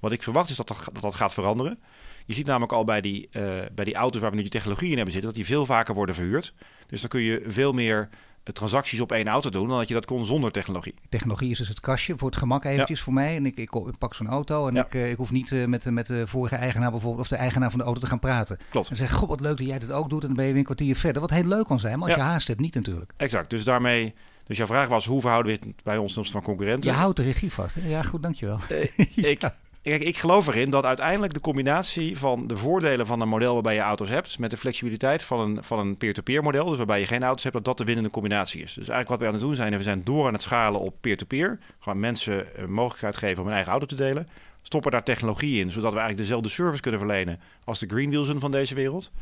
Wat 0.00 0.12
ik 0.12 0.22
verwacht 0.22 0.50
is 0.50 0.56
dat 0.56 0.68
dat, 0.68 0.88
dat, 0.92 1.02
dat 1.02 1.14
gaat 1.14 1.34
veranderen. 1.34 1.78
Je 2.26 2.34
ziet 2.34 2.46
namelijk 2.46 2.72
al 2.72 2.84
bij 2.84 3.00
die, 3.00 3.28
eh, 3.30 3.42
bij 3.74 3.84
die 3.84 3.94
auto's 3.94 4.20
waar 4.20 4.30
we 4.30 4.36
nu 4.36 4.42
die 4.42 4.50
technologie 4.50 4.88
in 4.90 4.94
hebben 4.94 5.12
zitten, 5.12 5.30
dat 5.30 5.40
die 5.40 5.48
veel 5.54 5.66
vaker 5.66 5.94
worden 5.94 6.14
verhuurd. 6.14 6.54
Dus 6.86 7.00
dan 7.00 7.10
kun 7.10 7.20
je 7.20 7.44
veel 7.46 7.72
meer 7.72 8.08
transacties 8.52 9.00
op 9.00 9.12
één 9.12 9.28
auto 9.28 9.50
doen 9.50 9.68
dan 9.68 9.78
dat 9.78 9.88
je 9.88 9.94
dat 9.94 10.06
kon 10.06 10.24
zonder 10.24 10.52
technologie. 10.52 10.94
Technologie 11.08 11.50
is 11.50 11.58
dus 11.58 11.68
het 11.68 11.80
kastje 11.80 12.16
voor 12.16 12.28
het 12.28 12.36
gemak 12.38 12.64
eventjes 12.64 13.00
voor 13.00 13.12
mij. 13.12 13.36
En 13.36 13.46
ik, 13.46 13.56
ik, 13.56 13.74
ik 13.74 13.98
pak 13.98 14.14
zo'n 14.14 14.26
auto 14.28 14.68
en 14.68 14.74
Ja. 14.74 14.84
ik, 14.84 14.94
eh, 14.94 15.10
ik 15.10 15.16
hoef 15.16 15.30
niet 15.30 15.52
eh, 15.52 15.64
met, 15.64 15.84
met 15.90 16.06
de 16.06 16.26
vorige 16.26 16.56
eigenaar 16.56 16.90
bijvoorbeeld 16.90 17.22
of 17.22 17.28
de 17.28 17.36
eigenaar 17.36 17.70
van 17.70 17.78
de 17.78 17.84
auto 17.84 18.00
te 18.00 18.06
gaan 18.06 18.18
praten. 18.18 18.58
Klopt. 18.70 18.90
En 18.90 18.96
zeggen, 18.96 19.18
god 19.18 19.28
wat 19.28 19.40
leuk 19.40 19.56
dat 19.56 19.66
jij 19.66 19.78
dit 19.78 19.92
ook 19.92 20.08
doet 20.10 20.20
en 20.20 20.26
dan 20.26 20.36
ben 20.36 20.44
je 20.44 20.50
weer 20.50 20.58
een 20.60 20.64
kwartier 20.66 20.96
verder. 20.96 21.20
Wat 21.20 21.30
heel 21.30 21.44
leuk 21.44 21.66
kan 21.66 21.80
zijn, 21.80 21.98
maar 21.98 22.08
als 22.08 22.16
Ja. 22.16 22.24
je 22.24 22.30
haast 22.30 22.48
hebt 22.48 22.60
niet 22.60 22.74
natuurlijk. 22.74 23.12
Exact. 23.16 23.50
Dus 23.50 23.64
daarmee. 23.64 24.14
Dus 24.44 24.56
jouw 24.56 24.66
vraag 24.66 24.88
was: 24.88 25.06
hoe 25.06 25.20
verhouden 25.20 25.52
we 25.60 25.66
het 25.66 25.82
bij 25.84 25.96
ons 25.96 26.18
van 26.22 26.42
concurrenten? 26.42 26.90
Je 26.90 26.96
houdt 26.96 27.16
de 27.16 27.22
regie 27.22 27.52
vast. 27.52 27.74
Hè? 27.74 27.88
Ja 27.88 28.02
goed, 28.02 28.22
dankjewel. 28.22 28.58
ik, 29.14 29.50
ik 29.86 30.18
geloof 30.18 30.46
erin 30.46 30.70
dat 30.70 30.84
uiteindelijk 30.84 31.32
de 31.32 31.40
combinatie 31.40 32.18
van 32.18 32.46
de 32.46 32.56
voordelen 32.56 33.06
van 33.06 33.20
een 33.20 33.28
model 33.28 33.54
waarbij 33.54 33.74
je 33.74 33.80
auto's 33.80 34.08
hebt, 34.08 34.38
met 34.38 34.50
de 34.50 34.56
flexibiliteit 34.56 35.22
van 35.22 35.40
een, 35.40 35.64
van 35.64 35.78
een 35.78 35.96
peer-to-peer 35.96 36.42
model, 36.42 36.66
dus 36.66 36.76
waarbij 36.76 37.00
je 37.00 37.06
geen 37.06 37.22
auto's 37.22 37.42
hebt, 37.42 37.54
dat 37.54 37.64
dat 37.64 37.78
de 37.78 37.84
winnende 37.84 38.10
combinatie 38.10 38.62
is. 38.62 38.74
Dus 38.74 38.88
eigenlijk 38.88 39.08
wat 39.08 39.18
we 39.18 39.26
aan 39.26 39.32
het 39.32 39.42
doen 39.42 39.54
zijn, 39.56 39.76
we 39.76 39.82
zijn 39.82 40.04
door 40.04 40.26
aan 40.26 40.32
het 40.32 40.42
schalen 40.42 40.80
op 40.80 40.94
peer-to-peer. 41.00 41.58
Gewoon 41.78 42.00
mensen 42.00 42.46
een 42.62 42.72
mogelijkheid 42.72 43.16
geven 43.16 43.38
om 43.38 43.44
hun 43.44 43.54
eigen 43.54 43.72
auto 43.72 43.86
te 43.86 43.94
delen. 43.94 44.28
Stoppen 44.62 44.90
daar 44.90 45.04
technologie 45.04 45.60
in, 45.60 45.70
zodat 45.70 45.92
we 45.92 45.98
eigenlijk 45.98 46.28
dezelfde 46.28 46.48
service 46.48 46.82
kunnen 46.82 47.00
verlenen 47.00 47.40
als 47.64 47.78
de 47.78 47.86
Greenwheelsen 47.86 48.40
van 48.40 48.50
deze 48.50 48.74
wereld. 48.74 49.12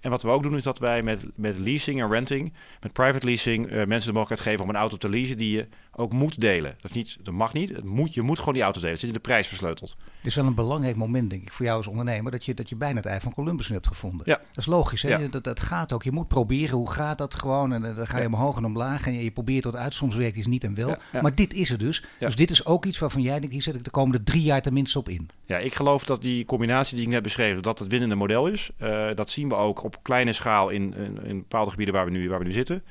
En 0.00 0.10
wat 0.10 0.22
we 0.22 0.28
ook 0.28 0.42
doen 0.42 0.56
is 0.56 0.62
dat 0.62 0.78
wij 0.78 1.02
met, 1.02 1.26
met 1.34 1.58
leasing 1.58 2.02
en 2.02 2.10
renting, 2.10 2.52
met 2.80 2.92
private 2.92 3.26
leasing, 3.26 3.66
uh, 3.66 3.72
mensen 3.72 4.12
de 4.12 4.18
mogelijkheid 4.18 4.40
geven 4.40 4.64
om 4.64 4.68
een 4.68 4.80
auto 4.80 4.96
te 4.96 5.08
leasen 5.08 5.36
die 5.36 5.56
je 5.56 5.68
ook 5.92 6.12
moet 6.12 6.40
delen. 6.40 6.76
Dat, 6.80 6.90
is 6.90 6.96
niet, 6.96 7.18
dat 7.22 7.34
mag 7.34 7.52
niet. 7.52 7.68
Het 7.68 7.84
moet, 7.84 8.14
je 8.14 8.22
moet 8.22 8.38
gewoon 8.38 8.54
die 8.54 8.62
auto 8.62 8.78
delen. 8.78 8.92
Het 8.92 9.00
zit 9.00 9.08
in 9.08 9.14
de 9.14 9.22
prijs 9.22 9.46
versleuteld. 9.46 9.96
Het 10.16 10.26
is 10.26 10.34
wel 10.34 10.46
een 10.46 10.54
belangrijk 10.54 10.96
moment, 10.96 11.30
denk 11.30 11.42
ik, 11.42 11.52
voor 11.52 11.64
jou 11.64 11.76
als 11.76 11.86
ondernemer, 11.86 12.32
dat 12.32 12.44
je, 12.44 12.54
dat 12.54 12.68
je 12.68 12.76
bijna 12.76 12.96
het 12.96 13.06
ei 13.06 13.20
van 13.20 13.34
Columbus 13.34 13.68
hebt 13.68 13.86
gevonden. 13.86 14.22
Ja. 14.24 14.34
Dat 14.34 14.56
is 14.56 14.66
logisch, 14.66 15.02
hè? 15.02 15.08
Ja. 15.08 15.28
Dat, 15.28 15.44
dat 15.44 15.60
gaat 15.60 15.92
ook. 15.92 16.02
Je 16.02 16.12
moet 16.12 16.28
proberen, 16.28 16.76
hoe 16.76 16.90
gaat 16.90 17.18
dat 17.18 17.34
gewoon? 17.34 17.72
En 17.72 17.82
dan 17.82 18.06
ga 18.06 18.18
je 18.18 18.26
omhoog 18.26 18.56
en 18.56 18.64
omlaag 18.64 19.06
en 19.06 19.12
je, 19.12 19.30
probeert 19.30 19.62
tot 19.62 19.76
uit. 19.76 19.94
Soms 19.94 20.14
werkt 20.14 20.36
iets 20.36 20.46
niet 20.46 20.64
en 20.64 20.74
wel. 20.74 20.96
Ja. 21.12 21.22
Maar 21.22 21.34
dit 21.34 21.54
is 21.54 21.68
het 21.68 21.80
dus. 21.80 22.04
Dus 22.18 22.36
dit 22.36 22.50
is 22.50 22.66
ook 22.66 22.84
iets 22.84 22.98
waarvan 22.98 23.22
jij 23.22 23.38
denkt, 23.38 23.52
hier 23.52 23.62
zet 23.62 23.74
ik 23.74 23.84
de 23.84 23.90
komende 23.90 24.22
drie 24.22 24.42
jaar 24.42 24.62
tenminste 24.62 24.98
op 24.98 25.08
in. 25.08 25.28
Ja, 25.46 25.58
ik 25.58 25.74
geloof 25.74 26.04
dat 26.04 26.22
die 26.22 26.44
combinatie 26.44 26.96
die 26.96 27.04
ik 27.04 27.12
net 27.12 27.22
beschreef, 27.22 27.60
dat 27.60 27.78
het 27.78 27.88
winnende 27.88 28.14
model 28.14 28.46
is. 28.46 28.70
Uh, 28.82 29.06
dat 29.14 29.30
zien 29.30 29.48
we 29.48 29.54
ook 29.54 29.84
op 29.94 30.02
kleine 30.02 30.32
schaal 30.32 30.68
in, 30.68 30.94
in, 30.94 31.18
in, 31.24 31.38
bepaalde 31.38 31.70
gebieden 31.70 31.94
waar 31.94 32.04
we 32.04 32.10
nu, 32.10 32.28
waar 32.28 32.38
we 32.38 32.44
nu 32.44 32.52
zitten. 32.52 32.82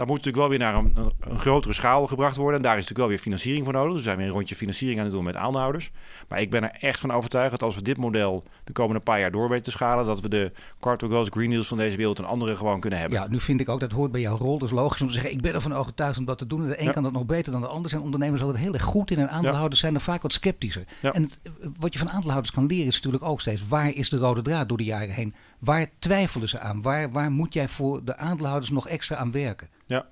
Dat 0.00 0.08
moet 0.08 0.16
natuurlijk 0.24 0.48
wel 0.48 0.58
weer 0.58 0.66
naar 0.66 0.74
een, 0.74 1.12
een, 1.20 1.38
grotere 1.38 1.74
schaal 1.74 2.06
gebracht 2.06 2.36
worden. 2.36 2.56
En 2.56 2.62
daar 2.62 2.78
is 2.78 2.80
natuurlijk 2.80 2.98
wel 2.98 3.08
weer 3.08 3.18
financiering 3.18 3.64
voor 3.64 3.74
nodig. 3.74 3.90
Dus 3.90 3.98
we 4.00 4.06
zijn 4.06 4.16
weer 4.16 4.26
een 4.26 4.32
rondje 4.32 4.56
financiering 4.56 4.98
aan 4.98 5.04
het 5.04 5.14
doen 5.14 5.24
met 5.24 5.36
aandeelhouders. 5.36 5.90
Maar 6.28 6.40
ik 6.40 6.50
ben 6.50 6.62
er 6.62 6.76
echt 6.80 7.00
van 7.00 7.12
overtuigd 7.12 7.50
dat 7.50 7.62
als 7.62 7.74
we 7.74 7.82
dit 7.82 7.96
model 7.96 8.44
de 8.64 8.72
komende 8.72 9.00
paar 9.00 9.20
jaar 9.20 9.30
door 9.30 9.48
weten 9.48 9.64
te 9.64 9.70
schalen, 9.70 10.06
dat 10.06 10.20
we 10.20 10.28
de 10.28 10.52
Carto 10.80 11.24
Green 11.24 11.50
Deals 11.50 11.68
van 11.68 11.76
deze 11.76 11.96
wereld 11.96 12.18
en 12.18 12.24
andere 12.24 12.56
gewoon 12.56 12.80
kunnen 12.80 12.98
hebben. 12.98 13.18
Ja, 13.18 13.26
nu 13.28 13.40
vind 13.40 13.60
ik 13.60 13.68
ook 13.68 13.80
dat 13.80 13.92
hoort 13.92 14.12
bij 14.12 14.20
jouw 14.20 14.36
rol. 14.36 14.58
Dus 14.58 14.70
logisch 14.70 15.00
om 15.00 15.06
te 15.06 15.12
zeggen, 15.12 15.32
ik 15.32 15.40
ben 15.40 15.54
ervan 15.54 15.72
overtuigd 15.72 16.18
om 16.18 16.24
dat 16.24 16.38
te 16.38 16.46
doen. 16.46 16.66
De 16.66 16.80
een 16.80 16.84
ja. 16.84 16.92
kan 16.92 17.02
dat 17.02 17.12
nog 17.12 17.26
beter 17.26 17.52
dan 17.52 17.60
de 17.60 17.66
ander. 17.66 17.90
Zijn 17.90 18.02
ondernemers 18.02 18.42
altijd 18.42 18.62
heel 18.62 18.74
erg 18.74 18.82
goed 18.82 19.10
in 19.10 19.18
en 19.18 19.30
aandeelhouders 19.30 19.80
ja. 19.80 19.86
zijn 19.86 19.94
er 19.94 20.04
vaak 20.04 20.22
wat 20.22 20.32
sceptischer. 20.32 20.84
Ja. 21.00 21.12
En 21.12 21.22
het, 21.22 21.40
wat 21.78 21.92
je 21.92 21.98
van 21.98 22.10
aandeelhouders 22.10 22.54
kan 22.54 22.66
leren 22.66 22.86
is 22.86 22.94
natuurlijk 22.94 23.24
ook 23.24 23.40
steeds, 23.40 23.68
waar 23.68 23.94
is 23.94 24.08
de 24.08 24.16
rode 24.16 24.42
draad 24.42 24.68
door 24.68 24.78
de 24.78 24.84
jaren 24.84 25.14
heen? 25.14 25.34
Waar 25.60 25.86
twijfelen 25.98 26.48
ze 26.48 26.58
aan? 26.58 26.82
Waar, 26.82 27.10
waar 27.10 27.30
moet 27.30 27.54
jij 27.54 27.68
voor 27.68 28.04
de 28.04 28.16
aandeelhouders 28.16 28.70
nog 28.70 28.88
extra 28.88 29.16
aan 29.16 29.32
werken? 29.32 29.68
Ja. 29.86 30.06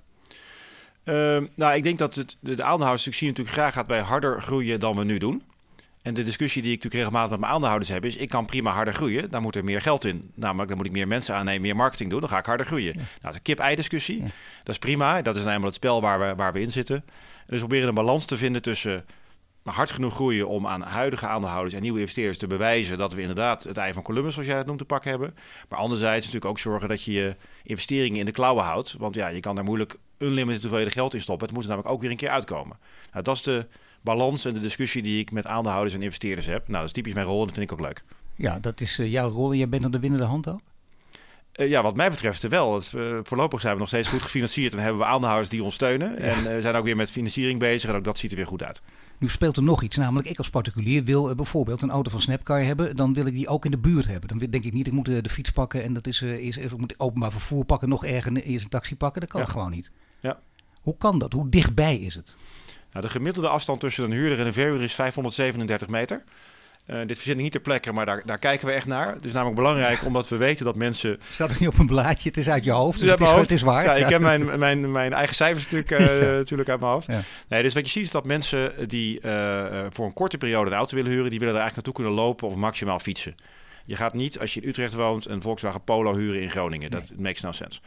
Uh, 1.03 1.43
nou, 1.55 1.75
ik 1.75 1.83
denk 1.83 1.97
dat 1.97 2.15
het, 2.15 2.37
de, 2.39 2.63
aandeelhoudersstructuur 2.63 3.27
natuurlijk 3.27 3.55
graag 3.55 3.73
gaat 3.73 3.87
bij 3.87 3.99
harder 3.99 4.41
groeien 4.41 4.79
dan 4.79 4.95
we 4.95 5.03
nu 5.03 5.17
doen. 5.17 5.43
En 6.01 6.13
de 6.13 6.23
discussie 6.23 6.61
die 6.61 6.71
ik 6.71 6.83
natuurlijk 6.83 7.03
regelmatig 7.03 7.31
met 7.31 7.39
mijn 7.39 7.51
aandeelhouders 7.51 7.91
heb, 7.91 8.05
is: 8.05 8.15
ik 8.15 8.29
kan 8.29 8.45
prima 8.45 8.71
harder 8.71 8.93
groeien. 8.93 9.31
Dan 9.31 9.41
moet 9.41 9.55
er 9.55 9.63
meer 9.63 9.81
geld 9.81 10.05
in. 10.05 10.31
Namelijk, 10.35 10.67
dan 10.67 10.77
moet 10.77 10.85
ik 10.85 10.91
meer 10.91 11.07
mensen 11.07 11.35
aannemen, 11.35 11.61
meer 11.61 11.75
marketing 11.75 12.09
doen. 12.09 12.19
Dan 12.19 12.29
ga 12.29 12.37
ik 12.37 12.45
harder 12.45 12.65
groeien. 12.65 12.93
Ja. 12.97 13.03
Nou, 13.21 13.33
de 13.33 13.39
kip-ei-discussie, 13.39 14.17
ja. 14.17 14.27
dat 14.63 14.75
is 14.75 14.79
prima. 14.79 15.21
Dat 15.21 15.35
is 15.35 15.43
namelijk 15.43 15.65
het 15.65 15.75
spel 15.75 16.01
waar 16.01 16.19
we, 16.19 16.35
waar 16.35 16.53
we 16.53 16.61
in 16.61 16.71
zitten. 16.71 17.03
Dus 17.45 17.59
we 17.59 17.65
proberen 17.65 17.87
een 17.87 17.93
balans 17.93 18.25
te 18.25 18.37
vinden 18.37 18.61
tussen 18.61 19.05
hard 19.71 19.91
genoeg 19.91 20.13
groeien 20.13 20.47
om 20.47 20.67
aan 20.67 20.81
huidige 20.81 21.27
aandeelhouders 21.27 21.73
en 21.73 21.81
nieuwe 21.81 21.99
investeerders 21.99 22.37
te 22.37 22.47
bewijzen 22.47 22.97
dat 22.97 23.13
we 23.13 23.21
inderdaad 23.21 23.63
het 23.63 23.77
ei 23.77 23.93
van 23.93 24.03
Columbus, 24.03 24.33
zoals 24.33 24.47
jij 24.47 24.57
het 24.57 24.65
noemt, 24.65 24.79
te 24.79 24.85
pakken 24.85 25.09
hebben. 25.09 25.35
Maar 25.69 25.79
anderzijds 25.79 26.25
natuurlijk 26.25 26.51
ook 26.51 26.59
zorgen 26.59 26.89
dat 26.89 27.03
je 27.03 27.11
je 27.11 27.35
investeringen 27.63 28.19
in 28.19 28.25
de 28.25 28.31
klauwen 28.31 28.63
houdt. 28.63 28.95
Want 28.97 29.15
ja, 29.15 29.27
je 29.27 29.39
kan 29.39 29.55
daar 29.55 29.63
moeilijk 29.63 29.97
unlimited 30.17 30.61
hoeveelheden 30.61 30.93
geld 30.93 31.13
in 31.13 31.21
stoppen. 31.21 31.47
Het 31.47 31.55
moet 31.55 31.63
er 31.63 31.69
namelijk 31.69 31.93
ook 31.93 32.01
weer 32.01 32.11
een 32.11 32.17
keer 32.17 32.29
uitkomen. 32.29 32.77
Nou, 33.11 33.23
dat 33.23 33.35
is 33.35 33.41
de 33.41 33.67
balans 34.01 34.45
en 34.45 34.53
de 34.53 34.59
discussie 34.59 35.01
die 35.01 35.19
ik 35.19 35.31
met 35.31 35.45
aandeelhouders 35.45 35.95
en 35.95 36.01
investeerders 36.01 36.47
heb. 36.47 36.67
Nou, 36.67 36.77
dat 36.77 36.85
is 36.85 36.91
typisch 36.91 37.13
mijn 37.13 37.25
rol 37.25 37.39
en 37.39 37.45
dat 37.45 37.55
vind 37.55 37.71
ik 37.71 37.77
ook 37.77 37.85
leuk. 37.85 38.03
Ja, 38.35 38.59
dat 38.59 38.81
is 38.81 38.99
uh, 38.99 39.11
jouw 39.11 39.29
rol 39.29 39.51
en 39.51 39.57
jij 39.57 39.69
bent 39.69 39.81
dan 39.81 39.91
de 39.91 39.99
winnende 39.99 40.25
hand 40.25 40.47
ook? 40.47 40.59
Uh, 41.55 41.69
ja, 41.69 41.81
wat 41.81 41.95
mij 41.95 42.09
betreft 42.09 42.47
wel. 42.47 42.75
Het, 42.75 42.93
uh, 42.95 43.19
voorlopig 43.23 43.59
zijn 43.61 43.73
we 43.73 43.79
nog 43.79 43.87
steeds 43.87 44.07
goed 44.07 44.21
gefinancierd 44.21 44.73
en 44.73 44.79
hebben 44.79 44.99
we 45.01 45.07
aandeelhouders 45.07 45.49
die 45.49 45.63
ons 45.63 45.73
steunen. 45.73 46.11
Ja. 46.11 46.17
En 46.17 46.55
we 46.55 46.61
zijn 46.61 46.75
ook 46.75 46.83
weer 46.83 46.95
met 46.95 47.11
financiering 47.11 47.59
bezig 47.59 47.89
en 47.89 47.95
ook 47.95 48.03
dat 48.03 48.17
ziet 48.17 48.31
er 48.31 48.37
weer 48.37 48.47
goed 48.47 48.63
uit. 48.63 48.81
Nu 49.19 49.27
speelt 49.27 49.57
er 49.57 49.63
nog 49.63 49.83
iets, 49.83 49.95
namelijk 49.95 50.27
ik 50.27 50.37
als 50.37 50.49
particulier 50.49 51.03
wil 51.03 51.29
uh, 51.29 51.35
bijvoorbeeld 51.35 51.81
een 51.81 51.89
auto 51.89 52.11
van 52.11 52.21
Snapcar 52.21 52.63
hebben. 52.63 52.95
Dan 52.95 53.13
wil 53.13 53.25
ik 53.25 53.33
die 53.33 53.47
ook 53.47 53.65
in 53.65 53.71
de 53.71 53.77
buurt 53.77 54.07
hebben. 54.07 54.29
Dan 54.29 54.37
denk 54.37 54.63
ik 54.63 54.73
niet, 54.73 54.87
ik 54.87 54.93
moet 54.93 55.07
uh, 55.07 55.21
de 55.21 55.29
fiets 55.29 55.51
pakken 55.51 55.83
en 55.83 55.93
dat 55.93 56.07
is, 56.07 56.21
uh, 56.21 56.37
is, 56.37 56.57
ik 56.57 56.77
moet 56.77 56.99
openbaar 56.99 57.31
vervoer 57.31 57.65
pakken, 57.65 57.89
nog 57.89 58.05
erger 58.05 58.35
eerst 58.35 58.63
een 58.63 58.69
taxi 58.69 58.95
pakken. 58.95 59.21
Dat 59.21 59.29
kan 59.29 59.41
ja. 59.41 59.47
gewoon 59.47 59.71
niet. 59.71 59.91
Ja. 60.19 60.39
Hoe 60.81 60.97
kan 60.97 61.19
dat? 61.19 61.33
Hoe 61.33 61.49
dichtbij 61.49 61.97
is 61.97 62.15
het? 62.15 62.37
Nou, 62.91 63.05
de 63.05 63.11
gemiddelde 63.11 63.49
afstand 63.49 63.79
tussen 63.79 64.03
een 64.03 64.11
huurder 64.11 64.39
en 64.39 64.45
een 64.45 64.53
verhuurder 64.53 64.83
is 64.83 64.93
537 64.93 65.87
meter. 65.87 66.23
Uh, 66.89 66.99
dit 67.05 67.15
verzin 67.15 67.35
ik 67.35 67.41
niet 67.41 67.51
ter 67.51 67.61
plekke, 67.61 67.91
maar 67.91 68.05
daar, 68.05 68.21
daar 68.25 68.37
kijken 68.37 68.67
we 68.67 68.73
echt 68.73 68.85
naar. 68.85 69.13
Het 69.13 69.25
is 69.25 69.33
namelijk 69.33 69.55
belangrijk 69.55 70.05
omdat 70.05 70.29
we 70.29 70.37
weten 70.37 70.65
dat 70.65 70.75
mensen... 70.75 71.19
Staat 71.29 71.51
er 71.51 71.57
niet 71.59 71.69
op 71.69 71.77
een 71.77 71.87
blaadje, 71.87 72.29
het 72.29 72.37
is 72.37 72.49
uit 72.49 72.63
je 72.63 72.71
hoofd, 72.71 72.99
dus 72.99 73.09
het, 73.09 73.19
is, 73.19 73.29
het 73.29 73.51
is 73.51 73.61
waar. 73.61 73.83
Ja, 73.83 73.95
ja. 73.95 74.03
ik 74.03 74.09
heb 74.09 74.21
mijn, 74.21 74.59
mijn, 74.59 74.91
mijn 74.91 75.13
eigen 75.13 75.35
cijfers 75.35 75.63
natuurlijk, 75.63 75.91
uh, 75.91 76.21
ja. 76.21 76.31
natuurlijk 76.31 76.69
uit 76.69 76.79
mijn 76.79 76.91
hoofd. 76.91 77.07
Ja. 77.07 77.21
Nee, 77.47 77.63
dus 77.63 77.73
wat 77.73 77.85
je 77.85 77.91
ziet 77.91 78.03
is 78.03 78.11
dat 78.11 78.25
mensen 78.25 78.87
die 78.87 79.21
uh, 79.21 79.85
voor 79.89 80.05
een 80.05 80.13
korte 80.13 80.37
periode 80.37 80.69
een 80.69 80.77
auto 80.77 80.95
willen 80.95 81.11
huren... 81.11 81.29
die 81.29 81.39
willen 81.39 81.53
er 81.55 81.61
eigenlijk 81.61 81.87
naartoe 81.87 81.93
kunnen 81.93 82.25
lopen 82.25 82.47
of 82.47 82.55
maximaal 82.55 82.99
fietsen. 82.99 83.35
Je 83.85 83.95
gaat 83.95 84.13
niet, 84.13 84.39
als 84.39 84.53
je 84.53 84.61
in 84.61 84.69
Utrecht 84.69 84.93
woont, 84.93 85.29
een 85.29 85.41
Volkswagen 85.41 85.83
Polo 85.83 86.15
huren 86.15 86.41
in 86.41 86.49
Groningen. 86.49 86.91
Nee. 86.91 86.99
Dat 86.99 87.17
makes 87.17 87.41
no 87.41 87.51
sense. 87.51 87.79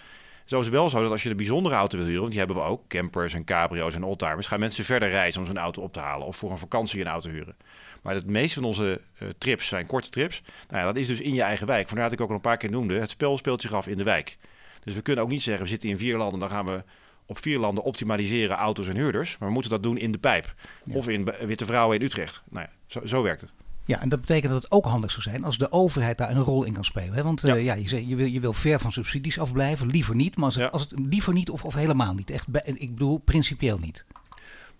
Zo 0.45 0.59
is 0.59 0.65
het 0.65 0.75
wel 0.75 0.91
zo 0.91 1.03
dat 1.03 1.11
als 1.11 1.23
je 1.23 1.31
een 1.31 1.37
bijzondere 1.37 1.75
auto 1.75 1.97
wil 1.97 2.07
huren, 2.07 2.21
want 2.21 2.31
die 2.31 2.41
hebben 2.41 2.59
we 2.59 2.63
ook, 2.63 2.89
campers 2.89 3.35
en 3.35 3.45
cabrio's 3.45 3.95
en 3.95 4.05
oldtimers, 4.05 4.47
gaan 4.47 4.61
mensen 4.61 4.85
verder 4.85 5.09
reizen 5.09 5.41
om 5.41 5.47
zo'n 5.47 5.59
auto 5.59 5.83
op 5.83 5.93
te 5.93 6.01
halen 6.01 6.27
of 6.27 6.37
voor 6.37 6.51
een 6.51 6.59
vakantie 6.59 7.01
een 7.01 7.07
auto 7.07 7.31
huren. 7.31 7.57
Maar 8.03 8.15
het 8.15 8.27
meeste 8.27 8.55
van 8.55 8.65
onze 8.65 9.01
uh, 9.23 9.29
trips 9.39 9.69
zijn 9.69 9.87
korte 9.87 10.11
trips. 10.11 10.43
Nou 10.69 10.81
ja, 10.81 10.85
dat 10.85 10.97
is 10.97 11.07
dus 11.07 11.21
in 11.21 11.35
je 11.35 11.43
eigen 11.43 11.67
wijk. 11.67 11.89
Vandaar 11.89 12.05
dat 12.05 12.19
ik 12.19 12.21
ook 12.21 12.29
al 12.29 12.35
een 12.35 12.41
paar 12.41 12.57
keer 12.57 12.71
noemde, 12.71 13.01
het 13.01 13.11
spel 13.11 13.39
speelt 13.39 13.63
zich 13.63 13.73
af 13.73 13.87
in 13.87 13.97
de 13.97 14.05
wijk. 14.05 14.39
Dus 14.85 14.95
we 14.95 15.03
kunnen 15.03 15.25
ook 15.25 15.31
niet 15.31 15.43
zeggen, 15.43 15.63
we 15.63 15.69
zitten 15.69 15.89
in 15.89 15.99
vier 15.99 16.17
landen, 16.17 16.41
dan 16.41 16.49
gaan 16.49 16.67
we 16.67 16.83
op 17.27 17.39
vier 17.39 17.59
landen 17.59 17.85
optimaliseren 17.85 18.57
auto's 18.57 18.89
en 18.89 18.97
huurders. 18.97 19.39
Maar 19.39 19.49
we 19.49 19.55
moeten 19.55 19.71
dat 19.71 19.83
doen 19.83 19.99
in 19.99 20.13
de 20.13 20.19
pijp. 20.19 20.55
Ja. 20.85 20.95
Of 20.95 21.09
in 21.09 21.33
Witte 21.47 21.67
Vrouwen 21.67 21.99
in 21.99 22.05
Utrecht. 22.05 22.43
Nou 22.51 22.67
ja, 22.67 22.73
zo, 22.87 23.07
zo 23.07 23.23
werkt 23.23 23.41
het. 23.41 23.51
Ja, 23.85 24.01
en 24.01 24.09
dat 24.09 24.21
betekent 24.21 24.53
dat 24.53 24.63
het 24.63 24.73
ook 24.73 24.85
handig 24.85 25.11
zou 25.11 25.23
zijn 25.23 25.45
als 25.45 25.59
de 25.59 25.73
overheid 25.73 26.19
daar 26.19 26.31
een 26.31 26.43
rol 26.43 26.65
in 26.65 26.73
kan 26.73 26.85
spelen. 26.85 27.15
Hè? 27.15 27.23
Want 27.23 27.41
ja. 27.41 27.57
Uh, 27.57 27.65
ja, 27.65 27.75
je, 27.75 28.09
je, 28.09 28.17
wil, 28.17 28.27
je 28.27 28.41
wil 28.41 28.53
ver 28.53 28.81
van 28.81 28.93
subsidies 28.93 29.39
afblijven, 29.39 29.87
liever 29.87 30.15
niet. 30.15 30.37
Maar 30.37 30.45
als 30.45 30.55
het, 30.55 30.65
ja. 30.65 30.71
als 30.71 30.83
het 30.83 30.95
liever 30.99 31.33
niet 31.33 31.51
of, 31.51 31.65
of 31.65 31.75
helemaal 31.75 32.15
niet. 32.15 32.31
Echt, 32.31 32.47
ik 32.63 32.93
bedoel, 32.93 33.19
principieel 33.19 33.79
niet. 33.79 34.05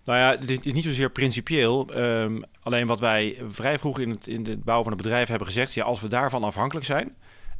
Nou 0.05 0.19
ja, 0.19 0.29
het 0.29 0.65
is, 0.65 0.73
niet 0.73 0.83
zozeer 0.83 1.09
principieel. 1.09 1.97
Um, 1.97 2.43
alleen 2.61 2.87
wat 2.87 2.99
wij 2.99 3.37
vrij 3.47 3.79
vroeg 3.79 3.99
in 3.99 4.09
het, 4.09 4.27
in 4.27 4.61
bouwen 4.63 4.85
van 4.85 4.93
het 4.93 5.01
bedrijf 5.01 5.27
hebben 5.27 5.47
gezegd... 5.47 5.73
Ja, 5.73 5.83
als 5.83 6.01
we 6.01 6.07
daarvan 6.07 6.43
afhankelijk 6.43 6.85
zijn... 6.85 7.15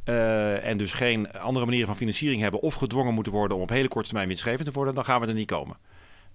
Uh, 0.08 0.64
en 0.64 0.76
dus 0.76 0.92
geen 0.92 1.32
andere 1.32 1.64
manieren 1.64 1.88
van 1.88 1.96
financiering 1.96 2.42
hebben... 2.42 2.60
of 2.60 2.74
gedwongen 2.74 3.14
moeten 3.14 3.32
worden 3.32 3.56
om 3.56 3.62
op 3.62 3.68
hele 3.68 3.88
korte 3.88 4.06
termijn 4.06 4.28
winstgevend 4.28 4.64
te 4.64 4.72
worden... 4.72 4.94
dan 4.94 5.04
gaan 5.04 5.20
we 5.20 5.26
er 5.26 5.34
niet 5.34 5.46
komen. 5.46 5.76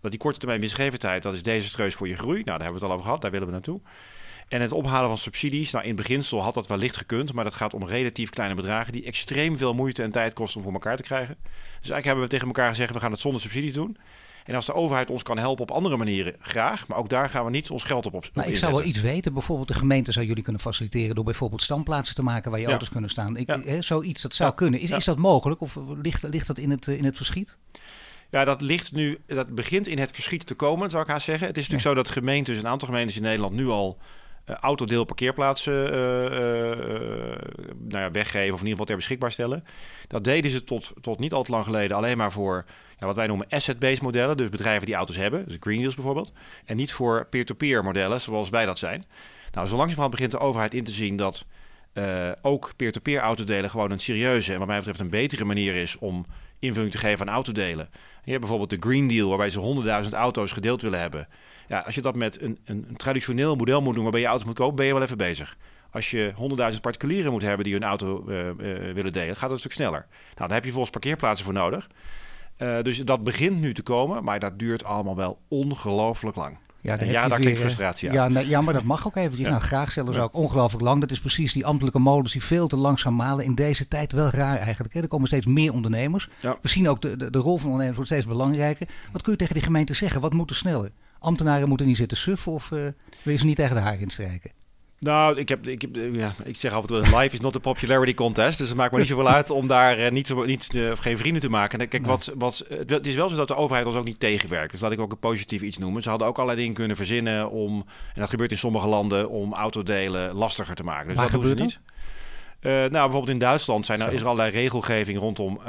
Dat 0.01 0.11
die 0.11 0.19
korte 0.19 0.39
termijn 0.39 0.59
winstgevendheid, 0.59 1.23
dat 1.23 1.33
is 1.33 1.43
desastreus 1.43 1.95
voor 1.95 2.07
je 2.07 2.17
groei. 2.17 2.35
Nou, 2.43 2.45
daar 2.45 2.67
hebben 2.67 2.79
we 2.79 2.79
het 2.79 2.89
al 2.89 2.91
over 2.91 3.03
gehad, 3.03 3.21
daar 3.21 3.31
willen 3.31 3.47
we 3.47 3.53
naartoe. 3.53 3.81
En 4.47 4.61
het 4.61 4.71
ophalen 4.71 5.07
van 5.07 5.17
subsidies, 5.17 5.71
nou 5.71 5.85
in 5.85 5.95
beginsel 5.95 6.41
had 6.41 6.53
dat 6.53 6.67
wellicht 6.67 6.97
gekund, 6.97 7.33
maar 7.33 7.43
dat 7.43 7.53
gaat 7.53 7.73
om 7.73 7.85
relatief 7.85 8.29
kleine 8.29 8.55
bedragen 8.55 8.93
die 8.93 9.03
extreem 9.03 9.57
veel 9.57 9.73
moeite 9.73 10.03
en 10.03 10.11
tijd 10.11 10.33
kosten 10.33 10.57
om 10.57 10.63
voor 10.63 10.73
elkaar 10.73 10.95
te 10.95 11.03
krijgen. 11.03 11.37
Dus 11.43 11.89
eigenlijk 11.89 12.05
hebben 12.05 12.23
we 12.23 12.29
tegen 12.29 12.47
elkaar 12.47 12.69
gezegd, 12.69 12.93
we 12.93 12.99
gaan 12.99 13.11
het 13.11 13.19
zonder 13.19 13.41
subsidies 13.41 13.73
doen. 13.73 13.97
En 14.49 14.55
als 14.55 14.65
de 14.65 14.73
overheid 14.73 15.09
ons 15.09 15.23
kan 15.23 15.37
helpen 15.37 15.63
op 15.63 15.71
andere 15.71 15.97
manieren, 15.97 16.35
graag. 16.39 16.87
Maar 16.87 16.97
ook 16.97 17.09
daar 17.09 17.29
gaan 17.29 17.45
we 17.45 17.51
niet 17.51 17.69
ons 17.69 17.83
geld 17.83 18.05
op, 18.05 18.13
op 18.13 18.29
Maar 18.33 18.47
ik 18.47 18.57
zou 18.57 18.73
wel 18.73 18.83
iets 18.83 19.01
weten. 19.01 19.33
Bijvoorbeeld 19.33 19.67
de 19.67 19.73
gemeente 19.73 20.11
zou 20.11 20.25
jullie 20.25 20.43
kunnen 20.43 20.61
faciliteren... 20.61 21.15
door 21.15 21.23
bijvoorbeeld 21.23 21.61
standplaatsen 21.61 22.15
te 22.15 22.23
maken 22.23 22.51
waar 22.51 22.59
je 22.59 22.65
ja. 22.65 22.71
auto's 22.71 22.89
kunnen 22.89 23.09
staan. 23.09 23.37
Ik, 23.37 23.47
ja. 23.47 23.61
he, 23.61 23.81
zoiets, 23.81 24.21
dat 24.21 24.35
zou 24.35 24.53
kunnen. 24.53 24.79
Is, 24.79 24.89
is 24.89 25.05
dat 25.05 25.17
mogelijk 25.17 25.61
of 25.61 25.77
ligt, 26.01 26.23
ligt 26.23 26.47
dat 26.47 26.57
in 26.57 26.69
het, 26.69 26.87
in 26.87 27.03
het 27.05 27.15
verschiet? 27.15 27.57
Ja, 28.29 28.45
dat 28.45 28.61
ligt 28.61 28.91
nu, 28.91 29.17
dat 29.25 29.55
begint 29.55 29.87
in 29.87 29.99
het 29.99 30.11
verschiet 30.11 30.45
te 30.45 30.55
komen, 30.55 30.89
zou 30.89 31.03
ik 31.03 31.09
haast 31.09 31.25
zeggen. 31.25 31.47
Het 31.47 31.57
is 31.57 31.63
natuurlijk 31.63 31.89
zo 31.89 32.03
dat 32.03 32.09
gemeentes, 32.09 32.59
een 32.59 32.67
aantal 32.67 32.87
gemeentes 32.87 33.15
in 33.15 33.21
Nederland 33.21 33.53
nu 33.53 33.67
al 33.67 33.97
uh, 34.49 34.55
autodeel 34.55 35.03
parkeerplaatsen 35.03 35.93
uh, 35.93 36.23
uh, 36.23 36.31
nou 37.77 38.03
ja, 38.03 38.11
weggeven 38.11 38.53
of 38.53 38.59
in 38.59 38.67
ieder 38.67 38.69
geval 38.69 38.85
ter 38.85 38.95
beschikbaar 38.95 39.31
stellen. 39.31 39.63
Dat 40.07 40.23
deden 40.23 40.51
ze 40.51 40.63
tot, 40.63 40.93
tot 41.01 41.19
niet 41.19 41.33
al 41.33 41.43
te 41.43 41.51
lang 41.51 41.63
geleden 41.63 41.97
alleen 41.97 42.17
maar 42.17 42.31
voor 42.31 42.65
wat 43.07 43.15
wij 43.15 43.27
noemen 43.27 43.47
asset-based 43.49 44.01
modellen. 44.01 44.37
Dus 44.37 44.49
bedrijven 44.49 44.85
die 44.85 44.95
auto's 44.95 45.15
hebben, 45.15 45.47
dus 45.47 45.57
Green 45.59 45.79
Deals 45.79 45.95
bijvoorbeeld. 45.95 46.33
En 46.65 46.75
niet 46.75 46.93
voor 46.93 47.27
peer-to-peer 47.29 47.83
modellen 47.83 48.21
zoals 48.21 48.49
wij 48.49 48.65
dat 48.65 48.79
zijn. 48.79 49.05
Nou, 49.51 49.67
zo 49.67 49.75
langzamerhand 49.75 50.11
begint 50.11 50.31
de 50.31 50.39
overheid 50.39 50.73
in 50.73 50.83
te 50.83 50.91
zien 50.91 51.15
dat 51.15 51.45
ook 52.41 52.73
peer-to-peer 52.75 53.19
autodelen 53.19 53.69
gewoon 53.69 53.91
een 53.91 53.99
serieuze 53.99 54.53
en 54.53 54.59
wat 54.59 54.67
mij 54.67 54.77
betreft 54.77 54.99
een 54.99 55.09
betere 55.09 55.45
manier 55.45 55.75
is 55.75 55.97
om 55.97 56.25
invulling 56.59 56.91
te 56.91 56.97
geven 56.97 57.27
aan 57.27 57.33
autodelen. 57.33 57.89
Je 58.23 58.31
hebt 58.31 58.39
bijvoorbeeld 58.39 58.69
de 58.69 58.89
Green 58.89 59.07
Deal 59.07 59.29
waarbij 59.29 59.49
ze 59.49 60.03
100.000 60.03 60.09
auto's 60.09 60.51
gedeeld 60.51 60.81
willen 60.81 60.99
hebben. 60.99 61.27
Ja, 61.67 61.79
als 61.79 61.95
je 61.95 62.01
dat 62.01 62.15
met 62.15 62.41
een, 62.41 62.59
een, 62.65 62.87
traditioneel 62.97 63.55
model 63.55 63.81
moet 63.81 63.93
doen 63.93 64.03
waarbij 64.03 64.21
je 64.21 64.27
auto's 64.27 64.45
moet 64.45 64.55
kopen, 64.55 64.75
ben 64.75 64.85
je 64.85 64.93
wel 64.93 65.01
even 65.01 65.17
bezig. 65.17 65.57
Als 65.91 66.11
je 66.11 66.33
100.000 66.73 66.79
particulieren 66.81 67.31
moet 67.31 67.41
hebben 67.41 67.63
die 67.63 67.73
hun 67.73 67.83
auto 67.83 68.25
uh, 68.27 68.45
uh, 68.45 68.53
willen 68.93 69.13
delen, 69.13 69.35
gaat 69.35 69.41
het 69.41 69.51
een 69.51 69.59
stuk 69.59 69.71
sneller. 69.71 70.07
Nou, 70.35 70.53
heb 70.53 70.65
je 70.65 70.71
volgens 70.71 70.91
parkeerplaatsen 70.91 71.45
voor 71.45 71.53
nodig. 71.53 71.87
Uh, 72.59 72.81
dus 72.81 72.97
dat 72.97 73.23
begint 73.23 73.59
nu 73.59 73.73
te 73.73 73.81
komen, 73.81 74.23
maar 74.23 74.39
dat 74.39 74.59
duurt 74.59 74.83
allemaal 74.83 75.15
wel 75.15 75.39
ongelooflijk 75.47 76.35
lang. 76.35 76.57
Ja, 76.81 76.97
daar, 76.97 77.09
ja, 77.09 77.27
daar 77.27 77.39
klinkt 77.39 77.59
frustratie 77.59 78.11
ja, 78.11 78.27
nou, 78.27 78.47
ja, 78.47 78.61
maar 78.61 78.73
dat 78.73 78.83
mag 78.83 79.07
ook 79.07 79.15
eventjes. 79.15 79.45
Ja. 79.45 79.49
Nou, 79.49 79.61
graag 79.61 79.91
zelfs 79.91 80.15
ja. 80.15 80.21
ook 80.21 80.33
ongelooflijk 80.33 80.83
lang. 80.83 81.01
Dat 81.01 81.11
is 81.11 81.19
precies 81.19 81.53
die 81.53 81.65
ambtelijke 81.65 81.99
modus 81.99 82.31
die 82.31 82.43
veel 82.43 82.67
te 82.67 82.75
langzaam 82.75 83.15
malen. 83.15 83.45
In 83.45 83.55
deze 83.55 83.87
tijd 83.87 84.11
wel 84.11 84.29
raar 84.29 84.57
eigenlijk. 84.57 84.93
Hè? 84.93 85.01
Er 85.01 85.07
komen 85.07 85.27
steeds 85.27 85.45
meer 85.45 85.73
ondernemers. 85.73 86.29
Ja. 86.39 86.57
We 86.61 86.67
zien 86.67 86.89
ook 86.89 87.01
de, 87.01 87.17
de, 87.17 87.29
de 87.29 87.37
rol 87.37 87.57
van 87.57 87.65
ondernemers 87.65 87.95
wordt 87.95 88.11
steeds 88.11 88.27
belangrijker. 88.27 88.87
Wat 89.11 89.21
kun 89.21 89.31
je 89.31 89.37
tegen 89.37 89.53
die 89.53 89.63
gemeente 89.63 89.93
zeggen? 89.93 90.21
Wat 90.21 90.33
moet 90.33 90.49
er 90.49 90.55
sneller? 90.55 90.91
ambtenaren 91.19 91.67
moeten 91.67 91.87
niet 91.87 91.97
zitten 91.97 92.17
suffen 92.17 92.51
of 92.51 92.71
uh, 92.71 92.79
wil 93.23 93.33
je 93.33 93.35
ze 93.35 93.45
niet 93.45 93.55
tegen 93.55 93.75
de 93.75 93.81
haar 93.81 93.99
instrijken? 93.99 94.51
Nou, 94.99 95.37
ik, 95.37 95.49
heb, 95.49 95.67
ik, 95.67 95.81
heb, 95.81 95.95
ja, 96.11 96.33
ik 96.43 96.55
zeg 96.55 96.81
toe, 96.85 96.99
life 96.99 97.29
is 97.31 97.39
not 97.39 97.55
a 97.55 97.59
popularity 97.59 98.13
contest. 98.13 98.57
Dus 98.57 98.67
het 98.67 98.77
maakt 98.77 98.91
me 98.91 98.97
niet 98.97 99.07
zoveel 99.07 99.29
uit 99.29 99.49
om 99.49 99.67
daar 99.67 99.99
uh, 99.99 100.11
niet, 100.11 100.45
niet, 100.45 100.73
uh, 100.73 100.91
geen 100.95 101.17
vrienden 101.17 101.41
te 101.41 101.49
maken. 101.49 101.87
Kijk, 101.87 102.05
wat, 102.05 102.31
wat, 102.35 102.65
het 102.87 103.07
is 103.07 103.15
wel 103.15 103.29
zo 103.29 103.35
dat 103.35 103.47
de 103.47 103.55
overheid 103.55 103.85
ons 103.85 103.95
ook 103.95 104.05
niet 104.05 104.19
tegenwerkt. 104.19 104.71
Dus 104.71 104.81
laat 104.81 104.91
ik 104.91 104.99
ook 104.99 105.11
een 105.11 105.19
positief 105.19 105.61
iets 105.61 105.77
noemen. 105.77 106.01
Ze 106.01 106.09
hadden 106.09 106.27
ook 106.27 106.35
allerlei 106.35 106.59
dingen 106.59 106.75
kunnen 106.75 106.97
verzinnen 106.97 107.49
om, 107.49 107.85
en 108.13 108.21
dat 108.21 108.29
gebeurt 108.29 108.51
in 108.51 108.57
sommige 108.57 108.87
landen, 108.87 109.29
om 109.29 109.53
autodelen 109.53 110.33
lastiger 110.33 110.75
te 110.75 110.83
maken. 110.83 111.07
Dus 111.07 111.15
Waar 111.15 111.31
dat 111.31 111.41
doen 111.41 111.49
ze 111.49 111.63
niet. 111.63 111.79
Uh, 112.61 112.71
nou, 112.71 112.89
bijvoorbeeld 112.91 113.29
in 113.29 113.39
Duitsland 113.39 113.85
zijn 113.85 114.01
er, 114.01 114.13
is 114.13 114.19
er 114.19 114.25
allerlei 114.25 114.51
regelgeving 114.51 115.19
rondom 115.19 115.59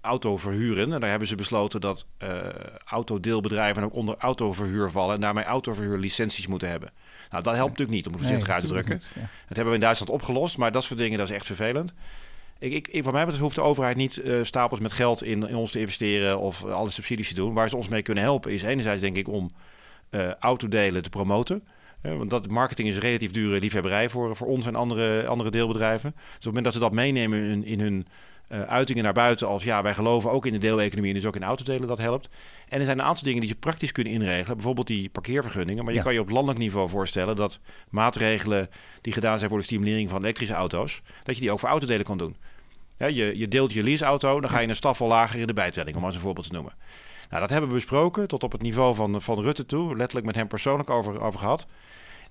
auto 0.00 0.36
verhuren. 0.36 0.92
En 0.92 1.00
daar 1.00 1.10
hebben 1.10 1.28
ze 1.28 1.34
besloten 1.34 1.80
dat 1.80 2.06
autodeelbedrijven 2.84 3.82
ook 3.82 3.94
onder 3.94 4.14
autoverhuur 4.18 4.90
vallen. 4.90 5.14
En 5.14 5.20
daarmee 5.20 5.44
autoverhuurlicenties 5.44 6.46
moeten 6.46 6.68
hebben. 6.68 6.90
Nou, 7.30 7.42
dat 7.42 7.54
helpt 7.54 7.70
natuurlijk 7.70 7.96
niet 7.96 8.06
om 8.06 8.12
het 8.12 8.22
voorzichtig 8.22 8.50
uit 8.50 8.62
te 8.62 8.68
drukken. 8.68 8.94
Niet, 8.94 9.08
ja. 9.14 9.20
Dat 9.20 9.56
hebben 9.56 9.66
we 9.66 9.74
in 9.74 9.80
Duitsland 9.80 10.12
opgelost, 10.12 10.58
maar 10.58 10.72
dat 10.72 10.84
soort 10.84 10.98
dingen 10.98 11.18
dat 11.18 11.28
is 11.28 11.34
echt 11.34 11.46
vervelend. 11.46 11.92
Ik, 12.58 12.72
ik, 12.72 12.88
ik, 12.88 13.02
van 13.02 13.12
mij 13.12 13.22
betreft 13.22 13.42
hoeft 13.42 13.54
de 13.54 13.62
overheid 13.62 13.96
niet 13.96 14.16
uh, 14.16 14.44
stapels 14.44 14.80
met 14.80 14.92
geld 14.92 15.22
in, 15.22 15.48
in, 15.48 15.56
ons 15.56 15.70
te 15.70 15.80
investeren 15.80 16.38
of 16.38 16.64
alle 16.64 16.90
subsidies 16.90 17.28
te 17.28 17.34
doen. 17.34 17.52
Waar 17.52 17.68
ze 17.68 17.76
ons 17.76 17.88
mee 17.88 18.02
kunnen 18.02 18.24
helpen 18.24 18.52
is 18.52 18.62
enerzijds 18.62 19.00
denk 19.00 19.16
ik 19.16 19.28
om 19.28 19.50
uh, 20.10 20.32
autodelen 20.34 21.02
te 21.02 21.10
promoten. 21.10 21.62
Want 22.02 22.30
dat 22.30 22.48
marketing 22.48 22.88
is 22.88 22.94
een 22.94 23.00
relatief 23.00 23.30
dure 23.30 23.60
liefhebberij 23.60 24.08
voor, 24.10 24.36
voor 24.36 24.46
ons 24.46 24.66
en 24.66 24.74
andere, 24.74 25.26
andere 25.26 25.50
deelbedrijven. 25.50 26.10
Dus 26.14 26.24
op 26.26 26.34
het 26.34 26.44
moment 26.44 26.64
dat 26.64 26.72
ze 26.72 26.80
dat 26.80 26.92
meenemen 26.92 27.42
in, 27.42 27.64
in 27.64 27.80
hun 27.80 28.06
uh, 28.48 28.62
uitingen 28.62 29.04
naar 29.04 29.12
buiten 29.12 29.46
als 29.48 29.64
ja, 29.64 29.82
wij 29.82 29.94
geloven 29.94 30.30
ook 30.30 30.46
in 30.46 30.52
de 30.52 30.58
deeleconomie 30.58 31.10
en 31.10 31.16
dus 31.16 31.26
ook 31.26 31.36
in 31.36 31.42
autodelen, 31.42 31.88
dat 31.88 31.98
helpt. 31.98 32.28
En 32.68 32.78
er 32.78 32.84
zijn 32.84 32.98
een 32.98 33.04
aantal 33.04 33.24
dingen 33.24 33.40
die 33.40 33.48
ze 33.48 33.54
praktisch 33.54 33.92
kunnen 33.92 34.12
inregelen, 34.12 34.56
bijvoorbeeld 34.56 34.86
die 34.86 35.08
parkeervergunningen. 35.08 35.84
Maar 35.84 35.92
je 35.92 35.98
ja. 35.98 36.04
kan 36.04 36.14
je 36.14 36.20
op 36.20 36.30
landelijk 36.30 36.58
niveau 36.58 36.88
voorstellen 36.88 37.36
dat 37.36 37.58
maatregelen 37.90 38.70
die 39.00 39.12
gedaan 39.12 39.38
zijn 39.38 39.50
voor 39.50 39.58
de 39.58 39.64
stimulering 39.64 40.10
van 40.10 40.22
elektrische 40.22 40.54
auto's, 40.54 41.02
dat 41.22 41.34
je 41.34 41.40
die 41.40 41.52
ook 41.52 41.60
voor 41.60 41.68
autodelen 41.68 42.04
kan 42.04 42.18
doen. 42.18 42.36
Ja, 42.96 43.06
je, 43.06 43.38
je 43.38 43.48
deelt 43.48 43.72
je 43.72 43.82
leaseauto, 43.82 44.40
dan 44.40 44.50
ga 44.50 44.58
je 44.58 44.68
een 44.68 44.76
staf 44.76 44.98
wel 44.98 45.08
lager 45.08 45.40
in 45.40 45.46
de 45.46 45.52
bijtelling, 45.52 45.96
om 45.96 46.04
als 46.04 46.14
een 46.14 46.20
voorbeeld 46.20 46.46
te 46.46 46.52
noemen. 46.52 46.72
Nou, 47.28 47.40
dat 47.40 47.50
hebben 47.50 47.68
we 47.68 47.74
besproken 47.74 48.28
tot 48.28 48.44
op 48.44 48.52
het 48.52 48.62
niveau 48.62 48.94
van, 48.94 49.22
van 49.22 49.40
Rutte 49.40 49.66
toe, 49.66 49.96
letterlijk 49.96 50.26
met 50.26 50.34
hem 50.34 50.48
persoonlijk 50.48 50.90
over, 50.90 51.20
over 51.20 51.40
gehad. 51.40 51.66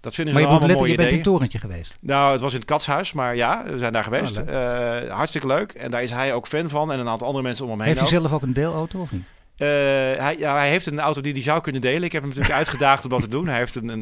Dat 0.01 0.13
vinden 0.15 0.33
maar 0.33 0.43
ze 0.43 0.49
je, 0.49 0.55
allemaal 0.55 0.77
mooie 0.77 0.91
je 0.91 0.97
bent 0.97 1.09
in 1.09 1.15
het 1.15 1.23
torentje 1.23 1.59
geweest. 1.59 1.95
Nou, 2.01 2.31
het 2.31 2.41
was 2.41 2.51
in 2.51 2.57
het 2.59 2.67
Katshuis, 2.67 3.13
maar 3.13 3.35
ja, 3.35 3.63
we 3.65 3.77
zijn 3.77 3.93
daar 3.93 4.03
geweest. 4.03 4.37
Oh, 4.37 4.47
uh, 4.47 5.11
hartstikke 5.11 5.47
leuk. 5.47 5.71
En 5.71 5.91
daar 5.91 6.03
is 6.03 6.09
hij 6.11 6.33
ook 6.33 6.47
fan 6.47 6.69
van 6.69 6.91
en 6.91 6.99
een 6.99 7.07
aantal 7.07 7.27
andere 7.27 7.43
mensen 7.43 7.65
om 7.65 7.71
hem 7.71 7.79
heen 7.79 7.87
Heeft 7.87 8.09
hij 8.09 8.17
ook. 8.17 8.23
zelf 8.23 8.35
ook 8.35 8.47
een 8.47 8.53
deelauto 8.53 8.99
of 8.99 9.11
niet? 9.11 9.27
Uh, 9.57 9.67
hij, 9.67 10.35
hij 10.39 10.69
heeft 10.69 10.85
een 10.85 10.99
auto 10.99 11.21
die 11.21 11.33
hij 11.33 11.41
zou 11.41 11.61
kunnen 11.61 11.81
delen. 11.81 12.03
Ik 12.03 12.11
heb 12.11 12.21
hem 12.21 12.29
natuurlijk 12.29 12.57
uitgedaagd 12.61 13.03
om 13.03 13.09
dat 13.09 13.21
te 13.21 13.27
doen. 13.27 13.47
Hij 13.47 13.57
heeft 13.57 13.75
een, 13.75 13.87
een, 13.89 14.01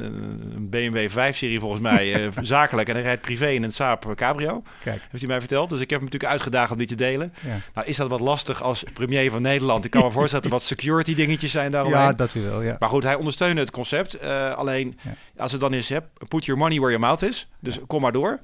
een 0.56 0.70
BMW 0.70 1.10
5-serie 1.10 1.60
volgens 1.60 1.82
mij 1.82 2.22
uh, 2.26 2.32
zakelijk. 2.42 2.88
En 2.90 2.94
hij 2.96 3.04
rijdt 3.04 3.22
privé 3.22 3.48
in 3.50 3.64
een 3.64 3.72
Saab 3.72 4.16
Cabrio. 4.16 4.64
Kijk. 4.84 5.00
Heeft 5.02 5.20
hij 5.20 5.28
mij 5.28 5.40
verteld. 5.40 5.70
Dus 5.70 5.80
ik 5.80 5.90
heb 5.90 6.00
hem 6.00 6.06
natuurlijk 6.06 6.32
uitgedaagd 6.32 6.72
om 6.72 6.78
die 6.78 6.88
te 6.88 6.96
delen. 6.96 7.34
Ja. 7.46 7.58
Nou 7.74 7.88
is 7.88 7.96
dat 7.96 8.10
wat 8.10 8.20
lastig 8.20 8.64
als 8.64 8.84
premier 8.94 9.32
van 9.32 9.42
Nederland. 9.42 9.86
Ik 9.86 9.92
kan 9.92 10.04
me 10.04 10.12
voorstellen 10.20 10.44
dat 10.44 10.52
er 10.52 10.58
wat 10.58 10.68
security 10.68 11.16
dingetjes 11.16 11.52
zijn 11.52 11.72
daaromheen. 11.72 12.02
Ja, 12.02 12.14
dat 12.14 12.34
u 12.36 12.42
wel, 12.42 12.62
ja. 12.62 12.76
Maar 12.80 12.90
goed, 12.90 13.04
hij 13.04 13.16
ondersteunde 13.16 13.62
het 13.62 13.72
concept. 13.72 14.24
Uh, 14.24 14.50
alleen, 14.54 14.98
Ja. 15.02 15.12
als 15.44 15.52
het 15.52 15.62
dan 15.62 15.74
is, 15.74 15.90
hè, 15.90 15.98
put 16.28 16.46
your 16.46 16.62
money 16.62 16.78
where 16.80 16.92
your 16.94 17.06
mouth 17.08 17.22
is. 17.22 17.48
Dus 17.60 17.80
kom 17.88 18.02
maar 18.02 18.12
door. 18.12 18.40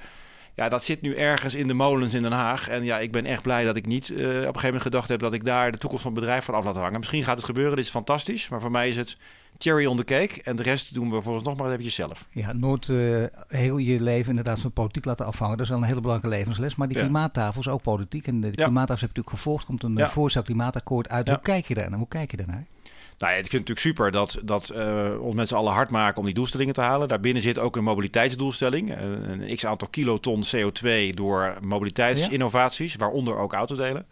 Ja, 0.61 0.69
dat 0.69 0.83
zit 0.83 1.01
nu 1.01 1.15
ergens 1.15 1.55
in 1.55 1.67
de 1.67 1.73
molens 1.73 2.13
in 2.13 2.21
Den 2.21 2.31
Haag. 2.31 2.67
En 2.69 2.83
ja, 2.83 2.99
ik 2.99 3.11
ben 3.11 3.25
echt 3.25 3.41
blij 3.41 3.63
dat 3.63 3.75
ik 3.75 3.85
niet 3.85 4.09
uh, 4.09 4.17
op 4.17 4.23
een 4.25 4.33
gegeven 4.41 4.63
moment 4.63 4.81
gedacht 4.81 5.09
heb 5.09 5.19
dat 5.19 5.33
ik 5.33 5.43
daar 5.43 5.71
de 5.71 5.77
toekomst 5.77 6.03
van 6.03 6.11
het 6.11 6.21
bedrijf 6.21 6.45
van 6.45 6.53
af 6.55 6.63
laat 6.63 6.75
hangen. 6.75 6.99
Misschien 6.99 7.23
gaat 7.23 7.35
het 7.35 7.45
gebeuren, 7.45 7.75
dit 7.75 7.85
is 7.85 7.91
fantastisch. 7.91 8.49
Maar 8.49 8.61
voor 8.61 8.71
mij 8.71 8.89
is 8.89 8.95
het 8.95 9.17
cherry 9.57 9.85
on 9.85 9.97
the 9.97 10.03
cake. 10.03 10.41
En 10.43 10.55
de 10.55 10.63
rest 10.63 10.93
doen 10.93 11.11
we 11.11 11.21
volgens 11.21 11.45
nog 11.45 11.57
maar 11.57 11.67
eventjes 11.69 11.95
zelf. 11.95 12.25
Ja, 12.31 12.53
nooit 12.53 12.87
uh, 12.87 13.23
heel 13.47 13.77
je 13.77 14.01
leven 14.01 14.29
inderdaad 14.29 14.59
van 14.59 14.71
politiek 14.71 15.05
laten 15.05 15.25
afhangen. 15.25 15.57
Dat 15.57 15.65
is 15.65 15.71
wel 15.71 15.81
een 15.81 15.87
hele 15.87 16.01
belangrijke 16.01 16.37
levensles. 16.37 16.75
Maar 16.75 16.87
die 16.87 16.97
Ja. 16.97 17.03
klimaattafel 17.03 17.59
is 17.61 17.67
ook 17.67 17.81
politiek. 17.81 18.27
En 18.27 18.41
de 18.41 18.47
Ja. 18.47 18.51
klimaattafel 18.53 18.87
heb 18.87 18.99
je 18.99 19.05
natuurlijk 19.07 19.35
gevolgd. 19.35 19.65
Komt 19.65 19.83
een 19.83 19.95
Ja. 19.95 20.09
voorstel 20.09 20.41
klimaatakkoord 20.41 21.09
uit. 21.09 21.27
Hoe 21.27 21.39
kijk 21.41 21.65
je 21.67 21.73
daar 21.73 21.89
naar? 21.89 21.99
Hoe 21.99 22.07
kijk 22.07 22.31
je 22.31 22.37
daarnaar? 22.37 22.65
Nou 23.21 23.33
ja, 23.33 23.39
ik 23.39 23.49
vind 23.49 23.67
het 23.67 23.69
natuurlijk 23.69 23.97
super 23.97 24.11
dat, 24.11 24.39
dat 24.43 24.71
uh, 24.75 25.21
ons 25.21 25.35
met 25.35 25.47
z'n 25.47 25.55
allen 25.55 25.73
hard 25.73 25.89
maken 25.89 26.19
om 26.19 26.25
die 26.25 26.33
doelstellingen 26.33 26.73
te 26.73 26.81
halen. 26.81 27.07
Daarbinnen 27.07 27.41
zit 27.43 27.59
ook 27.59 27.75
een 27.75 27.83
mobiliteitsdoelstelling. 27.83 28.89
Uh, 28.89 28.97
een 29.27 29.55
x 29.55 29.65
aantal 29.65 29.87
kiloton 29.87 30.43
CO2 30.55 31.09
door 31.09 31.53
mobiliteitsinnovaties, 31.61 32.95
waaronder 32.95 33.37
ook 33.37 33.53
autodelen. 33.53 34.05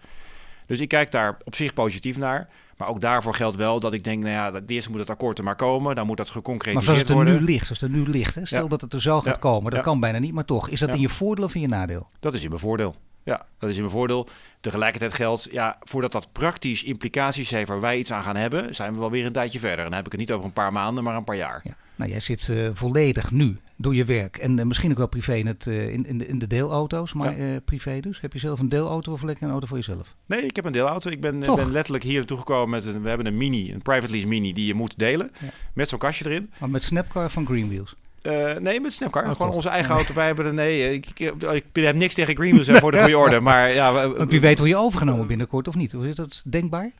Dus 0.65 0.79
ik 0.79 0.87
kijk 0.87 1.11
daar 1.11 1.37
op 1.43 1.55
zich 1.55 1.73
positief 1.73 2.17
naar. 2.17 2.47
Maar 2.77 2.87
ook 2.87 3.01
daarvoor 3.01 3.33
geldt 3.35 3.55
wel 3.57 3.79
dat 3.79 3.93
ik 3.93 4.03
denk, 4.03 4.21
nou 4.23 4.33
ja, 4.33 4.51
dat- 4.51 4.63
eerst 4.67 4.89
moet 4.89 4.99
het 4.99 5.09
akkoord 5.09 5.37
er 5.37 5.43
maar 5.43 5.55
komen. 5.55 5.95
Dan 5.95 6.05
moet 6.05 6.17
dat 6.17 6.25
Maar 6.25 6.35
geconcretiseerd 6.35 6.85
zoals 6.85 6.99
het 6.99 7.09
er 7.09 7.15
worden. 7.15 7.33
nu 7.33 7.41
ligt, 7.45 7.65
zoals 7.65 7.81
het 7.81 7.91
er 7.91 7.97
nu 7.97 8.07
ligt. 8.07 8.35
Hè? 8.35 8.45
Stel 8.45 8.63
Ja. 8.63 8.67
dat 8.69 8.81
het 8.81 8.93
er 8.93 9.01
zo 9.01 9.15
gaat 9.21 9.25
Ja. 9.35 9.41
komen. 9.41 9.71
Dat 9.71 9.81
kan 9.81 9.99
bijna 9.99 10.19
niet, 10.19 10.33
maar 10.33 10.45
toch. 10.45 10.69
Is 10.69 10.79
dat 10.79 10.89
in 10.89 10.99
je 10.99 11.09
voordeel 11.09 11.45
of 11.45 11.55
in 11.55 11.61
je 11.61 11.67
nadeel? 11.67 12.07
Dat 12.19 12.33
is 12.33 12.43
in 12.43 12.49
mijn 12.49 12.61
voordeel. 12.61 12.95
Ja, 13.23 13.45
dat 13.59 13.69
is 13.69 13.75
in 13.75 13.81
mijn 13.81 13.93
voordeel. 13.93 14.27
Tegelijkertijd 14.61 15.13
geldt, 15.13 15.47
ja, 15.51 15.77
voordat 15.83 16.11
dat 16.11 16.27
praktisch 16.31 16.83
implicaties 16.83 17.49
heeft 17.49 17.67
waar 17.69 17.79
wij 17.81 17.97
iets 17.97 18.11
aan 18.11 18.23
gaan 18.23 18.35
hebben, 18.35 18.75
zijn 18.75 18.93
we 18.93 18.99
wel 18.99 19.11
weer 19.11 19.25
een 19.25 19.31
tijdje 19.33 19.59
verder. 19.59 19.77
En 19.77 19.83
dan 19.85 19.93
heb 19.93 20.05
ik 20.05 20.11
het 20.11 20.19
niet 20.21 20.31
over 20.31 20.45
een 20.45 20.53
paar 20.53 20.71
maanden, 20.73 21.03
maar 21.03 21.15
een 21.15 21.23
paar 21.23 21.35
jaar. 21.35 21.61
Ja. 21.63 21.75
Nou, 21.95 22.11
jij 22.11 22.19
zit 22.19 22.49
eh, 22.49 22.69
volledig 22.73 23.31
nu 23.31 23.57
door 23.75 23.95
je 23.95 24.05
werk. 24.05 24.37
En 24.37 24.59
eh, 24.59 24.65
misschien 24.65 24.91
ook 24.91 24.97
wel 24.97 25.07
privé 25.07 25.33
in, 25.35 25.47
het, 25.47 25.67
eh, 25.67 25.89
in, 25.93 26.05
in, 26.05 26.17
de, 26.17 26.27
in 26.27 26.39
de 26.39 26.47
deelauto's. 26.47 27.13
Maar 27.13 27.41
Ja. 27.41 27.59
privé 27.59 27.99
dus. 27.99 28.21
Heb 28.21 28.33
je 28.33 28.39
zelf 28.39 28.59
een 28.59 28.69
deelauto 28.69 29.11
of 29.11 29.21
lekker 29.21 29.43
een 29.45 29.51
auto 29.51 29.67
voor 29.67 29.77
jezelf? 29.77 30.15
Nee, 30.25 30.41
ik 30.41 30.55
heb 30.55 30.65
een 30.65 30.71
deelauto. 30.71 31.09
Ik 31.09 31.21
ben, 31.21 31.39
ben 31.39 31.71
letterlijk 31.71 32.03
hier 32.03 32.17
naartoe 32.17 32.37
gekomen 32.37 32.69
met 32.69 32.85
een, 32.85 33.01
we 33.01 33.07
hebben 33.07 33.27
een 33.27 33.37
mini, 33.37 33.71
een 33.73 33.81
private 33.81 34.11
lease 34.11 34.27
mini 34.27 34.53
die 34.53 34.65
je 34.65 34.73
moet 34.73 34.93
delen. 34.97 35.31
Ja. 35.39 35.47
Met 35.73 35.89
zo'n 35.89 35.99
kastje 35.99 36.25
erin. 36.25 36.51
Maar 36.59 36.69
met 36.69 36.83
Snapcar 36.83 37.29
van 37.29 37.45
Greenwheels. 37.45 37.95
Eh, 38.21 38.55
nee, 38.55 38.81
met 38.81 38.93
Snapcar. 38.93 39.23
Oh, 39.25 39.31
Gewoon 39.31 39.47
toch? 39.47 39.55
onze 39.55 39.69
eigen 39.69 39.95
auto. 39.95 40.13
Wij 40.13 40.25
hebben 40.25 40.55
nee, 40.55 40.93
ik, 40.93 41.05
ik, 41.19 41.33
ik 41.43 41.63
heb 41.73 41.95
niks 41.95 42.13
tegen 42.13 42.35
Greenwheels 42.35 42.79
voor 42.79 42.91
de 42.91 42.97
goede 42.99 43.17
orde. 43.25 43.39
Maar 43.39 43.69
ja, 43.73 43.93
we- 43.93 44.17
Want 44.17 44.31
wie 44.31 44.39
weet 44.39 44.57
word 44.57 44.69
je 44.69 44.77
overgenomen 44.77 45.27
binnenkort 45.27 45.67
of 45.67 45.75
niet? 45.75 45.91
Hoe 45.91 46.09
is 46.09 46.15
dat 46.15 46.43
denkbaar? 46.45 46.91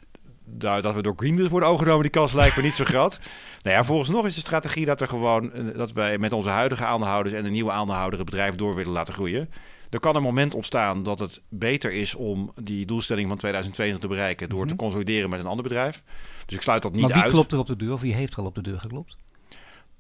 nou, 0.59 0.82
dat 0.82 0.93
we 0.95 1.01
door 1.01 1.13
Greenwheels 1.15 1.49
worden 1.49 1.70
overgenomen, 1.70 2.01
die 2.01 2.11
kans 2.11 2.34
lijkt 2.34 2.55
me 2.55 2.61
niet 2.61 2.74
zo 2.74 2.84
groot. 2.86 3.20
Nou 3.63 3.76
ja, 3.76 3.84
volgens 3.84 4.09
nog 4.09 4.26
is 4.26 4.34
de 4.34 4.39
strategie 4.39 4.86
dat 4.86 4.99
we 4.99 5.07
gewoon 5.07 5.53
eh, 5.53 5.63
dat 5.78 5.91
wij 5.91 6.17
met 6.17 6.32
onze 6.34 6.49
huidige 6.49 6.86
aandeelhouders 6.86 7.36
en 7.36 7.43
de 7.43 7.49
nieuwe 7.49 7.72
aandeelhouder 7.72 8.20
het 8.20 8.30
bedrijf 8.30 8.55
door 8.55 8.76
willen 8.76 8.91
laten 8.91 9.13
groeien. 9.13 9.49
Er 9.89 9.99
kan 9.99 10.15
een 10.15 10.22
moment 10.22 10.55
ontstaan 10.55 11.03
dat 11.03 11.20
het 11.20 11.41
beter 11.49 11.91
is 11.91 12.15
om 12.15 12.51
die 12.61 12.86
doelstelling 12.86 13.28
van 13.28 13.38
2020 13.38 13.99
te 13.99 14.07
bereiken 14.07 14.49
door 14.49 14.61
te 14.65 14.74
Mhm. 14.74 14.84
consolideren 14.84 15.30
met 15.30 15.39
een 15.39 15.45
ander 15.45 15.63
bedrijf. 15.63 16.03
Dus 16.45 16.55
ik 16.55 16.61
sluit 16.61 16.82
dat 16.82 16.91
niet 16.91 17.01
maar 17.01 17.11
wie 17.13 17.22
uit. 17.22 17.32
klopt 17.32 17.51
er 17.51 17.59
op 17.59 17.67
de 17.67 17.76
deur 17.76 17.93
of 17.93 18.01
wie 18.01 18.13
heeft 18.13 18.34
er 18.34 18.39
al 18.39 18.45
op 18.45 18.55
de 18.55 18.61
deur 18.61 18.80
geklopt? 18.80 19.17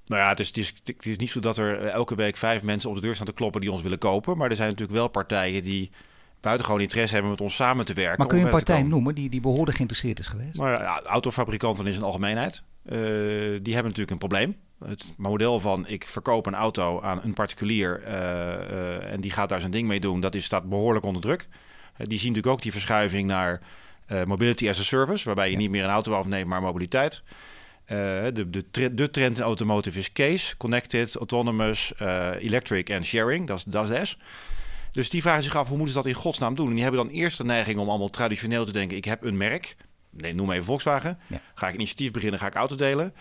Nou 0.09 0.21
ja, 0.21 0.29
het 0.29 0.39
is, 0.39 0.47
het, 0.47 0.57
is, 0.57 0.73
het 0.85 1.05
is 1.05 1.17
niet 1.17 1.29
zo 1.29 1.39
dat 1.39 1.57
er 1.57 1.77
eh, 1.79 1.91
elke 1.91 2.15
week 2.15 2.37
vijf 2.37 2.63
mensen 2.63 2.89
op 2.89 2.95
de 2.95 3.01
deur 3.01 3.13
staan 3.13 3.25
te 3.25 3.33
kloppen 3.33 3.61
die 3.61 3.71
ons 3.71 3.81
willen 3.81 3.97
kopen. 3.97 4.37
Maar 4.37 4.49
er 4.49 4.55
zijn 4.55 4.69
natuurlijk 4.69 4.97
wel 4.97 5.07
partijen 5.07 5.63
die 5.63 5.91
buitengewoon 6.41 6.81
interesse 6.81 7.13
hebben 7.13 7.31
met 7.31 7.41
ons 7.41 7.55
samen 7.55 7.85
te 7.85 7.93
werken. 7.93 8.17
Maar 8.17 8.27
kun 8.27 8.37
je 8.37 8.43
een 8.43 8.51
partij 8.51 8.83
noemen 8.83 9.15
die, 9.15 9.29
die 9.29 9.41
behoorlijk 9.41 9.75
geïnteresseerd 9.75 10.19
is 10.19 10.27
geweest? 10.27 10.55
Maar 10.55 10.81
ja, 10.81 11.01
autofabrikanten 11.01 11.87
is 11.87 11.97
een 11.97 12.03
algemeenheid. 12.03 12.63
Eh, 12.85 12.97
die 13.61 13.73
hebben 13.73 13.83
natuurlijk 13.83 14.11
een 14.11 14.17
probleem. 14.17 14.55
Het 14.85 15.13
model 15.17 15.59
van 15.59 15.87
ik 15.87 16.07
verkoop 16.07 16.45
een 16.45 16.55
auto 16.55 17.01
aan 17.01 17.19
een 17.23 17.33
particulier 17.33 18.01
eh, 18.03 19.11
en 19.11 19.21
die 19.21 19.31
gaat 19.31 19.49
daar 19.49 19.59
zijn 19.59 19.71
ding 19.71 19.87
mee 19.87 19.99
doen, 19.99 20.19
dat 20.19 20.35
is, 20.35 20.45
staat 20.45 20.69
behoorlijk 20.69 21.05
onder 21.05 21.21
druk. 21.21 21.47
Die 21.97 22.19
zien 22.19 22.27
natuurlijk 22.27 22.55
ook 22.55 22.61
die 22.61 22.71
verschuiving 22.71 23.27
naar 23.27 23.61
mobility 24.25 24.69
as 24.69 24.79
a 24.79 24.83
service, 24.83 25.25
waarbij 25.25 25.45
je 25.45 25.51
Ja. 25.51 25.57
niet 25.57 25.69
meer 25.69 25.83
een 25.83 25.89
auto 25.89 26.13
afneemt, 26.13 26.47
maar 26.47 26.61
mobiliteit. 26.61 27.23
Eh, 27.89 27.97
de, 28.33 28.49
de, 28.71 28.93
de 28.93 29.09
trend 29.09 29.37
in 29.37 29.43
automotive 29.43 29.99
is 29.99 30.11
case, 30.11 30.57
connected, 30.57 31.15
autonomous, 31.15 31.93
eh, 31.95 32.31
electric 32.39 32.89
en 32.89 33.03
sharing. 33.03 33.47
Dat 33.65 33.89
is 33.89 34.09
S. 34.09 34.17
Dus 34.91 35.09
die 35.09 35.21
vragen 35.21 35.43
zich 35.43 35.55
af, 35.55 35.67
hoe 35.67 35.77
moeten 35.77 35.93
ze 35.93 36.01
dat 36.01 36.11
in 36.11 36.19
godsnaam 36.19 36.55
doen? 36.55 36.67
En 36.67 36.73
die 36.73 36.83
hebben 36.83 37.03
dan 37.03 37.13
eerst 37.13 37.37
de 37.37 37.43
neiging 37.43 37.79
om 37.79 37.89
allemaal 37.89 38.09
traditioneel 38.09 38.65
te 38.65 38.71
denken... 38.71 38.97
ik 38.97 39.05
heb 39.05 39.23
een 39.23 39.37
merk, 39.37 39.75
nee, 40.09 40.33
noem 40.33 40.51
even 40.51 40.65
Volkswagen. 40.65 41.19
Ja. 41.27 41.41
Ga 41.55 41.67
ik 41.67 41.73
initiatief 41.73 42.11
beginnen, 42.11 42.39
ga 42.39 42.47
ik 42.47 42.55
auto 42.55 42.75
delen. 42.75 43.13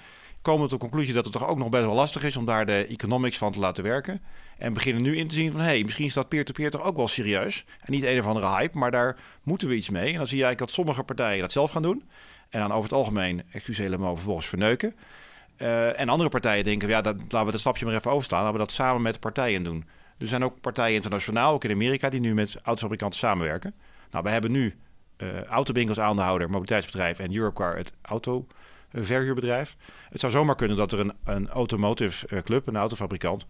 Komen 0.43 0.69
tot 0.69 0.71
de 0.71 0.87
conclusie 0.87 1.15
dat 1.15 1.25
het 1.25 1.33
toch 1.33 1.49
ook 1.49 1.59
nog 1.59 1.69
best 1.69 1.85
wel 1.85 1.95
lastig 1.95 2.25
is... 2.25 2.37
om 2.37 2.45
daar 2.45 2.67
de 2.67 2.87
economics 2.87 3.39
van 3.39 3.53
te 3.53 3.59
laten 3.59 3.85
werken. 3.85 4.23
En 4.59 4.73
beginnen 4.73 5.03
nu 5.03 5.17
in 5.17 5.29
te 5.29 5.35
zien 5.35 5.53
van... 5.53 5.61
hé, 5.61 5.67
hey, 5.67 5.83
misschien 5.83 6.07
is 6.07 6.15
dat 6.15 6.29
peer-to-peer 6.29 6.71
toch 6.71 6.83
ook 6.83 6.97
wel 6.97 7.09
serieus. 7.09 7.65
En 7.81 7.93
niet 7.93 8.05
een 8.05 8.19
of 8.19 8.27
andere 8.27 8.49
hype, 8.49 8.79
maar 8.79 8.91
daar 8.91 9.17
moeten 9.43 9.69
we 9.69 9.75
iets 9.75 9.91
mee. 9.91 10.13
En 10.13 10.19
dan 10.19 10.27
zie 10.27 10.39
je 10.39 10.45
eigenlijk 10.45 10.59
dat 10.59 10.71
sommige 10.71 11.03
partijen 11.03 11.41
dat 11.41 11.53
zelf 11.53 11.71
gaan 11.71 11.83
doen... 11.83 12.03
en 12.51 12.61
dan 12.61 12.73
over 12.73 12.83
het 12.83 12.99
algemeen, 12.99 13.43
excuus 13.53 13.79
helemaal, 13.79 14.15
vervolgens 14.15 14.47
verneuken... 14.47 14.95
Eh, 15.59 16.01
en 16.01 16.09
andere 16.09 16.29
partijen 16.29 16.65
denken, 16.65 16.89
ja, 16.89 17.01
dat, 17.01 17.17
laten 17.17 17.45
we 17.45 17.51
het 17.51 17.61
stapje 17.61 17.85
maar 17.85 17.95
even 17.95 18.11
overslaan. 18.11 18.43
Laten 18.43 18.59
we 18.59 18.65
dat 18.65 18.73
samen 18.73 19.03
met 19.03 19.21
partijen 19.21 19.63
doen. 19.63 19.85
Er 20.19 20.27
zijn 20.27 20.45
ook 20.45 20.61
partijen 20.61 20.95
internationaal, 20.95 21.53
ook 21.53 21.65
in 21.65 21.71
Amerika, 21.71 22.09
die 22.09 22.21
nu 22.21 22.35
met 22.35 22.57
autofabrikanten 22.63 23.19
samenwerken. 23.19 23.75
Nou, 24.11 24.25
we 24.25 24.31
hebben 24.31 24.51
nu 24.51 24.79
eh 25.17 25.43
Autobink 25.43 25.89
als 25.89 26.01
aandeelhouder, 26.01 26.47
mobiliteitsbedrijf 26.47 27.19
en 27.19 27.35
Europcar 27.35 27.77
het 27.77 27.93
autoverhuurbedrijf. 28.03 29.77
Het 30.11 30.21
zou 30.21 30.33
zomaar 30.33 30.55
kunnen 30.55 30.77
dat 30.77 30.93
er 30.93 31.01
een, 31.01 31.13
een 31.25 31.49
automotive 31.49 32.27
eh, 32.29 32.43
club, 32.43 32.67
een 32.67 32.77
autofabrikant, 32.77 33.47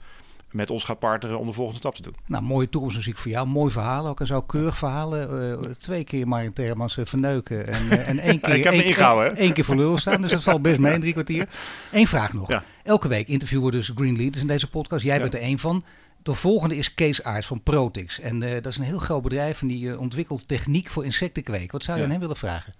met 0.51 0.71
ons 0.71 0.85
gaat 0.85 0.99
partneren 0.99 1.39
om 1.39 1.47
de 1.47 1.53
volgende 1.53 1.79
stap 1.79 1.95
te 1.95 2.03
doen. 2.03 2.15
Nou, 2.27 2.43
mooie 2.43 2.69
toekomstmuziek 2.69 3.17
voor 3.17 3.31
jou. 3.31 3.47
Mooi 3.47 3.73
verhaal 3.73 4.07
ook. 4.09 4.21
En 4.21 4.27
zo 4.27 4.41
keurig 4.43 4.77
verhalen. 4.79 5.51
Uh, 5.65 5.71
twee 5.79 6.05
keer 6.05 6.29
Marin 6.29 6.53
Termans 6.53 6.97
uh, 6.97 7.05
verneuken. 7.07 7.67
En, 7.67 7.83
uh, 7.87 8.09
en 8.09 8.19
één 8.19 8.41
keer, 8.41 8.55
Ik 8.55 8.65
heb 8.65 8.75
me 8.75 8.85
ingehouden, 8.85 9.29
één, 9.29 9.37
één 9.37 9.53
keer 9.53 9.65
voor 9.65 9.77
lul 9.77 9.99
staan. 9.99 10.23
Dus 10.23 10.31
dat 10.31 10.43
valt 10.43 10.63
best 10.63 10.79
mee 10.79 10.95
in 10.95 11.01
drie 11.01 11.13
kwartier. 11.13 11.49
Eén 11.93 12.07
vraag 12.07 12.33
nog. 12.33 12.49
Ja. 12.49 12.65
Elke 12.83 13.09
week 13.09 13.29
interviewen 13.29 13.67
we 13.71 13.77
dus 13.77 13.93
Green 13.95 14.17
Leaders 14.17 14.41
in 14.41 14.47
deze 14.47 14.71
podcast. 14.71 15.05
Jij 15.05 15.15
Ja. 15.15 15.21
bent 15.21 15.35
er 15.35 15.41
één 15.41 15.59
van. 15.59 15.85
De 16.23 16.35
volgende 16.35 16.77
is 16.77 16.95
Kees 16.95 17.23
Aarts 17.23 17.47
van 17.47 17.63
Protix. 17.63 18.21
En 18.21 18.43
eh, 18.43 18.53
dat 18.55 18.67
is 18.67 18.77
een 18.77 18.85
heel 18.85 18.99
groot 18.99 19.23
bedrijf 19.23 19.61
en 19.61 19.67
die 19.69 19.91
eh, 19.91 20.01
ontwikkelt 20.01 20.49
techniek 20.49 20.89
voor 20.91 21.05
insectenkweek. 21.05 21.73
Wat 21.73 21.83
zou 21.83 21.97
je 21.97 22.03
Ja. 22.03 22.07
aan 22.09 22.13
hem 22.13 22.23
willen 22.23 22.37
vragen? 22.37 22.73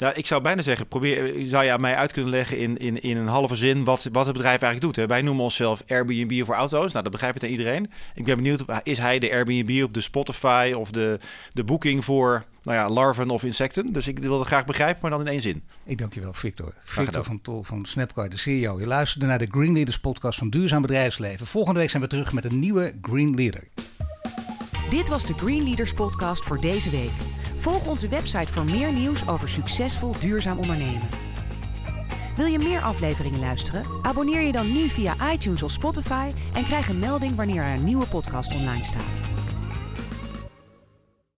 Ja, 0.00 0.14
ik 0.14 0.26
zou 0.26 0.42
bijna 0.42 0.62
zeggen, 0.62 0.88
probeer, 0.88 1.34
zou 1.48 1.64
je 1.64 1.72
aan 1.72 1.80
mij 1.80 1.94
uit 1.94 2.12
kunnen 2.12 2.30
leggen 2.30 2.58
in, 2.58 2.76
in, 2.76 3.02
in 3.02 3.16
een 3.16 3.26
halve 3.26 3.56
zin 3.56 3.84
wat, 3.84 4.08
wat 4.12 4.24
het 4.24 4.34
bedrijf 4.34 4.62
eigenlijk 4.62 4.80
doet. 4.80 4.96
Hè? 4.96 5.06
Wij 5.06 5.22
noemen 5.22 5.44
onszelf 5.44 5.82
Airbnb 5.88 6.44
voor 6.44 6.54
auto's. 6.54 6.92
Nou, 6.92 7.02
dat 7.02 7.12
begrijpt 7.12 7.40
het 7.40 7.50
iedereen. 7.50 7.90
Ik 8.14 8.24
ben 8.24 8.36
benieuwd, 8.36 8.64
is 8.82 8.98
hij 8.98 9.18
de 9.18 9.30
Airbnb 9.30 9.82
op 9.82 9.94
de 9.94 10.00
Spotify 10.00 10.72
of 10.76 10.90
de, 10.90 11.18
de 11.52 11.64
boeking 11.64 12.04
voor 12.04 12.44
nou 12.62 12.76
ja, 12.76 12.88
larven 12.88 13.30
of 13.30 13.44
insecten? 13.44 13.92
Dus 13.92 14.08
ik 14.08 14.18
wil 14.18 14.38
het 14.38 14.46
graag 14.46 14.64
begrijpen, 14.64 14.98
maar 15.02 15.10
dan 15.10 15.20
in 15.20 15.26
één 15.26 15.40
zin. 15.40 15.62
Ik 15.84 15.98
dank 15.98 16.14
je 16.14 16.20
wel, 16.20 16.32
Victor. 16.32 16.74
Victor 16.84 17.24
van 17.24 17.40
Tol 17.40 17.62
van 17.62 17.84
Snapcard, 17.84 18.30
de 18.30 18.38
CEO. 18.38 18.80
Je 18.80 18.86
luisterde 18.86 19.26
naar 19.26 19.38
de 19.38 19.48
Green 19.50 19.72
Leaders 19.72 20.00
podcast 20.00 20.38
van 20.38 20.50
Duurzaam 20.50 20.82
Bedrijfsleven. 20.82 21.46
Volgende 21.46 21.80
week 21.80 21.90
zijn 21.90 22.02
we 22.02 22.08
terug 22.08 22.32
met 22.32 22.44
een 22.44 22.58
nieuwe 22.58 22.94
Green 23.02 23.34
Leader. 23.34 23.68
Dit 24.90 25.08
was 25.08 25.26
de 25.26 25.34
Green 25.34 25.64
Leaders 25.64 25.92
podcast 25.92 26.44
voor 26.44 26.60
deze 26.60 26.90
week. 26.90 27.39
Volg 27.60 27.86
onze 27.86 28.08
website 28.08 28.52
voor 28.52 28.64
meer 28.64 28.92
nieuws 28.92 29.28
over 29.28 29.48
succesvol 29.48 30.14
duurzaam 30.20 30.58
ondernemen. 30.58 31.08
Wil 32.36 32.46
je 32.46 32.58
meer 32.58 32.80
afleveringen 32.80 33.40
luisteren? 33.40 33.84
Abonneer 34.02 34.40
je 34.40 34.52
dan 34.52 34.72
nu 34.72 34.88
via 34.88 35.32
iTunes 35.32 35.62
of 35.62 35.70
Spotify 35.70 36.30
en 36.52 36.64
krijg 36.64 36.88
een 36.88 36.98
melding 36.98 37.36
wanneer 37.36 37.62
er 37.62 37.74
een 37.74 37.84
nieuwe 37.84 38.06
podcast 38.06 38.54
online 38.54 38.84
staat. 38.84 39.39